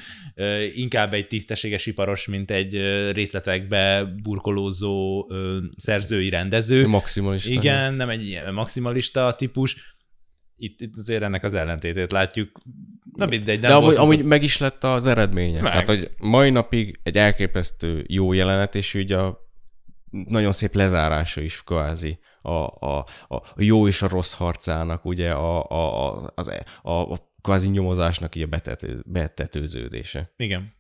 inkább 0.76 1.14
egy 1.14 1.28
tisztességes 1.28 1.86
iparos, 1.86 2.28
mint 2.28 2.52
egy 2.52 2.74
részletekbe 3.12 4.14
burkolózó 4.24 5.28
szerzői 5.76 6.30
rendező. 6.30 6.88
Maximalista. 6.88 7.52
Igen, 7.52 7.94
nem 7.94 8.10
egy 8.10 8.28
ilyen 8.28 8.54
maximalista 8.54 9.34
típus. 9.36 9.96
Itt, 10.58 10.82
itt 10.82 10.96
azért 10.98 11.24
ennek 11.24 11.44
az 11.44 11.54
ellentétét 11.54 12.12
látjuk 12.12 12.62
Na 13.16 13.26
mindegy, 13.26 13.60
nem 13.60 13.70
De 13.70 13.76
amúgy, 13.76 13.96
amúgy 13.96 14.24
meg 14.24 14.44
is 14.44 14.58
lett 14.58 14.84
az 14.84 15.08
eredménye. 15.08 15.62
Meg. 15.62 15.72
Tehát, 15.72 15.88
hogy 15.88 16.12
mai 16.18 16.50
napig 16.50 17.00
egy 17.04 17.18
elképesztő 17.18 18.06
jó 18.08 18.34
jelenet, 18.34 18.76
és 18.76 18.94
ugye 18.94 19.18
a 19.18 19.50
nagyon 20.10 20.52
szép 20.52 20.74
lezárása 20.74 21.42
is 21.42 21.64
kvázi 21.64 22.20
a, 22.42 22.50
a, 22.88 23.06
a 23.28 23.42
jó 23.58 23.88
és 23.88 24.02
a 24.02 24.08
rossz 24.08 24.34
harcának, 24.34 25.06
ugye 25.06 25.30
a, 25.30 25.70
a, 25.70 26.08
a, 26.08 26.32
az, 26.36 26.50
e, 26.50 26.66
a, 26.82 26.92
a 26.92 27.34
kvázi 27.42 27.70
nyomozásnak 27.70 28.36
így 28.36 28.44
a 28.44 28.48
betető, 28.48 29.04
betetőződése. 29.06 30.34
Igen. 30.38 30.74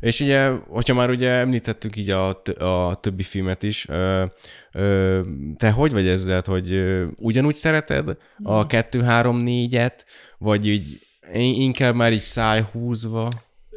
És 0.00 0.20
ugye, 0.20 0.48
hogyha 0.48 0.94
már 0.94 1.10
ugye 1.10 1.30
említettük 1.30 1.96
így 1.96 2.10
a, 2.10 2.42
a 2.58 3.00
többi 3.00 3.22
filmet 3.22 3.62
is, 3.62 3.88
ö, 3.88 4.24
ö, 4.72 5.20
te 5.56 5.70
hogy 5.70 5.92
vagy 5.92 6.06
ezzel, 6.06 6.42
hogy 6.44 6.72
ö, 6.72 7.06
ugyanúgy 7.16 7.54
szereted 7.54 8.16
a 8.42 8.66
2-3-4-et, 8.66 10.04
vagy 10.38 10.66
így 10.68 11.00
inkább 11.34 11.94
már 11.94 12.12
így 12.12 12.20
szájhúzva. 12.20 13.28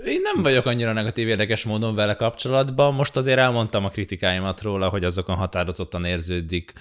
Én 0.05 0.21
nem 0.21 0.43
vagyok 0.43 0.65
annyira 0.65 0.93
negatív 0.93 1.27
érdekes 1.27 1.63
módon 1.63 1.95
vele 1.95 2.15
kapcsolatban. 2.15 2.93
Most 2.93 3.17
azért 3.17 3.37
elmondtam 3.37 3.85
a 3.85 3.89
kritikáimat 3.89 4.61
róla, 4.61 4.89
hogy 4.89 5.03
azokon 5.03 5.35
határozottan 5.35 6.05
érződik 6.05 6.73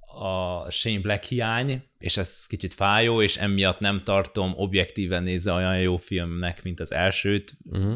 a 0.00 0.70
Shane 0.70 1.00
Black 1.00 1.22
hiány, 1.22 1.82
és 1.98 2.16
ez 2.16 2.46
kicsit 2.46 2.74
fájó, 2.74 3.22
és 3.22 3.36
emiatt 3.36 3.78
nem 3.78 4.02
tartom 4.04 4.52
objektíven 4.56 5.22
nézve 5.22 5.52
olyan 5.52 5.78
jó 5.78 5.96
filmnek, 5.96 6.62
mint 6.62 6.80
az 6.80 6.92
elsőt. 6.92 7.52
Uh-huh. 7.64 7.94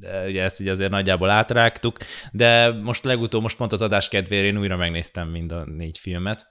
De 0.00 0.26
ugye 0.26 0.42
ezt 0.42 0.60
így 0.60 0.68
azért 0.68 0.90
nagyjából 0.90 1.30
átrágtuk, 1.30 1.98
de 2.32 2.72
most 2.72 3.04
legutóbb, 3.04 3.42
most 3.42 3.56
pont 3.56 3.72
az 3.72 3.82
adás 3.82 4.08
kedvére 4.08 4.46
én 4.46 4.58
újra 4.58 4.76
megnéztem 4.76 5.28
mind 5.28 5.52
a 5.52 5.64
négy 5.64 5.98
filmet, 5.98 6.50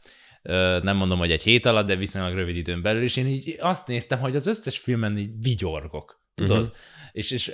nem 0.81 0.97
mondom, 0.97 1.19
hogy 1.19 1.31
egy 1.31 1.43
hét 1.43 1.65
alatt, 1.65 1.87
de 1.87 1.95
viszonylag 1.95 2.33
rövid 2.33 2.55
időn 2.55 2.81
belül, 2.81 3.03
és 3.03 3.15
én 3.15 3.27
így 3.27 3.55
azt 3.59 3.87
néztem, 3.87 4.19
hogy 4.19 4.35
az 4.35 4.47
összes 4.47 4.77
filmen 4.77 5.17
így 5.17 5.31
vigyorgok, 5.41 6.23
tudod? 6.33 6.57
Uh-huh. 6.57 6.75
És, 7.11 7.31
és 7.31 7.51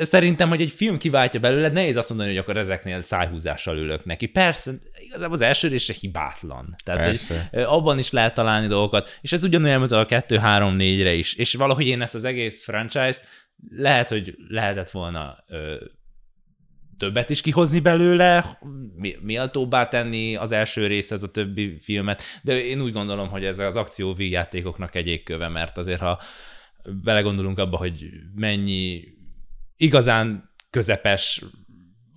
szerintem, 0.00 0.48
hogy 0.48 0.60
egy 0.60 0.72
film 0.72 0.98
kiváltja 0.98 1.40
belőle, 1.40 1.68
nehéz 1.68 1.96
azt 1.96 2.08
mondani, 2.08 2.30
hogy 2.30 2.38
akkor 2.38 2.56
ezeknél 2.56 3.02
szájhúzással 3.02 3.76
ülök 3.76 4.04
neki. 4.04 4.26
Persze, 4.26 4.72
igazából 4.98 5.34
az 5.34 5.40
első 5.40 5.68
része 5.68 5.94
hibátlan. 6.00 6.74
Tehát 6.84 7.04
Persze. 7.04 7.48
Hogy 7.50 7.62
abban 7.62 7.98
is 7.98 8.10
lehet 8.10 8.34
találni 8.34 8.66
dolgokat, 8.66 9.18
és 9.20 9.32
ez 9.32 9.44
ugyanolyan, 9.44 9.78
mint 9.78 9.92
a 9.92 10.06
2-3-4-re 10.06 11.12
is. 11.12 11.34
És 11.34 11.54
valahogy 11.54 11.86
én 11.86 12.02
ezt 12.02 12.14
az 12.14 12.24
egész 12.24 12.64
franchise 12.64 13.20
lehet, 13.76 14.08
hogy 14.08 14.34
lehetett 14.48 14.90
volna 14.90 15.36
ö, 15.48 15.76
többet 16.98 17.30
is 17.30 17.40
kihozni 17.40 17.80
belőle, 17.80 18.58
méltóbbá 19.20 19.88
tenni 19.88 20.36
az 20.36 20.52
első 20.52 20.86
része 20.86 21.14
ez 21.14 21.22
a 21.22 21.30
többi 21.30 21.76
filmet, 21.80 22.22
de 22.42 22.64
én 22.64 22.80
úgy 22.80 22.92
gondolom, 22.92 23.28
hogy 23.28 23.44
ez 23.44 23.58
az 23.58 23.76
akció 23.76 24.14
játékoknak 24.18 24.94
egy 24.94 25.06
égköve, 25.06 25.48
mert 25.48 25.78
azért 25.78 26.00
ha 26.00 26.20
belegondolunk 27.02 27.58
abba, 27.58 27.76
hogy 27.76 28.08
mennyi 28.34 29.02
igazán 29.76 30.52
közepes 30.70 31.42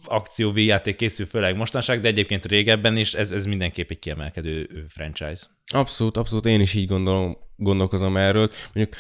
akció 0.06 0.56
játék 0.56 0.96
készül, 0.96 1.26
főleg 1.26 1.56
mostanság, 1.56 2.00
de 2.00 2.08
egyébként 2.08 2.46
régebben 2.46 2.98
is, 2.98 3.14
ez, 3.14 3.32
ez 3.32 3.46
mindenképp 3.46 3.90
egy 3.90 4.00
kiemelkedő 4.00 4.86
franchise. 4.88 5.46
Abszolút, 5.74 6.18
abszolút, 6.18 6.46
én 6.46 6.62
is 6.62 6.74
így 6.74 6.88
gondolom, 6.88 7.38
gondolkozom 7.56 8.18
erről. 8.18 8.50
Mondjuk 8.74 8.96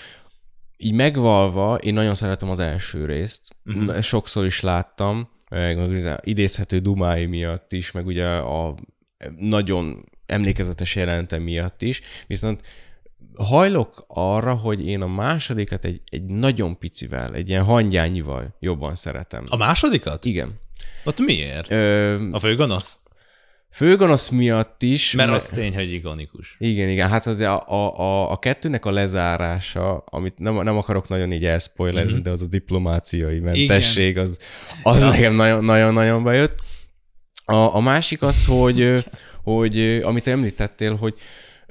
így 0.78 0.94
megvalva, 0.94 1.76
én 1.76 1.94
nagyon 1.94 2.14
szeretem 2.14 2.50
az 2.50 2.60
első 2.60 3.06
részt, 3.06 3.56
uh-huh. 3.66 4.00
sokszor 4.00 4.46
is 4.46 4.62
láttam, 4.62 5.30
meg 5.50 5.80
az 5.80 6.10
idézhető 6.22 6.80
dumái 6.80 7.26
miatt 7.26 7.74
is, 7.74 7.92
meg 7.92 8.06
ugye 8.06 8.28
a 8.28 8.76
nagyon 9.38 10.06
emlékezetes 10.26 10.96
jelentem 10.96 11.42
miatt 11.42 11.82
is, 11.82 12.02
viszont 12.28 12.62
hajlok 13.36 14.06
arra, 14.08 14.54
hogy 14.54 14.88
én 14.88 15.02
a 15.02 15.08
másodikat 15.08 15.86
egy, 15.86 16.02
egy 16.10 16.24
nagyon 16.24 16.78
picivel, 16.78 17.34
egy 17.34 17.50
ilyen 17.50 17.64
hangyányival 17.64 18.56
jobban 18.60 18.96
szeretem. 18.96 19.44
A 19.50 19.58
másodikat? 19.58 20.26
Igen. 20.26 20.60
Ott 21.04 21.20
miért? 21.20 21.72
Ö, 21.72 22.30
a 22.32 22.40
főgonosz? 22.40 22.98
Főgonosz 23.70 24.30
miatt 24.30 24.84
is. 24.84 25.12
Mert 25.12 25.30
az 25.30 25.50
tény, 25.50 25.76
hogy 25.76 25.94
ikonikus. 25.94 26.56
Igen, 26.60 26.90
igen. 26.90 27.10
Hát 27.10 27.26
az 27.26 27.40
a, 27.40 27.68
a, 27.68 28.00
a, 28.00 28.32
a 28.32 28.40
kettőnek 28.40 28.86
a 28.86 28.92
lezárása, 28.92 30.04
amit 30.06 30.38
nem, 30.38 30.64
nem 30.64 30.78
akarok 30.78 31.08
nagyon 31.08 31.32
így 31.32 31.46
elspoilerezni, 31.46 32.14
mm-hmm. 32.14 32.22
de 32.22 32.30
az 32.30 32.42
a 32.42 32.48
diplomáciai 32.48 33.40
mentesség, 33.40 34.10
igen. 34.10 34.24
az, 34.24 34.40
az 34.84 35.02
ja. 35.02 35.08
nekem 35.08 35.36
nagyon-nagyon 35.64 36.24
bejött. 36.24 36.60
A, 37.46 37.76
a 37.76 37.80
másik 37.80 38.22
az, 38.22 38.46
hogy, 38.46 39.06
hogy 39.44 40.00
amit 40.02 40.28
említettél, 40.28 40.96
hogy 40.96 41.14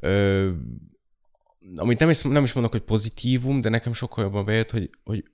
ö, 0.01 0.49
amit 1.77 1.99
nem 1.99 2.11
is, 2.11 2.23
nem 2.23 2.45
is 2.45 2.53
mondok, 2.53 2.73
hogy 2.73 2.83
pozitívum, 2.83 3.61
de 3.61 3.69
nekem 3.69 3.93
sokkal 3.93 4.25
jobban 4.25 4.45
bejött, 4.45 4.71
hogy, 4.71 4.91
hogy 5.05 5.25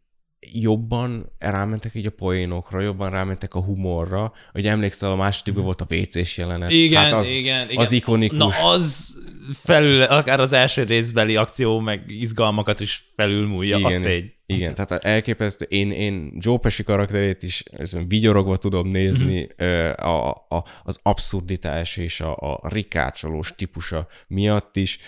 jobban 0.53 1.32
rámentek 1.38 1.95
így 1.95 2.07
a 2.07 2.11
poénokra, 2.11 2.80
jobban 2.80 3.11
rámentek 3.11 3.55
a 3.55 3.61
humorra. 3.61 4.32
Ugye 4.55 4.70
emlékszel, 4.70 5.11
a 5.11 5.16
másodikban 5.16 5.64
volt 5.64 5.80
a 5.80 5.86
WC-s 5.95 6.38
jelenet. 6.38 6.70
Igen, 6.70 7.03
hát 7.03 7.12
az, 7.12 7.30
igen, 7.30 7.68
igen. 7.68 7.82
Az 7.82 7.93
ikonikus. 7.93 8.38
Na 8.38 8.70
az 8.70 9.18
felül, 9.55 10.03
akár 10.03 10.40
az 10.40 10.53
első 10.53 10.82
részbeli 10.82 11.36
akció, 11.36 11.78
meg 11.78 12.05
izgalmakat 12.07 12.80
is 12.80 13.12
felülmúlja, 13.16 13.76
igen, 13.76 13.90
azt 13.90 14.05
egy. 14.05 14.32
Igen, 14.47 14.74
tehát 14.74 15.05
elképesztő. 15.05 15.66
Én, 15.68 15.90
én 15.90 16.32
Joe 16.38 16.59
Pesci 16.59 16.82
karakterét 16.82 17.43
is 17.43 17.62
vigyorogva 18.09 18.57
tudom 18.57 18.88
nézni 18.88 19.49
mm-hmm. 19.62 19.90
a, 19.90 20.30
a, 20.30 20.64
az 20.82 21.01
abszurditás 21.03 21.97
és 21.97 22.20
a, 22.20 22.36
a 22.36 22.68
rikácsolós 22.68 23.55
típusa 23.55 24.07
miatt 24.26 24.76
is 24.76 24.99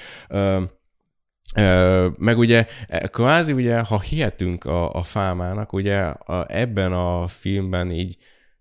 meg 2.17 2.39
ugye, 2.39 2.67
e, 2.89 2.99
kvázi 2.99 3.53
ugye, 3.53 3.79
ha 3.79 4.01
hihetünk 4.01 4.65
a, 4.65 4.93
a 4.93 5.03
fámának, 5.03 5.73
ugye 5.73 5.99
a, 6.01 6.47
ebben 6.49 6.93
a 6.93 7.27
filmben 7.27 7.91
így 7.91 8.17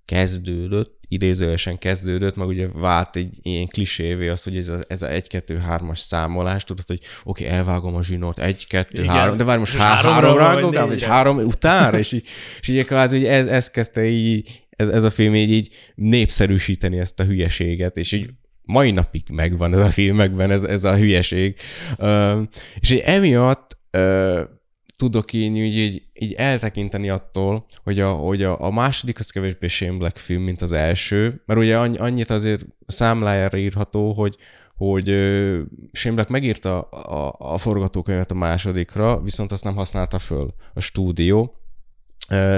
kezdődött, 0.05 1.01
idézőesen 1.07 1.77
kezdődött, 1.77 2.35
meg 2.35 2.47
ugye 2.47 2.67
vált 2.73 3.15
egy 3.15 3.39
ilyen 3.41 3.67
klisévé 3.67 4.27
az, 4.27 4.43
hogy 4.43 4.57
ez 4.57 4.69
a, 4.69 4.79
ez 4.87 5.01
a 5.01 5.07
1-2-3-as 5.07 5.95
számolás, 5.95 6.63
tudod, 6.63 6.87
hogy 6.87 6.99
oké, 7.23 7.45
okay, 7.45 7.57
elvágom 7.57 7.95
a 7.95 8.03
zsinót, 8.03 8.37
1-2-3, 8.41 9.33
de 9.37 9.43
várj, 9.43 9.59
most 9.59 9.77
há- 9.77 10.05
három 10.05 10.37
rágok, 10.37 10.87
vagy 10.87 11.03
három 11.03 11.37
után, 11.37 11.95
és 11.95 12.11
így, 12.11 12.25
és 12.59 12.67
így 12.67 12.85
kvázi, 12.85 13.17
hogy 13.17 13.25
ez, 13.25 13.47
ez 13.47 13.69
kezdte 13.69 14.05
így, 14.05 14.63
ez, 14.69 14.87
ez 14.87 15.03
a 15.03 15.09
film 15.09 15.35
így, 15.35 15.51
így 15.51 15.73
népszerűsíteni 15.95 16.99
ezt 16.99 17.19
a 17.19 17.23
hülyeséget, 17.23 17.97
és 17.97 18.11
így 18.11 18.29
mai 18.66 18.91
napig 18.91 19.24
megvan 19.32 19.74
ez 19.74 19.82
a 19.82 19.89
filmekben, 19.89 20.51
ez, 20.51 20.64
ez 20.64 20.84
a 20.84 20.97
hülyeség. 20.97 21.55
És 22.80 22.89
hogy 22.89 23.01
emiatt 23.05 23.78
tudok 24.97 25.34
én 25.34 25.55
így, 25.55 25.76
így, 25.76 26.03
így 26.14 26.34
eltekinteni 26.34 27.09
attól, 27.09 27.66
hogy 27.84 27.99
a, 27.99 28.11
hogy 28.11 28.43
a, 28.43 28.61
a 28.61 28.72
második 28.72 29.20
az 29.20 29.30
kevésbé 29.30 29.68
Shane 29.68 29.97
Black 29.97 30.18
film, 30.18 30.41
mint 30.41 30.61
az 30.61 30.72
első, 30.72 31.41
mert 31.45 31.59
ugye 31.59 31.78
annyit 31.78 32.30
azért 32.30 32.66
számlájára 32.86 33.57
írható, 33.57 34.14
hogy, 34.14 34.38
hogy 34.76 35.05
Shane 35.91 36.16
Black 36.16 36.30
megírta 36.30 36.82
a, 36.82 37.26
a, 37.26 37.53
a 37.53 37.57
forgatókönyvet 37.57 38.32
a 38.32 38.36
másodikra, 38.36 39.22
viszont 39.22 39.51
azt 39.51 39.64
nem 39.64 39.76
használta 39.76 40.20
föl 40.20 40.53
a 40.74 40.80
stúdió, 40.80 41.62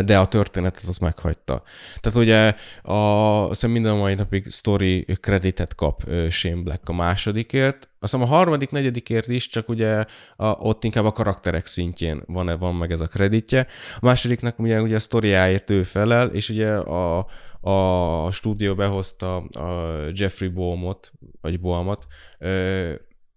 de 0.06 0.18
a 0.18 0.26
történetet 0.26 0.84
az 0.88 0.98
meghagyta. 0.98 1.64
Tehát 2.00 2.18
ugye 2.18 2.56
a, 2.92 3.50
azt 3.50 3.68
minden 3.68 3.92
a 3.92 3.96
mai 3.96 4.14
napig 4.14 4.50
story 4.50 5.06
kreditet 5.20 5.76
kap 5.76 6.04
Shane 6.30 6.62
Black 6.62 6.90
a 6.90 6.94
másodikért, 6.94 7.90
azt 8.00 8.14
a 8.14 8.26
harmadik, 8.26 8.70
negyedikért 8.70 9.28
is, 9.28 9.48
csak 9.48 9.70
ugye 9.70 10.06
a, 10.36 10.46
ott 10.46 10.84
inkább 10.84 11.06
a 11.06 11.12
karakterek 11.12 11.66
szintjén 11.66 12.24
van, 12.26 12.60
van 12.60 12.76
meg 12.76 12.92
ez 12.92 13.02
a 13.02 13.08
kreditje. 13.08 13.68
A 13.96 14.06
másodiknak 14.06 14.60
ugye, 14.60 14.82
ugye 14.82 14.96
a 14.96 15.00
sztoriáért 15.00 15.70
ő 15.70 15.84
felel, 15.84 16.28
és 16.28 16.50
ugye 16.50 16.72
a, 16.72 17.28
a 17.62 18.32
stúdió 18.32 18.76
behozta 18.76 19.36
a 19.38 19.96
Jeffrey 20.14 20.50
Bohmot, 20.50 21.12
vagy 21.42 21.60
Bohmot, 21.60 22.08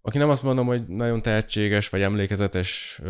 aki 0.03 0.19
nem 0.19 0.31
azt 0.31 0.43
mondom, 0.43 0.67
hogy 0.67 0.83
nagyon 0.87 1.23
tehetséges, 1.23 1.89
vagy 1.89 2.03
emlékezetes 2.03 3.01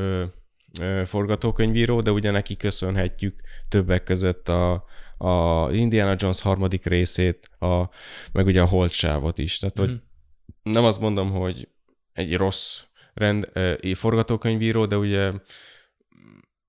forgatókönyvíró, 1.04 2.00
de 2.00 2.10
ugye 2.10 2.30
neki 2.30 2.56
köszönhetjük 2.56 3.40
többek 3.68 4.04
között 4.04 4.48
a, 4.48 4.84
a 5.18 5.66
Indiana 5.72 6.14
Jones 6.18 6.40
harmadik 6.40 6.86
részét, 6.86 7.50
a, 7.58 7.84
meg 8.32 8.46
ugye 8.46 8.60
a 8.60 8.66
Holtsávot 8.66 9.38
is. 9.38 9.58
Tehát, 9.58 9.78
hogy 9.78 9.88
mhm. 9.88 10.72
nem 10.72 10.84
azt 10.84 11.00
mondom, 11.00 11.30
hogy 11.30 11.68
egy 12.12 12.36
rossz 12.36 12.82
rend, 13.14 13.50
eh, 13.52 13.94
forgatókönyvíró, 13.94 14.86
de 14.86 14.96
ugye 14.96 15.32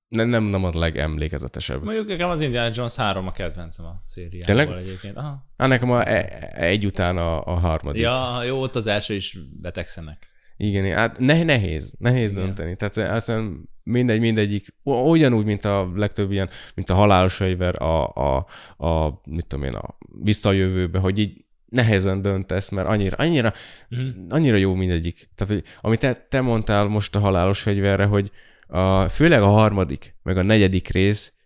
nem, 0.09 0.29
nem, 0.29 0.43
nem 0.43 0.63
a 0.63 0.69
legemlékezetesebb. 0.73 1.83
Mondjuk 1.83 2.07
nekem 2.07 2.29
az 2.29 2.41
Indiana 2.41 2.71
Jones 2.73 2.95
3 2.95 3.27
a 3.27 3.31
kedvencem 3.31 3.85
a 3.85 4.01
szériából 4.05 4.45
Tényleg? 4.45 4.71
egyébként. 4.71 5.17
Aha. 5.17 5.45
Á, 5.57 5.67
nekem 5.67 5.91
a, 5.91 6.07
e, 6.07 6.49
egy 6.53 6.85
után 6.85 7.17
a, 7.17 7.45
a 7.45 7.53
harmadik. 7.53 8.01
Ja, 8.01 8.43
jó, 8.43 8.61
ott 8.61 8.75
az 8.75 8.87
első 8.87 9.13
is 9.13 9.37
betegszenek. 9.61 10.31
Igen, 10.61 10.95
hát 10.95 11.19
ne, 11.19 11.43
nehéz, 11.43 11.95
nehéz 11.99 12.31
Igen. 12.31 12.43
dönteni. 12.43 12.75
Tehát 12.75 12.97
azt 12.97 13.25
hiszem 13.25 13.69
mindegy, 13.83 14.19
mindegyik, 14.19 14.75
ugyanúgy, 14.83 15.45
mint 15.45 15.65
a 15.65 15.91
legtöbb 15.95 16.31
ilyen, 16.31 16.49
mint 16.75 16.89
a 16.89 16.93
halálos 16.93 17.35
fegyver, 17.35 17.81
a, 17.81 18.07
a, 18.07 18.45
a, 18.77 19.21
mit 19.25 19.45
tudom 19.47 19.65
én, 19.65 19.73
a 19.73 19.97
visszajövőbe, 20.23 20.99
hogy 20.99 21.19
így 21.19 21.45
nehezen 21.65 22.21
döntesz, 22.21 22.69
mert 22.69 22.87
annyira, 22.87 23.15
annyira, 23.17 23.53
mm. 23.95 24.09
annyira 24.29 24.55
jó 24.55 24.73
mindegyik. 24.73 25.29
Tehát, 25.35 25.53
hogy 25.53 25.63
amit 25.81 25.99
te, 25.99 26.13
te 26.13 26.41
mondtál 26.41 26.85
most 26.87 27.15
a 27.15 27.19
halálos 27.19 27.61
fegyverre, 27.61 28.05
hogy 28.05 28.31
a, 28.67 29.09
főleg 29.09 29.41
a 29.41 29.49
harmadik, 29.49 30.15
meg 30.23 30.37
a 30.37 30.43
negyedik 30.43 30.87
rész 30.87 31.38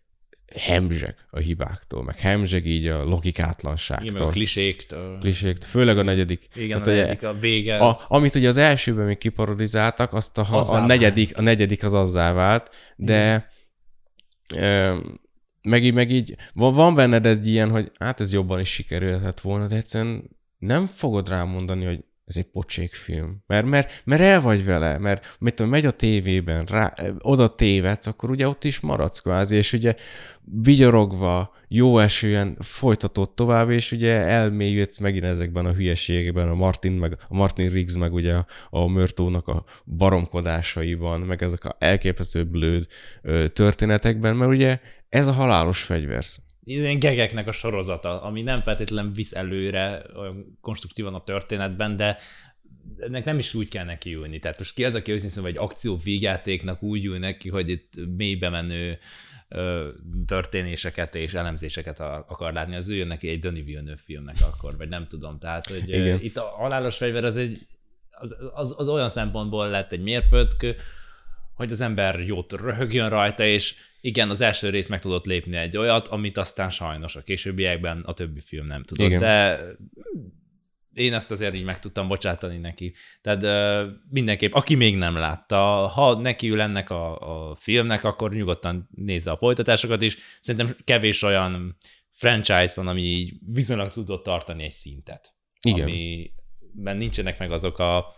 hemzseg 0.55 1.15
a 1.29 1.39
hibáktól, 1.39 2.03
meg 2.03 2.19
hemzseg 2.19 2.65
így 2.65 2.87
a 2.87 3.03
logikátlanságtól. 3.03 4.07
Igen, 4.07 4.21
a 4.21 4.29
kliséktől. 4.29 5.17
Kliséktől, 5.19 5.69
főleg 5.69 5.97
a 5.97 6.03
negyedik. 6.03 6.47
Igen, 6.55 6.83
Tehát, 6.83 6.87
a 6.87 7.01
negyedik, 7.01 7.23
a 7.23 7.33
vége. 7.33 7.77
A, 7.77 7.95
amit 8.07 8.35
ugye 8.35 8.47
az 8.47 8.57
elsőben 8.57 9.05
még 9.05 9.17
kiparodizáltak, 9.17 10.13
azt 10.13 10.37
a, 10.37 10.71
a, 10.71 10.85
negyedik, 10.85 11.37
a 11.37 11.41
negyedik 11.41 11.83
az 11.83 11.93
azzá 11.93 12.33
vált, 12.33 12.69
de 12.95 13.49
e, 14.55 14.93
meg 15.61 15.83
így, 15.83 15.93
meg 15.93 16.11
így 16.11 16.35
van, 16.53 16.73
van 16.73 16.95
benned 16.95 17.25
ez 17.25 17.47
ilyen, 17.47 17.69
hogy 17.69 17.91
hát 17.99 18.19
ez 18.19 18.33
jobban 18.33 18.59
is 18.59 18.69
sikerülhetett 18.69 19.39
volna, 19.39 19.67
de 19.67 19.75
egyszerűen 19.75 20.29
nem 20.57 20.85
fogod 20.85 21.29
rámondani, 21.29 21.85
hogy 21.85 22.03
ez 22.35 22.43
egy 22.43 22.51
pocsék 22.51 22.93
film. 22.93 23.43
Mert, 23.47 23.65
mert, 23.65 24.01
mert 24.05 24.21
el 24.21 24.41
vagy 24.41 24.65
vele, 24.65 24.97
mert 24.97 25.35
mit 25.39 25.53
tudom, 25.53 25.71
megy 25.71 25.85
a 25.85 25.91
tévében, 25.91 26.65
rá, 26.65 26.93
oda 27.19 27.55
tévedsz, 27.55 28.07
akkor 28.07 28.29
ugye 28.29 28.47
ott 28.47 28.63
is 28.63 28.79
maradsz 28.79 29.19
kvázi, 29.19 29.55
és 29.55 29.73
ugye 29.73 29.95
vigyorogva, 30.61 31.53
jó 31.67 31.99
esően 31.99 32.57
folytatott 32.59 33.35
tovább, 33.35 33.69
és 33.69 33.91
ugye 33.91 34.13
elmélyülsz 34.13 34.97
megint 34.97 35.23
ezekben 35.23 35.65
a 35.65 35.73
hülyeségekben, 35.73 36.49
a 36.49 36.55
Martin, 36.55 36.91
meg, 36.91 37.17
a 37.27 37.35
Martin 37.35 37.69
Riggs, 37.69 37.97
meg 37.97 38.13
ugye 38.13 38.33
a, 38.33 38.45
a 38.69 38.87
Mörtónak 38.87 39.47
a 39.47 39.63
baromkodásaiban, 39.85 41.19
meg 41.19 41.43
ezek 41.43 41.65
a 41.65 41.75
elképesztő 41.79 42.43
blőd 42.43 42.87
ö, 43.21 43.47
történetekben, 43.47 44.35
mert 44.35 44.51
ugye 44.51 44.79
ez 45.09 45.27
a 45.27 45.31
halálos 45.31 45.83
fegyversz 45.83 46.41
ilyen 46.65 46.99
gegeknek 46.99 47.47
a 47.47 47.51
sorozata, 47.51 48.21
ami 48.21 48.41
nem 48.41 48.61
feltétlenül 48.61 49.11
visz 49.11 49.33
előre 49.33 50.05
olyan 50.15 50.57
konstruktívan 50.61 51.13
a 51.13 51.23
történetben, 51.23 51.95
de 51.95 52.17
ennek 52.97 53.25
nem 53.25 53.39
is 53.39 53.53
úgy 53.53 53.69
kell 53.69 53.85
neki 53.85 54.13
ülni. 54.13 54.39
Tehát 54.39 54.57
most 54.57 54.73
ki 54.73 54.85
az, 54.85 54.95
aki 54.95 55.11
őszintén 55.11 55.35
szóval 55.35 55.49
egy 55.49 55.57
akció 55.57 55.97
végjátéknak 56.03 56.83
úgy 56.83 57.05
ül 57.05 57.19
neki, 57.19 57.49
hogy 57.49 57.69
itt 57.69 57.93
mélybe 58.17 58.49
menő 58.49 58.99
történéseket 60.25 61.15
és 61.15 61.33
elemzéseket 61.33 61.99
akar 61.99 62.53
látni, 62.53 62.75
az 62.75 62.89
ő 62.89 63.03
neki 63.03 63.27
egy 63.29 63.39
Denis 63.39 63.63
Villeneuve 63.63 64.01
filmnek 64.05 64.35
akkor, 64.41 64.77
vagy 64.77 64.89
nem 64.89 65.07
tudom. 65.07 65.39
Tehát, 65.39 65.67
hogy 65.67 65.89
Igen. 65.89 66.21
itt 66.21 66.37
a 66.37 66.41
halálos 66.41 66.97
fegyver 66.97 67.25
az, 67.25 67.37
egy, 67.37 67.67
az, 68.09 68.35
az, 68.53 68.75
az 68.77 68.87
olyan 68.87 69.09
szempontból 69.09 69.69
lett 69.69 69.91
egy 69.91 70.01
mérföldkő, 70.01 70.75
hogy 71.53 71.71
az 71.71 71.81
ember 71.81 72.19
jót 72.19 72.53
röhögjön 72.53 73.09
rajta, 73.09 73.45
és 73.45 73.75
igen, 74.05 74.29
az 74.29 74.41
első 74.41 74.69
rész 74.69 74.87
meg 74.87 74.99
tudott 74.99 75.25
lépni 75.25 75.55
egy 75.55 75.77
olyat, 75.77 76.07
amit 76.07 76.37
aztán 76.37 76.69
sajnos 76.69 77.15
a 77.15 77.21
későbbiekben 77.21 78.01
a 78.01 78.13
többi 78.13 78.39
film 78.39 78.65
nem 78.65 78.83
tudott. 78.83 79.05
Igen. 79.05 79.19
De 79.19 79.61
én 80.93 81.13
ezt 81.13 81.31
azért 81.31 81.53
így 81.53 81.63
meg 81.63 81.79
tudtam 81.79 82.07
bocsátani 82.07 82.57
neki. 82.57 82.93
Tehát 83.21 83.43
uh, 83.43 83.91
mindenképp, 84.09 84.53
aki 84.53 84.75
még 84.75 84.95
nem 84.95 85.15
látta, 85.15 85.57
ha 85.87 86.19
neki 86.19 86.49
ül 86.49 86.61
ennek 86.61 86.89
a, 86.89 87.19
a 87.49 87.55
filmnek, 87.55 88.03
akkor 88.03 88.33
nyugodtan 88.33 88.89
nézze 88.95 89.31
a 89.31 89.37
folytatásokat 89.37 90.01
is. 90.01 90.17
Szerintem 90.41 90.77
kevés 90.83 91.21
olyan 91.21 91.77
franchise 92.11 92.73
van, 92.75 92.87
ami 92.87 93.01
így 93.01 93.33
viszonylag 93.53 93.89
tudott 93.89 94.23
tartani 94.23 94.63
egy 94.63 94.71
szintet. 94.71 95.33
Igen. 95.61 95.83
Amiben 95.83 96.97
nincsenek 96.97 97.39
meg 97.39 97.51
azok 97.51 97.79
a 97.79 98.15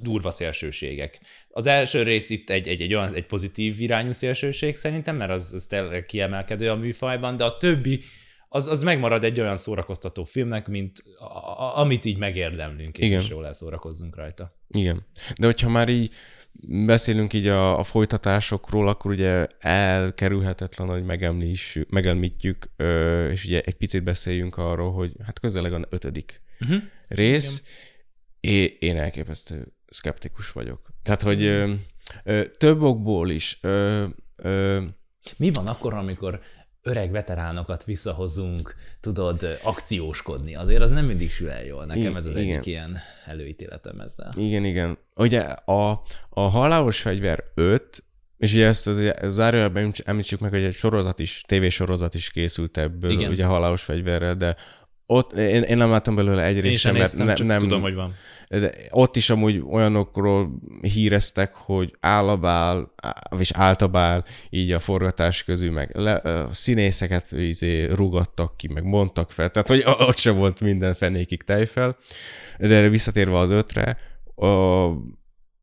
durva 0.00 0.30
szélsőségek. 0.30 1.20
Az 1.48 1.66
első 1.66 2.02
rész 2.02 2.30
itt 2.30 2.50
egy, 2.50 2.68
egy, 2.68 2.80
egy 2.80 2.94
olyan 2.94 3.14
egy 3.14 3.26
pozitív 3.26 3.80
irányú 3.80 4.12
szélsőség 4.12 4.76
szerintem, 4.76 5.16
mert 5.16 5.30
az, 5.30 5.52
az 5.52 5.66
tényleg 5.66 6.04
kiemelkedő 6.04 6.70
a 6.70 6.76
műfajban, 6.76 7.36
de 7.36 7.44
a 7.44 7.56
többi 7.56 8.00
az, 8.48 8.68
az 8.68 8.82
megmarad 8.82 9.24
egy 9.24 9.40
olyan 9.40 9.56
szórakoztató 9.56 10.24
filmnek, 10.24 10.66
mint 10.66 11.02
a, 11.18 11.24
a, 11.24 11.78
amit 11.78 12.04
így 12.04 12.18
megérdemlünk, 12.18 12.98
és, 12.98 13.06
Igen. 13.06 13.20
és 13.20 13.28
jól 13.28 13.46
elszórakozzunk 13.46 14.16
rajta. 14.16 14.56
Igen. 14.68 15.06
De 15.40 15.46
hogyha 15.46 15.68
már 15.68 15.88
így 15.88 16.12
beszélünk 16.68 17.32
így 17.32 17.46
a, 17.46 17.78
a 17.78 17.82
folytatásokról, 17.82 18.88
akkor 18.88 19.10
ugye 19.10 19.46
elkerülhetetlen, 19.58 20.88
hogy 20.88 21.04
megemlítsük, 21.04 21.90
megemlítjük, 21.90 22.70
és 23.30 23.44
ugye 23.44 23.60
egy 23.60 23.74
picit 23.74 24.02
beszéljünk 24.02 24.56
arról, 24.56 24.92
hogy 24.92 25.12
hát 25.24 25.40
közeleg 25.40 25.72
a 25.72 25.86
ötödik 25.90 26.40
uh-huh. 26.60 26.82
rész, 27.08 27.58
Igen 27.60 27.94
én, 28.46 28.76
én 28.78 28.96
elképesztő 28.96 29.72
szkeptikus 29.86 30.52
vagyok. 30.52 30.80
Tehát, 31.02 31.22
hogy 31.22 31.42
ö, 31.42 31.72
ö, 32.24 32.46
több 32.58 32.82
okból 32.82 33.30
is. 33.30 33.58
Ö, 33.60 34.06
ö, 34.36 34.82
Mi 35.36 35.50
van 35.52 35.66
akkor, 35.66 35.94
amikor 35.94 36.40
öreg 36.82 37.10
veteránokat 37.10 37.84
visszahozunk, 37.84 38.74
tudod, 39.00 39.58
akcióskodni. 39.62 40.54
Azért 40.54 40.82
az 40.82 40.90
nem 40.90 41.04
mindig 41.04 41.30
sül 41.30 41.50
el 41.50 41.64
jól. 41.64 41.84
Nekem 41.84 42.16
ez 42.16 42.24
az 42.24 42.36
igen. 42.36 42.52
egyik 42.54 42.66
ilyen 42.66 42.98
előítéletem 43.24 44.00
ezzel. 44.00 44.30
Igen, 44.36 44.64
igen. 44.64 44.98
Ugye 45.16 45.40
a, 45.40 46.02
a 46.28 46.40
halálos 46.40 47.00
fegyver 47.00 47.44
5, 47.54 48.04
és 48.36 48.52
ugye 48.52 48.66
ezt 48.66 48.86
az, 48.86 49.12
zárójelben 49.22 49.92
említsük 50.04 50.40
meg, 50.40 50.50
hogy 50.50 50.62
egy 50.62 50.74
sorozat 50.74 51.18
is, 51.18 51.42
tévésorozat 51.46 52.14
is 52.14 52.30
készült 52.30 52.76
ebből, 52.76 53.10
igen. 53.10 53.30
ugye 53.30 53.44
halálos 53.44 53.82
fegyverrel, 53.82 54.34
de 54.34 54.56
ott, 55.06 55.32
én, 55.32 55.62
én 55.62 55.76
nem 55.76 55.90
láttam 55.90 56.14
belőle 56.14 56.44
egy 56.44 56.60
részt 56.60 56.80
sem, 56.80 56.96
mert 56.96 57.16
ne, 57.16 57.34
nem, 57.44 57.58
tudom, 57.58 57.80
hogy 57.80 57.94
van. 57.94 58.14
De 58.48 58.72
ott 58.90 59.16
is 59.16 59.30
amúgy 59.30 59.62
olyanokról 59.70 60.50
híreztek, 60.80 61.54
hogy 61.54 61.92
állabál, 62.00 62.92
és 63.38 63.50
áltabál 63.54 64.24
így 64.50 64.72
a 64.72 64.78
forgatás 64.78 65.44
közül, 65.44 65.72
meg 65.72 65.96
le, 65.96 66.14
a 66.14 66.52
színészeket 66.52 67.32
izé 67.32 67.84
rugattak 67.84 68.56
ki, 68.56 68.68
meg 68.68 68.84
mondtak 68.84 69.30
fel, 69.30 69.50
tehát 69.50 69.68
hogy 69.68 69.82
ott 70.06 70.16
sem 70.16 70.36
volt 70.36 70.60
minden 70.60 70.94
fenékig 70.94 71.42
tejfel. 71.42 71.96
De 72.58 72.88
visszatérve 72.88 73.38
az 73.38 73.50
ötre, 73.50 73.98
a, 74.34 74.86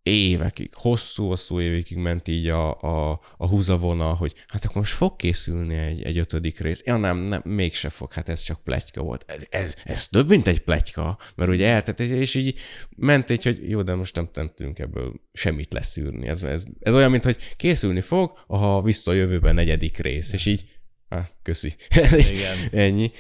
évekig, 0.04 0.70
hosszú-hosszú 0.74 1.60
évekig 1.60 1.98
ment 1.98 2.28
így 2.28 2.48
a, 2.48 2.82
a, 2.82 3.20
a 3.38 3.48
húzavona, 3.48 4.14
hogy 4.14 4.34
hát 4.48 4.66
akkor 4.66 4.76
most 4.76 4.94
fog 4.94 5.16
készülni 5.16 5.76
egy, 5.76 6.04
egy 6.04 6.18
ötödik 6.18 6.60
rész. 6.60 6.84
Ja 6.86 6.98
nem, 6.98 7.18
nem, 7.18 7.42
mégse 7.46 7.90
fog, 7.90 8.14
hát 8.14 8.30
ez 8.30 8.42
csak 8.42 8.64
pletyka 8.64 9.02
volt. 9.02 9.26
Ez, 9.28 9.46
ez, 9.50 9.76
ez 9.84 10.08
több, 10.08 10.30
mint 10.30 10.48
egy 10.48 10.60
pletyka, 10.60 11.18
mert 11.36 11.50
ugye 11.50 11.68
eltett, 11.68 12.00
és 12.00 12.36
így 12.36 12.60
ment 12.96 13.30
egy, 13.30 13.44
hogy 13.44 13.70
jó, 13.70 13.82
de 13.82 13.94
most 13.94 14.16
nem, 14.16 14.52
tudunk 14.56 14.80
ebből 14.80 15.14
semmit 15.34 15.74
leszűrni. 15.74 16.28
Ez, 16.28 16.44
ez, 16.44 16.64
ez 16.80 16.94
olyan, 16.94 17.12
mint 17.12 17.24
hogy 17.24 17.38
készülni 17.56 18.02
fog, 18.02 18.38
ha 18.48 18.82
vissza 18.82 19.12
a 19.12 19.16
jövőben 19.16 19.56
negyedik 19.56 19.98
rész, 19.98 20.34
és 20.34 20.46
így, 20.46 20.66
ah, 21.10 21.26
köszi. 21.44 21.76
Igen. 22.12 22.58
Ennyi. 22.84 23.12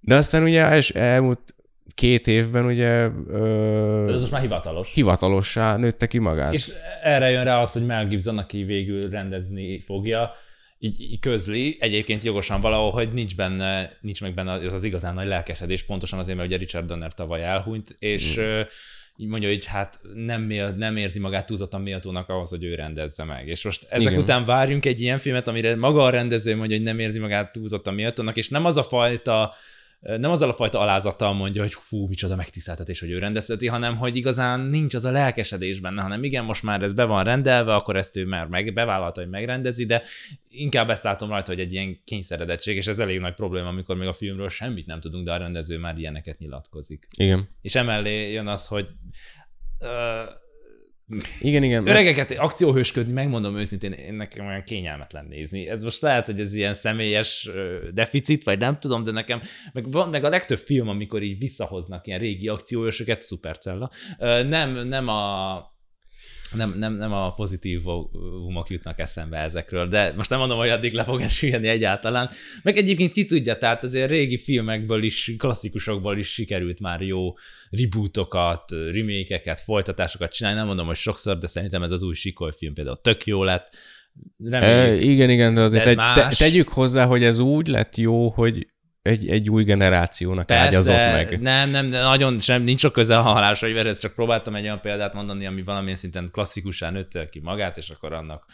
De 0.00 0.14
aztán 0.14 0.42
ugye 0.42 0.60
el, 0.60 0.82
elmúlt 0.94 1.54
két 1.94 2.26
évben 2.26 2.64
ugye... 2.64 3.08
Ö, 3.28 4.12
ez 4.12 4.20
most 4.20 4.32
már 4.32 4.40
hivatalos. 4.40 4.94
Hivatalossá 4.94 5.76
nőtte 5.76 6.06
ki 6.06 6.18
magát. 6.18 6.52
És 6.52 6.72
erre 7.02 7.30
jön 7.30 7.44
rá 7.44 7.60
az, 7.60 7.72
hogy 7.72 7.86
Mel 7.86 8.06
Gibson, 8.06 8.38
aki 8.38 8.62
végül 8.62 9.00
rendezni 9.00 9.80
fogja, 9.80 10.32
így, 10.78 11.00
így 11.00 11.18
közli, 11.18 11.76
egyébként 11.80 12.22
jogosan 12.22 12.60
valahol, 12.60 12.90
hogy 12.90 13.12
nincs 13.12 13.36
benne, 13.36 13.92
nincs 14.00 14.20
meg 14.20 14.34
benne 14.34 14.52
az, 14.52 14.74
az 14.74 14.84
igazán 14.84 15.14
nagy 15.14 15.26
lelkesedés, 15.26 15.82
pontosan 15.82 16.18
azért, 16.18 16.36
mert 16.36 16.48
ugye 16.48 16.58
Richard 16.58 16.86
Donner 16.86 17.14
tavaly 17.14 17.44
elhunyt, 17.44 17.96
és 17.98 18.40
mm. 18.40 18.60
így 19.16 19.28
mondja, 19.28 19.48
hogy 19.48 19.64
hát 19.64 20.00
nem, 20.14 20.42
nem 20.76 20.96
érzi 20.96 21.20
magát 21.20 21.46
túlzottan 21.46 21.80
méltónak 21.80 22.28
ahhoz, 22.28 22.50
hogy 22.50 22.64
ő 22.64 22.74
rendezze 22.74 23.24
meg. 23.24 23.48
És 23.48 23.64
most 23.64 23.86
ezek 23.88 24.10
Igen. 24.10 24.22
után 24.22 24.44
várjunk 24.44 24.86
egy 24.86 25.00
ilyen 25.00 25.18
filmet, 25.18 25.48
amire 25.48 25.76
maga 25.76 26.04
a 26.04 26.10
rendező 26.10 26.56
mondja, 26.56 26.76
hogy 26.76 26.84
nem 26.84 26.98
érzi 26.98 27.20
magát 27.20 27.52
túlzottan 27.52 27.94
méltónak, 27.94 28.36
és 28.36 28.48
nem 28.48 28.64
az 28.64 28.76
a 28.76 28.82
fajta 28.82 29.54
nem 30.00 30.30
azzal 30.30 30.48
a 30.48 30.52
fajta 30.52 30.80
alázattal 30.80 31.32
mondja, 31.32 31.62
hogy 31.62 31.74
fú, 31.74 32.06
micsoda 32.06 32.36
megtiszteltetés, 32.36 33.00
hogy 33.00 33.10
ő 33.10 33.18
rendezheti, 33.18 33.66
hanem 33.66 33.96
hogy 33.96 34.16
igazán 34.16 34.60
nincs 34.60 34.94
az 34.94 35.04
a 35.04 35.10
lelkesedés 35.10 35.80
benne, 35.80 36.02
hanem 36.02 36.22
igen, 36.22 36.44
most 36.44 36.62
már 36.62 36.82
ez 36.82 36.92
be 36.92 37.04
van 37.04 37.24
rendelve, 37.24 37.74
akkor 37.74 37.96
ezt 37.96 38.16
ő 38.16 38.26
már 38.26 38.46
meg, 38.46 38.72
bevállalta, 38.72 39.20
hogy 39.20 39.30
megrendezi, 39.30 39.86
de 39.86 40.02
inkább 40.48 40.90
ezt 40.90 41.04
látom 41.04 41.28
rajta, 41.28 41.50
hogy 41.52 41.60
egy 41.60 41.72
ilyen 41.72 42.00
kényszeredettség, 42.04 42.76
és 42.76 42.86
ez 42.86 42.98
elég 42.98 43.18
nagy 43.20 43.34
probléma, 43.34 43.68
amikor 43.68 43.96
még 43.96 44.08
a 44.08 44.12
filmről 44.12 44.48
semmit 44.48 44.86
nem 44.86 45.00
tudunk, 45.00 45.24
de 45.24 45.32
a 45.32 45.36
rendező 45.36 45.78
már 45.78 45.98
ilyeneket 45.98 46.38
nyilatkozik. 46.38 47.06
Igen. 47.16 47.48
És 47.62 47.74
emellé 47.74 48.32
jön 48.32 48.46
az, 48.46 48.66
hogy 48.66 48.88
uh, 49.78 49.88
igen, 51.40 51.62
igen. 51.62 51.86
Öregeket 51.86 52.30
akcióhősködni, 52.30 53.12
megmondom 53.12 53.56
őszintén, 53.56 53.92
én 53.92 54.14
nekem 54.14 54.46
olyan 54.46 54.62
kényelmetlen 54.62 55.26
nézni. 55.28 55.68
Ez 55.68 55.82
most 55.82 56.00
lehet, 56.00 56.26
hogy 56.26 56.40
ez 56.40 56.54
ilyen 56.54 56.74
személyes 56.74 57.50
deficit, 57.94 58.44
vagy 58.44 58.58
nem 58.58 58.76
tudom, 58.76 59.04
de 59.04 59.10
nekem, 59.10 59.40
meg 59.72 59.90
van 59.90 60.08
meg 60.08 60.24
a 60.24 60.28
legtöbb 60.28 60.58
film, 60.58 60.88
amikor 60.88 61.22
így 61.22 61.38
visszahoznak 61.38 62.06
ilyen 62.06 62.18
régi 62.18 62.48
akcióhősöket, 62.48 63.22
szupercella. 63.22 63.90
Nem, 64.48 64.88
nem 64.88 65.08
a 65.08 65.76
nem, 66.54 66.74
nem, 66.78 66.94
nem 66.94 67.12
a 67.12 67.34
pozitívumok 67.34 68.68
jutnak 68.68 68.98
eszembe 68.98 69.38
ezekről, 69.38 69.88
de 69.88 70.12
most 70.16 70.30
nem 70.30 70.38
mondom, 70.38 70.58
hogy 70.58 70.68
addig 70.68 70.92
le 70.92 71.04
fog 71.04 71.20
esülni 71.20 71.68
egyáltalán. 71.68 72.30
Meg 72.62 72.76
egyébként 72.76 73.12
ki 73.12 73.24
tudja, 73.24 73.58
tehát 73.58 73.84
azért 73.84 74.10
régi 74.10 74.38
filmekből 74.38 75.02
is, 75.02 75.34
klasszikusokból 75.38 76.18
is 76.18 76.32
sikerült 76.32 76.80
már 76.80 77.00
jó 77.00 77.32
rebootokat, 77.70 78.70
remékeket, 78.70 79.60
folytatásokat 79.60 80.32
csinálni. 80.32 80.58
Nem 80.58 80.66
mondom, 80.66 80.86
hogy 80.86 80.96
sokszor, 80.96 81.38
de 81.38 81.46
szerintem 81.46 81.82
ez 81.82 81.90
az 81.90 82.02
új 82.02 82.14
Sikoly 82.14 82.52
film 82.56 82.74
például 82.74 83.00
tök 83.00 83.26
jó 83.26 83.42
lett. 83.42 83.76
e, 84.50 84.94
igen, 84.94 85.30
igen, 85.30 85.54
de 85.54 85.60
azért 85.60 85.84
de 85.84 85.94
te, 85.94 86.12
te, 86.14 86.34
tegyük 86.36 86.68
hozzá, 86.68 87.06
hogy 87.06 87.22
ez 87.22 87.38
úgy 87.38 87.66
lett 87.66 87.96
jó, 87.96 88.28
hogy 88.28 88.66
egy, 89.08 89.28
egy 89.28 89.50
új 89.50 89.64
generációnak 89.64 90.46
Persze, 90.46 90.64
ágyazott 90.64 90.96
meg. 90.96 91.40
Nem, 91.40 91.70
nem, 91.70 91.90
de 91.90 92.00
nagyon 92.00 92.38
sem, 92.38 92.62
nincs 92.62 92.80
sok 92.80 92.92
köze 92.92 93.18
a 93.18 93.22
halálás, 93.22 93.60
hogy 93.60 93.76
ez 93.76 93.98
csak 93.98 94.12
próbáltam 94.12 94.54
egy 94.54 94.64
olyan 94.64 94.80
példát 94.80 95.14
mondani, 95.14 95.46
ami 95.46 95.62
valamilyen 95.62 95.96
szinten 95.96 96.28
klasszikusan 96.32 96.92
nőtte 96.92 97.28
ki 97.28 97.40
magát, 97.40 97.76
és 97.76 97.90
akkor 97.90 98.12
annak 98.12 98.44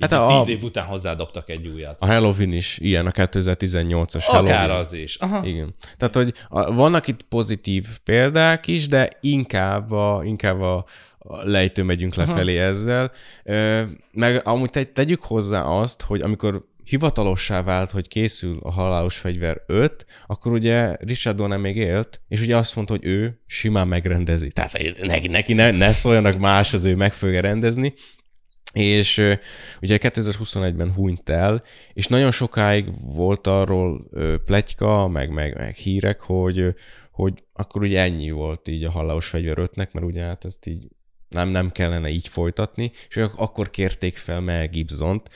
Hát 0.00 0.12
a, 0.12 0.26
tíz 0.26 0.48
év 0.48 0.62
után 0.62 0.84
hozzádobtak 0.84 1.48
egy 1.48 1.66
újat. 1.66 2.00
A 2.02 2.06
Halloween 2.06 2.52
is 2.52 2.78
ilyen, 2.78 3.06
a 3.06 3.10
2018-as 3.10 4.26
Akár 4.26 4.42
Halloween. 4.42 4.70
az 4.70 4.92
is. 4.92 5.16
Aha. 5.16 5.46
Igen. 5.46 5.74
Tehát, 5.96 6.14
hogy 6.14 6.34
a, 6.48 6.72
vannak 6.72 7.06
itt 7.06 7.22
pozitív 7.22 7.86
példák 8.04 8.66
is, 8.66 8.86
de 8.86 9.10
inkább 9.20 9.90
a, 9.90 10.22
inkább 10.24 10.60
a, 10.60 10.84
a 11.18 11.48
lejtő 11.48 11.82
megyünk 11.82 12.14
lefelé 12.14 12.58
Aha. 12.58 12.66
ezzel. 12.66 13.12
Meg 14.12 14.40
amúgy 14.44 14.70
te, 14.70 14.84
tegyük 14.84 15.22
hozzá 15.22 15.62
azt, 15.62 16.02
hogy 16.02 16.20
amikor 16.20 16.64
hivatalossá 16.84 17.62
vált, 17.62 17.90
hogy 17.90 18.08
készül 18.08 18.58
a 18.62 18.70
halálos 18.70 19.16
fegyver 19.16 19.62
5, 19.66 20.06
akkor 20.26 20.52
ugye 20.52 20.96
Richard 21.00 21.36
Donner 21.36 21.58
még 21.58 21.76
élt, 21.76 22.20
és 22.28 22.40
ugye 22.40 22.56
azt 22.56 22.76
mondta, 22.76 22.94
hogy 22.94 23.04
ő 23.04 23.42
simán 23.46 23.88
megrendezi. 23.88 24.48
Tehát 24.48 25.00
neki, 25.02 25.28
neki 25.28 25.52
ne, 25.52 25.70
ne 25.70 25.92
szóljanak 25.92 26.38
más, 26.38 26.74
az 26.74 26.84
ő 26.84 26.94
meg 26.96 27.12
fogja 27.12 27.40
rendezni. 27.40 27.94
És 28.72 29.18
ugye 29.80 29.98
2021-ben 30.00 30.92
hunyt 30.92 31.28
el, 31.28 31.62
és 31.92 32.06
nagyon 32.06 32.30
sokáig 32.30 32.86
volt 33.00 33.46
arról 33.46 34.08
pletyka, 34.44 35.08
meg, 35.08 35.30
meg, 35.30 35.56
meg 35.56 35.74
hírek, 35.74 36.20
hogy, 36.20 36.74
hogy 37.10 37.44
akkor 37.52 37.82
ugye 37.82 38.00
ennyi 38.00 38.30
volt 38.30 38.68
így 38.68 38.84
a 38.84 38.90
halálos 38.90 39.26
fegyver 39.26 39.56
5-nek, 39.60 39.92
mert 39.92 40.06
ugye 40.06 40.22
hát 40.22 40.44
ezt 40.44 40.66
így 40.66 40.88
nem, 41.28 41.48
nem 41.48 41.70
kellene 41.70 42.08
így 42.08 42.28
folytatni, 42.28 42.90
és 43.08 43.16
akkor 43.36 43.70
kérték 43.70 44.16
fel 44.16 44.40
Mel 44.40 44.68
Gibson-t, 44.68 45.30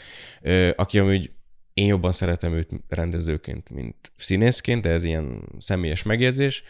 aki 0.76 0.98
amúgy 0.98 1.30
én 1.78 1.86
jobban 1.86 2.12
szeretem 2.12 2.52
őt 2.52 2.68
rendezőként, 2.88 3.70
mint 3.70 4.12
színészként, 4.16 4.82
de 4.82 4.90
ez 4.90 5.04
ilyen 5.04 5.42
személyes 5.58 6.02
megjegyzés, 6.02 6.62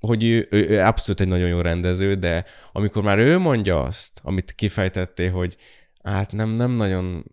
hogy 0.00 0.24
ő, 0.24 0.46
ő, 0.50 0.68
ő 0.68 0.80
abszolút 0.80 1.20
egy 1.20 1.28
nagyon 1.28 1.48
jó 1.48 1.60
rendező, 1.60 2.14
de 2.14 2.44
amikor 2.72 3.02
már 3.02 3.18
ő 3.18 3.38
mondja 3.38 3.82
azt, 3.82 4.20
amit 4.22 4.52
kifejtettél, 4.52 5.30
hogy 5.30 5.56
hát 6.02 6.32
nem, 6.32 6.50
nem 6.50 6.70
nagyon 6.70 7.24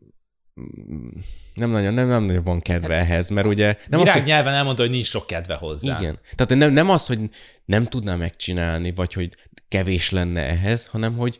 nem 1.53 1.69
nagyon, 1.69 1.93
nem, 1.93 2.07
nem 2.07 2.23
nagyon 2.23 2.43
van 2.43 2.61
kedve 2.61 2.95
hát, 2.95 3.03
ehhez, 3.03 3.29
mert 3.29 3.47
ugye... 3.47 3.75
Nem 3.87 3.99
az, 3.99 4.11
hogy... 4.11 4.23
nyelven 4.23 4.53
elmondta, 4.53 4.81
hogy 4.81 4.91
nincs 4.91 5.05
sok 5.05 5.27
kedve 5.27 5.55
hozzá. 5.55 5.99
Igen. 5.99 6.19
Tehát 6.35 6.55
nem, 6.63 6.73
nem 6.73 6.89
az, 6.89 7.05
hogy 7.05 7.19
nem 7.65 7.85
tudná 7.85 8.15
megcsinálni, 8.15 8.91
vagy 8.95 9.13
hogy 9.13 9.29
kevés 9.67 10.09
lenne 10.09 10.41
ehhez, 10.41 10.85
hanem 10.85 11.17
hogy 11.17 11.39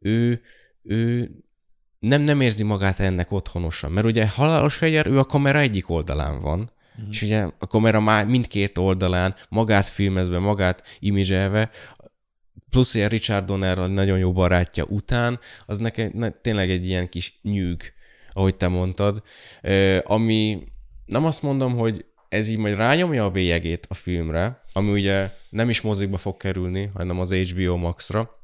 ő, 0.00 0.42
ő 0.82 1.30
nem, 2.02 2.22
nem 2.22 2.40
érzi 2.40 2.62
magát 2.62 3.00
ennek 3.00 3.32
otthonosan, 3.32 3.92
mert 3.92 4.06
ugye 4.06 4.28
halálos 4.28 4.74
fegyver, 4.74 5.06
ő 5.06 5.18
a 5.18 5.24
kamera 5.24 5.58
egyik 5.58 5.90
oldalán 5.90 6.40
van, 6.40 6.58
mm. 6.58 7.08
és 7.10 7.22
ugye 7.22 7.46
a 7.58 7.66
kamera 7.66 8.00
már 8.00 8.26
mindkét 8.26 8.78
oldalán 8.78 9.34
magát 9.48 9.86
filmezve, 9.86 10.38
magát 10.38 10.96
imizselve, 10.98 11.70
plusz 12.70 12.94
ilyen 12.94 13.08
Richard 13.08 13.44
Donner 13.44 13.76
nagyon 13.90 14.18
jó 14.18 14.32
barátja 14.32 14.84
után, 14.84 15.38
az 15.66 15.78
nekem 15.78 16.10
ne, 16.14 16.30
tényleg 16.30 16.70
egy 16.70 16.88
ilyen 16.88 17.08
kis 17.08 17.34
nyűg, 17.42 17.92
ahogy 18.32 18.54
te 18.54 18.68
mondtad, 18.68 19.22
ami 20.02 20.62
nem 21.06 21.24
azt 21.24 21.42
mondom, 21.42 21.76
hogy 21.76 22.04
ez 22.28 22.48
így 22.48 22.58
majd 22.58 22.76
rányomja 22.76 23.24
a 23.24 23.30
bélyegét 23.30 23.86
a 23.88 23.94
filmre, 23.94 24.62
ami 24.72 24.90
ugye 24.90 25.30
nem 25.50 25.68
is 25.68 25.80
mozikba 25.80 26.16
fog 26.16 26.36
kerülni, 26.36 26.90
hanem 26.94 27.20
az 27.20 27.32
HBO 27.34 27.76
Max-ra, 27.76 28.40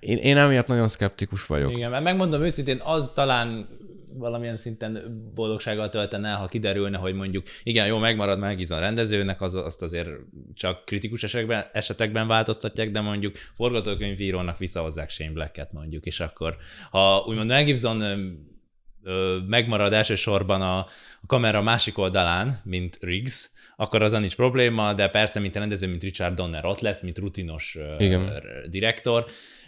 én, 0.00 0.16
én 0.16 0.36
emiatt 0.36 0.66
nagyon 0.66 0.88
szkeptikus 0.88 1.46
vagyok. 1.46 1.72
Igen, 1.72 1.90
mert 1.90 2.02
megmondom 2.02 2.42
őszintén, 2.42 2.80
az 2.84 3.12
talán 3.12 3.68
valamilyen 4.14 4.56
szinten 4.56 5.22
boldogsággal 5.34 5.88
töltene 5.88 6.32
ha 6.32 6.46
kiderülne, 6.46 6.98
hogy 6.98 7.14
mondjuk 7.14 7.46
igen, 7.62 7.86
jó, 7.86 7.98
megmarad 7.98 8.38
meg 8.38 8.66
a 8.68 8.78
rendezőnek, 8.78 9.40
az, 9.40 9.54
azt 9.54 9.82
azért 9.82 10.08
csak 10.54 10.84
kritikus 10.84 11.22
esetekben, 11.22 11.64
esetekben 11.72 12.26
változtatják, 12.26 12.90
de 12.90 13.00
mondjuk 13.00 13.36
forgatókönyvírónak 13.36 14.58
visszahozzák 14.58 15.10
Shane 15.10 15.32
Black-et 15.32 15.72
mondjuk, 15.72 16.04
és 16.04 16.20
akkor 16.20 16.56
ha 16.90 17.24
úgymond 17.26 17.48
Mel 17.48 17.64
Gibson 17.64 18.02
megmarad 19.46 19.92
elsősorban 19.92 20.62
a, 20.62 20.78
a 21.20 21.26
kamera 21.26 21.62
másik 21.62 21.98
oldalán, 21.98 22.60
mint 22.64 22.98
Riggs, 23.00 23.50
akkor 23.82 24.02
az 24.02 24.12
nincs 24.12 24.36
probléma, 24.36 24.92
de 24.92 25.08
persze, 25.08 25.40
mint 25.40 25.56
rendező, 25.56 25.86
mint 25.86 26.02
Richard 26.02 26.34
Donner 26.34 26.64
ott 26.64 26.80
lesz, 26.80 27.02
mint 27.02 27.18
rutinos 27.18 27.78
Igen. 27.98 28.42
direktor, 28.68 29.26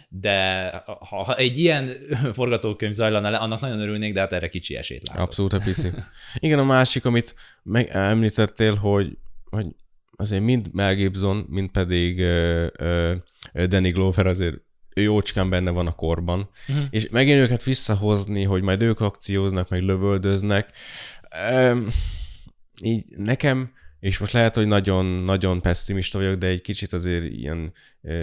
de 0.09 0.69
ha, 0.85 1.23
ha 1.23 1.35
egy 1.35 1.57
ilyen 1.57 1.89
forgatókönyv 2.33 2.93
zajlana 2.93 3.29
le, 3.29 3.37
annak 3.37 3.59
nagyon 3.59 3.79
örülnék, 3.79 4.13
de 4.13 4.19
hát 4.19 4.33
erre 4.33 4.47
kicsi 4.47 4.75
esélyt 4.75 5.07
látok. 5.07 5.23
Abszolút 5.23 5.53
a 5.53 5.59
pici. 5.63 5.89
Igen, 6.35 6.59
a 6.59 6.63
másik, 6.63 7.05
amit 7.05 7.35
meg 7.63 7.89
említettél, 7.91 8.75
hogy, 8.75 9.17
hogy 9.49 9.65
azért 10.15 10.43
mind 10.43 10.73
Mel 10.73 10.95
Gibson, 10.95 11.45
mind 11.49 11.69
pedig 11.69 12.19
uh, 12.19 12.67
uh, 12.79 13.63
Danny 13.63 13.89
Glover 13.89 14.27
azért 14.27 14.55
ő 14.93 15.01
jócskán 15.01 15.49
benne 15.49 15.71
van 15.71 15.87
a 15.87 15.95
korban, 15.95 16.49
uh-huh. 16.67 16.85
és 16.89 17.09
megint 17.09 17.39
őket 17.39 17.63
visszahozni, 17.63 18.43
hogy 18.43 18.61
majd 18.61 18.81
ők 18.81 18.99
akcióznak, 18.99 19.69
meg 19.69 19.81
lövöldöznek, 19.81 20.71
um, 21.51 21.87
így 22.81 23.03
nekem 23.17 23.71
és 24.05 24.17
most 24.17 24.31
lehet, 24.31 24.55
hogy 24.55 24.67
nagyon-nagyon 24.67 25.61
pessimista 25.61 26.17
vagyok, 26.17 26.35
de 26.35 26.47
egy 26.47 26.61
kicsit 26.61 26.93
azért 26.93 27.23
ilyen 27.23 27.73
e, 28.01 28.13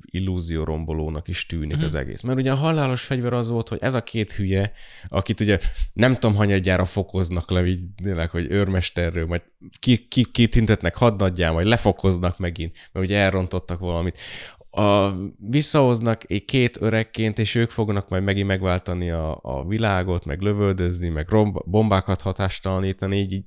illúzió 0.00 0.64
rombolónak 0.64 1.28
is 1.28 1.46
tűnik 1.46 1.70
uh-huh. 1.70 1.84
az 1.84 1.94
egész. 1.94 2.22
Mert 2.22 2.38
ugye 2.38 2.52
a 2.52 2.54
halálos 2.54 3.02
fegyver 3.02 3.32
az 3.32 3.48
volt, 3.48 3.68
hogy 3.68 3.78
ez 3.80 3.94
a 3.94 4.02
két 4.02 4.32
hülye, 4.32 4.72
akit 5.08 5.40
ugye 5.40 5.58
nem 5.92 6.14
tudom, 6.14 6.34
hanyadjára 6.36 6.84
fokoznak 6.84 7.50
le, 7.50 7.66
így 7.66 7.86
tényleg, 8.02 8.30
hogy 8.30 8.46
őrmesterről, 8.50 9.26
majd 9.26 9.42
ki, 9.78 10.08
ki, 10.08 10.30
kitintetnek 10.32 10.96
hadnaggyá, 10.96 11.50
majd 11.50 11.66
lefokoznak 11.66 12.38
megint, 12.38 12.76
mert 12.92 13.06
ugye 13.06 13.18
elrontottak 13.18 13.78
valamit. 13.78 14.18
A, 14.70 15.12
visszahoznak 15.38 16.30
egy 16.30 16.44
két 16.44 16.80
öregként, 16.80 17.38
és 17.38 17.54
ők 17.54 17.70
fognak 17.70 18.08
majd 18.08 18.22
megint 18.22 18.46
megváltani 18.46 19.10
a, 19.10 19.38
a 19.42 19.66
világot, 19.66 20.24
meg 20.24 20.40
lövöldözni, 20.40 21.08
meg 21.08 21.28
romb, 21.28 21.58
bombákat 21.64 22.20
hatástalanítani, 22.20 23.16
így, 23.16 23.32
így 23.32 23.44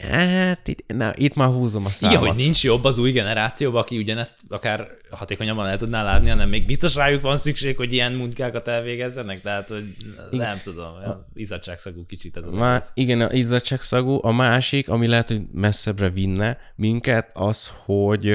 Hát 0.00 0.68
itt, 0.68 0.92
na, 0.92 1.12
itt 1.14 1.34
már 1.34 1.48
húzom 1.48 1.84
a 1.84 1.88
számat. 1.88 2.16
Igen, 2.16 2.28
hogy 2.28 2.42
nincs 2.42 2.64
jobb 2.64 2.84
az 2.84 2.98
új 2.98 3.10
generációban, 3.10 3.80
aki 3.80 3.98
ugyanezt 3.98 4.34
akár 4.48 4.88
hatékonyabban 5.10 5.66
el 5.66 5.76
tudná 5.76 6.02
látni, 6.02 6.28
hanem 6.28 6.48
még 6.48 6.66
biztos 6.66 6.94
rájuk 6.94 7.22
van 7.22 7.36
szükség, 7.36 7.76
hogy 7.76 7.92
ilyen 7.92 8.12
munkákat 8.12 8.68
elvégezzenek, 8.68 9.40
tehát 9.40 9.68
hogy 9.68 9.84
igen. 10.30 10.46
nem 10.46 10.58
tudom, 10.62 10.92
izzadságszagú 11.34 12.06
kicsit 12.06 12.36
ez 12.36 12.46
az 12.46 12.54
Má, 12.54 12.82
Igen, 12.94 13.20
a 13.20 13.32
izzadságszagú. 13.32 14.18
A 14.22 14.32
másik, 14.32 14.88
ami 14.88 15.06
lehet, 15.06 15.28
hogy 15.28 15.42
messzebbre 15.52 16.10
vinne 16.10 16.58
minket, 16.76 17.30
az, 17.34 17.72
hogy 17.84 18.30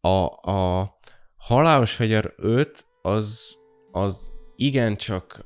a, 0.00 0.50
a 0.50 0.90
halálos 1.36 1.92
fegyver 1.92 2.32
5 2.36 2.86
az, 3.02 3.56
az 3.92 4.30
igencsak, 4.56 5.40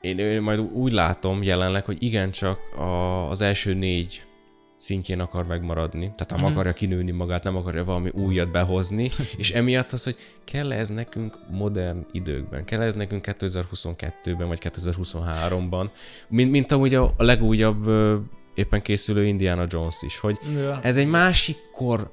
én, 0.00 0.18
én 0.18 0.42
majd 0.42 0.58
úgy 0.58 0.92
látom 0.92 1.42
jelenleg, 1.42 1.84
hogy 1.84 2.02
igencsak 2.02 2.58
a, 2.78 3.30
az 3.30 3.40
első 3.40 3.74
négy 3.74 4.22
szintjén 4.84 5.20
akar 5.20 5.46
megmaradni, 5.46 6.12
tehát 6.16 6.42
nem 6.42 6.52
akarja 6.52 6.72
kinőni 6.72 7.10
magát, 7.10 7.42
nem 7.42 7.56
akarja 7.56 7.84
valami 7.84 8.10
újat 8.12 8.50
behozni, 8.50 9.10
és 9.36 9.50
emiatt 9.52 9.92
az, 9.92 10.04
hogy 10.04 10.16
kell 10.44 10.72
ez 10.72 10.88
nekünk 10.88 11.38
modern 11.50 12.06
időkben, 12.12 12.64
kell 12.64 12.80
ez 12.80 12.94
nekünk 12.94 13.24
2022-ben, 13.40 14.48
vagy 14.48 14.58
2023-ban, 14.62 15.90
mint, 16.28 16.50
mint 16.50 16.72
amúgy 16.72 16.94
a, 16.94 17.14
legújabb 17.16 17.88
éppen 18.54 18.82
készülő 18.82 19.26
Indiana 19.26 19.66
Jones 19.68 20.02
is, 20.02 20.18
hogy 20.18 20.38
Ja. 20.54 20.80
ez 20.82 20.96
egy 20.96 21.08
másik 21.08 21.56
kor 21.72 22.10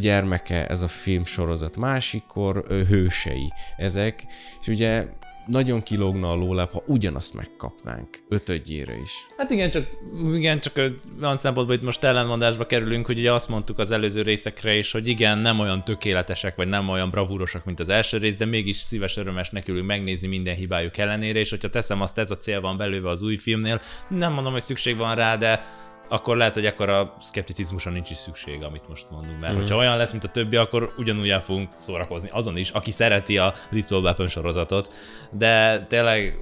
gyermeke 0.00 0.66
ez 0.66 0.82
a 0.82 0.88
film 0.88 1.24
sorozat, 1.24 1.76
másik 1.76 2.22
kor 2.26 2.64
hősei 2.68 3.52
ezek, 3.76 4.26
és 4.60 4.66
ugye 4.66 5.06
nagyon 5.46 5.82
kilógna 5.82 6.30
a 6.30 6.34
lóláp, 6.34 6.72
ha 6.72 6.82
ugyanazt 6.86 7.34
megkapnánk 7.34 8.08
ötödjére 8.28 8.92
is. 9.02 9.10
Hát 9.36 9.50
igen, 9.50 9.70
csak, 9.70 9.86
igen, 10.34 10.60
csak 10.60 10.80
olyan 11.22 11.36
szempontból 11.36 11.76
itt 11.76 11.82
most 11.82 12.04
ellenmondásba 12.04 12.66
kerülünk, 12.66 13.06
hogy 13.06 13.18
ugye 13.18 13.32
azt 13.32 13.48
mondtuk 13.48 13.78
az 13.78 13.90
előző 13.90 14.22
részekre 14.22 14.74
is, 14.74 14.92
hogy 14.92 15.08
igen, 15.08 15.38
nem 15.38 15.60
olyan 15.60 15.84
tökéletesek, 15.84 16.56
vagy 16.56 16.68
nem 16.68 16.88
olyan 16.88 17.10
bravúrosak, 17.10 17.64
mint 17.64 17.80
az 17.80 17.88
első 17.88 18.18
rész, 18.18 18.36
de 18.36 18.44
mégis 18.44 18.76
szíves 18.76 19.16
örömes 19.16 19.50
nekülünk 19.50 19.86
megnézni 19.86 20.28
minden 20.28 20.54
hibájuk 20.54 20.98
ellenére, 20.98 21.38
és 21.38 21.50
hogyha 21.50 21.68
teszem 21.68 22.00
azt, 22.00 22.18
ez 22.18 22.30
a 22.30 22.38
cél 22.38 22.60
van 22.60 22.76
belőve 22.76 23.08
az 23.08 23.22
új 23.22 23.36
filmnél, 23.36 23.80
nem 24.08 24.32
mondom, 24.32 24.52
hogy 24.52 24.62
szükség 24.62 24.96
van 24.96 25.14
rá, 25.14 25.36
de 25.36 25.64
akkor 26.08 26.36
lehet, 26.36 26.54
hogy 26.54 26.66
akkor 26.66 26.88
a 26.88 27.16
szkepticizmusra 27.20 27.90
nincs 27.90 28.10
is 28.10 28.16
szükség, 28.16 28.62
amit 28.62 28.88
most 28.88 29.06
mondunk. 29.10 29.40
Mert 29.40 29.54
mm. 29.54 29.56
hogyha 29.56 29.76
olyan 29.76 29.96
lesz, 29.96 30.10
mint 30.10 30.24
a 30.24 30.28
többi, 30.28 30.56
akkor 30.56 30.92
ugyanúgy 30.96 31.28
el 31.28 31.42
fogunk 31.42 31.68
szórakozni 31.76 32.28
azon 32.32 32.56
is, 32.56 32.70
aki 32.70 32.90
szereti 32.90 33.38
a 33.38 33.54
Lethal 33.70 34.02
Weapon 34.02 34.28
sorozatot. 34.28 34.94
De 35.30 35.84
tényleg 35.88 36.38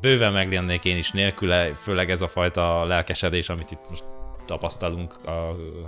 bőven 0.00 0.32
meglennék 0.32 0.84
én 0.84 0.96
is 0.96 1.10
nélküle, 1.10 1.74
főleg 1.74 2.10
ez 2.10 2.20
a 2.20 2.28
fajta 2.28 2.84
lelkesedés, 2.84 3.48
amit 3.48 3.70
itt 3.70 3.88
most 3.88 4.04
tapasztalunk 4.46 5.14
a, 5.24 5.30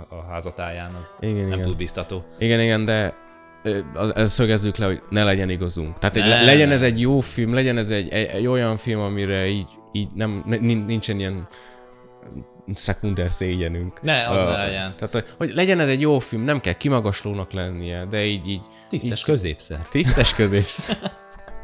a 0.09 0.25
házatáján, 0.29 0.93
az 0.93 1.17
Igen, 1.19 1.35
nem 1.35 1.47
igen. 1.47 1.61
túl 1.61 1.75
biztató. 1.75 2.25
Igen, 2.39 2.59
igen, 2.59 2.85
de 2.85 3.15
ezt 4.15 4.31
szögezzük 4.31 4.77
le, 4.77 4.85
hogy 4.85 5.01
ne 5.09 5.23
legyen 5.23 5.49
igazunk. 5.49 5.99
Tehát 5.99 6.17
egy, 6.17 6.45
legyen 6.45 6.71
ez 6.71 6.81
egy 6.81 6.99
jó 6.99 7.19
film, 7.19 7.53
legyen 7.53 7.77
ez 7.77 7.89
egy, 7.89 8.09
egy, 8.09 8.25
egy 8.25 8.47
olyan 8.47 8.77
film, 8.77 8.99
amire 8.99 9.47
így, 9.47 9.67
így 9.91 10.07
nem, 10.15 10.43
ne- 10.45 10.57
nin- 10.57 10.85
nincsen 10.85 11.19
ilyen 11.19 11.47
szekunder 12.73 13.31
szégyenünk. 13.31 14.01
Ne, 14.01 14.29
az 14.29 14.39
Ö, 14.39 14.43
ne 14.43 14.57
legyen. 14.57 14.93
Tehát, 14.97 15.35
hogy, 15.37 15.51
legyen 15.53 15.79
ez 15.79 15.89
egy 15.89 16.01
jó 16.01 16.19
film, 16.19 16.43
nem 16.43 16.59
kell 16.59 16.73
kimagaslónak 16.73 17.51
lennie, 17.51 18.05
de 18.05 18.25
így, 18.25 18.47
így 18.47 18.61
Tisztes 18.89 19.19
így, 19.19 19.25
középszer. 19.25 19.87
Tisztes 19.89 20.35
közép. 20.35 20.65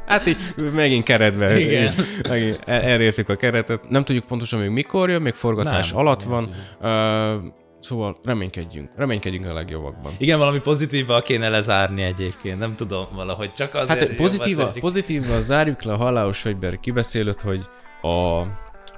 Hát 0.05 0.27
így 0.27 0.37
megint 0.73 1.03
keretbe. 1.03 1.59
Igen. 1.59 1.93
Megint 2.29 2.59
el- 2.65 2.81
elértük 2.81 3.29
a 3.29 3.35
keretet. 3.35 3.89
Nem 3.89 4.03
tudjuk 4.03 4.25
pontosan 4.25 4.59
még 4.59 4.69
mikor 4.69 5.09
jön, 5.09 5.21
még 5.21 5.33
forgatás 5.33 5.89
Nem, 5.91 5.99
alatt 5.99 6.27
nem 6.27 6.29
van. 6.29 6.49
Uh, 6.81 7.51
szóval 7.79 8.17
reménykedjünk. 8.23 8.89
Reménykedjünk 8.95 9.47
a 9.47 9.53
legjobbakban. 9.53 10.11
Igen, 10.17 10.37
valami 10.37 10.59
pozitívval 10.59 11.21
kéne 11.21 11.49
lezárni 11.49 12.01
egyébként, 12.01 12.59
nem 12.59 12.75
tudom, 12.75 13.07
valahogy 13.15 13.51
csak 13.51 13.75
azért... 13.75 14.07
Hát 14.07 14.15
pozitíva, 14.15 14.71
pozitíva 14.79 15.41
zárjuk 15.41 15.81
le 15.81 15.93
a 15.93 15.97
halálos 15.97 16.39
fegyver 16.39 16.79
kibeszélőt, 16.79 17.41
hogy 17.41 17.61
a, 18.01 18.41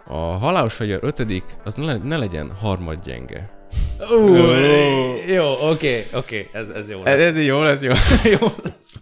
a 0.07 0.15
halálos 0.17 0.73
fegyver 0.73 0.99
ötödik, 1.01 1.43
az 1.63 1.73
ne, 1.73 1.97
ne 1.97 2.17
legyen 2.17 2.51
harmadgyenge. 2.51 3.49
Ú, 4.11 4.35
jó, 5.27 5.51
oké, 5.69 6.03
oké, 6.13 6.49
ez, 6.53 6.69
ez 6.69 6.89
jó 6.89 7.03
Ez, 7.03 7.17
lesz. 7.17 7.27
ez 7.27 7.37
így 7.37 7.45
jó 7.45 7.61
lesz, 7.61 7.81
jó. 7.81 7.91
jó 8.39 8.47
lesz. 8.63 8.99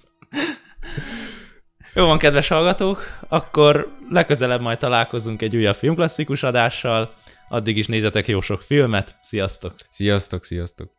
Jó 1.93 2.06
van, 2.06 2.18
kedves 2.18 2.47
hallgatók, 2.47 3.04
akkor 3.30 3.97
legközelebb 4.10 4.62
majd 4.62 4.78
találkozunk 4.78 5.41
egy 5.41 5.56
újabb 5.56 5.76
filmklasszikus 5.76 6.43
adással. 6.43 7.14
Addig 7.49 7.78
is 7.78 7.88
nézzetek 7.88 8.28
jó 8.28 8.41
sok 8.41 8.62
filmet. 8.62 9.16
Sziasztok! 9.22 9.74
Sziasztok, 9.89 10.43
sziasztok. 10.43 10.91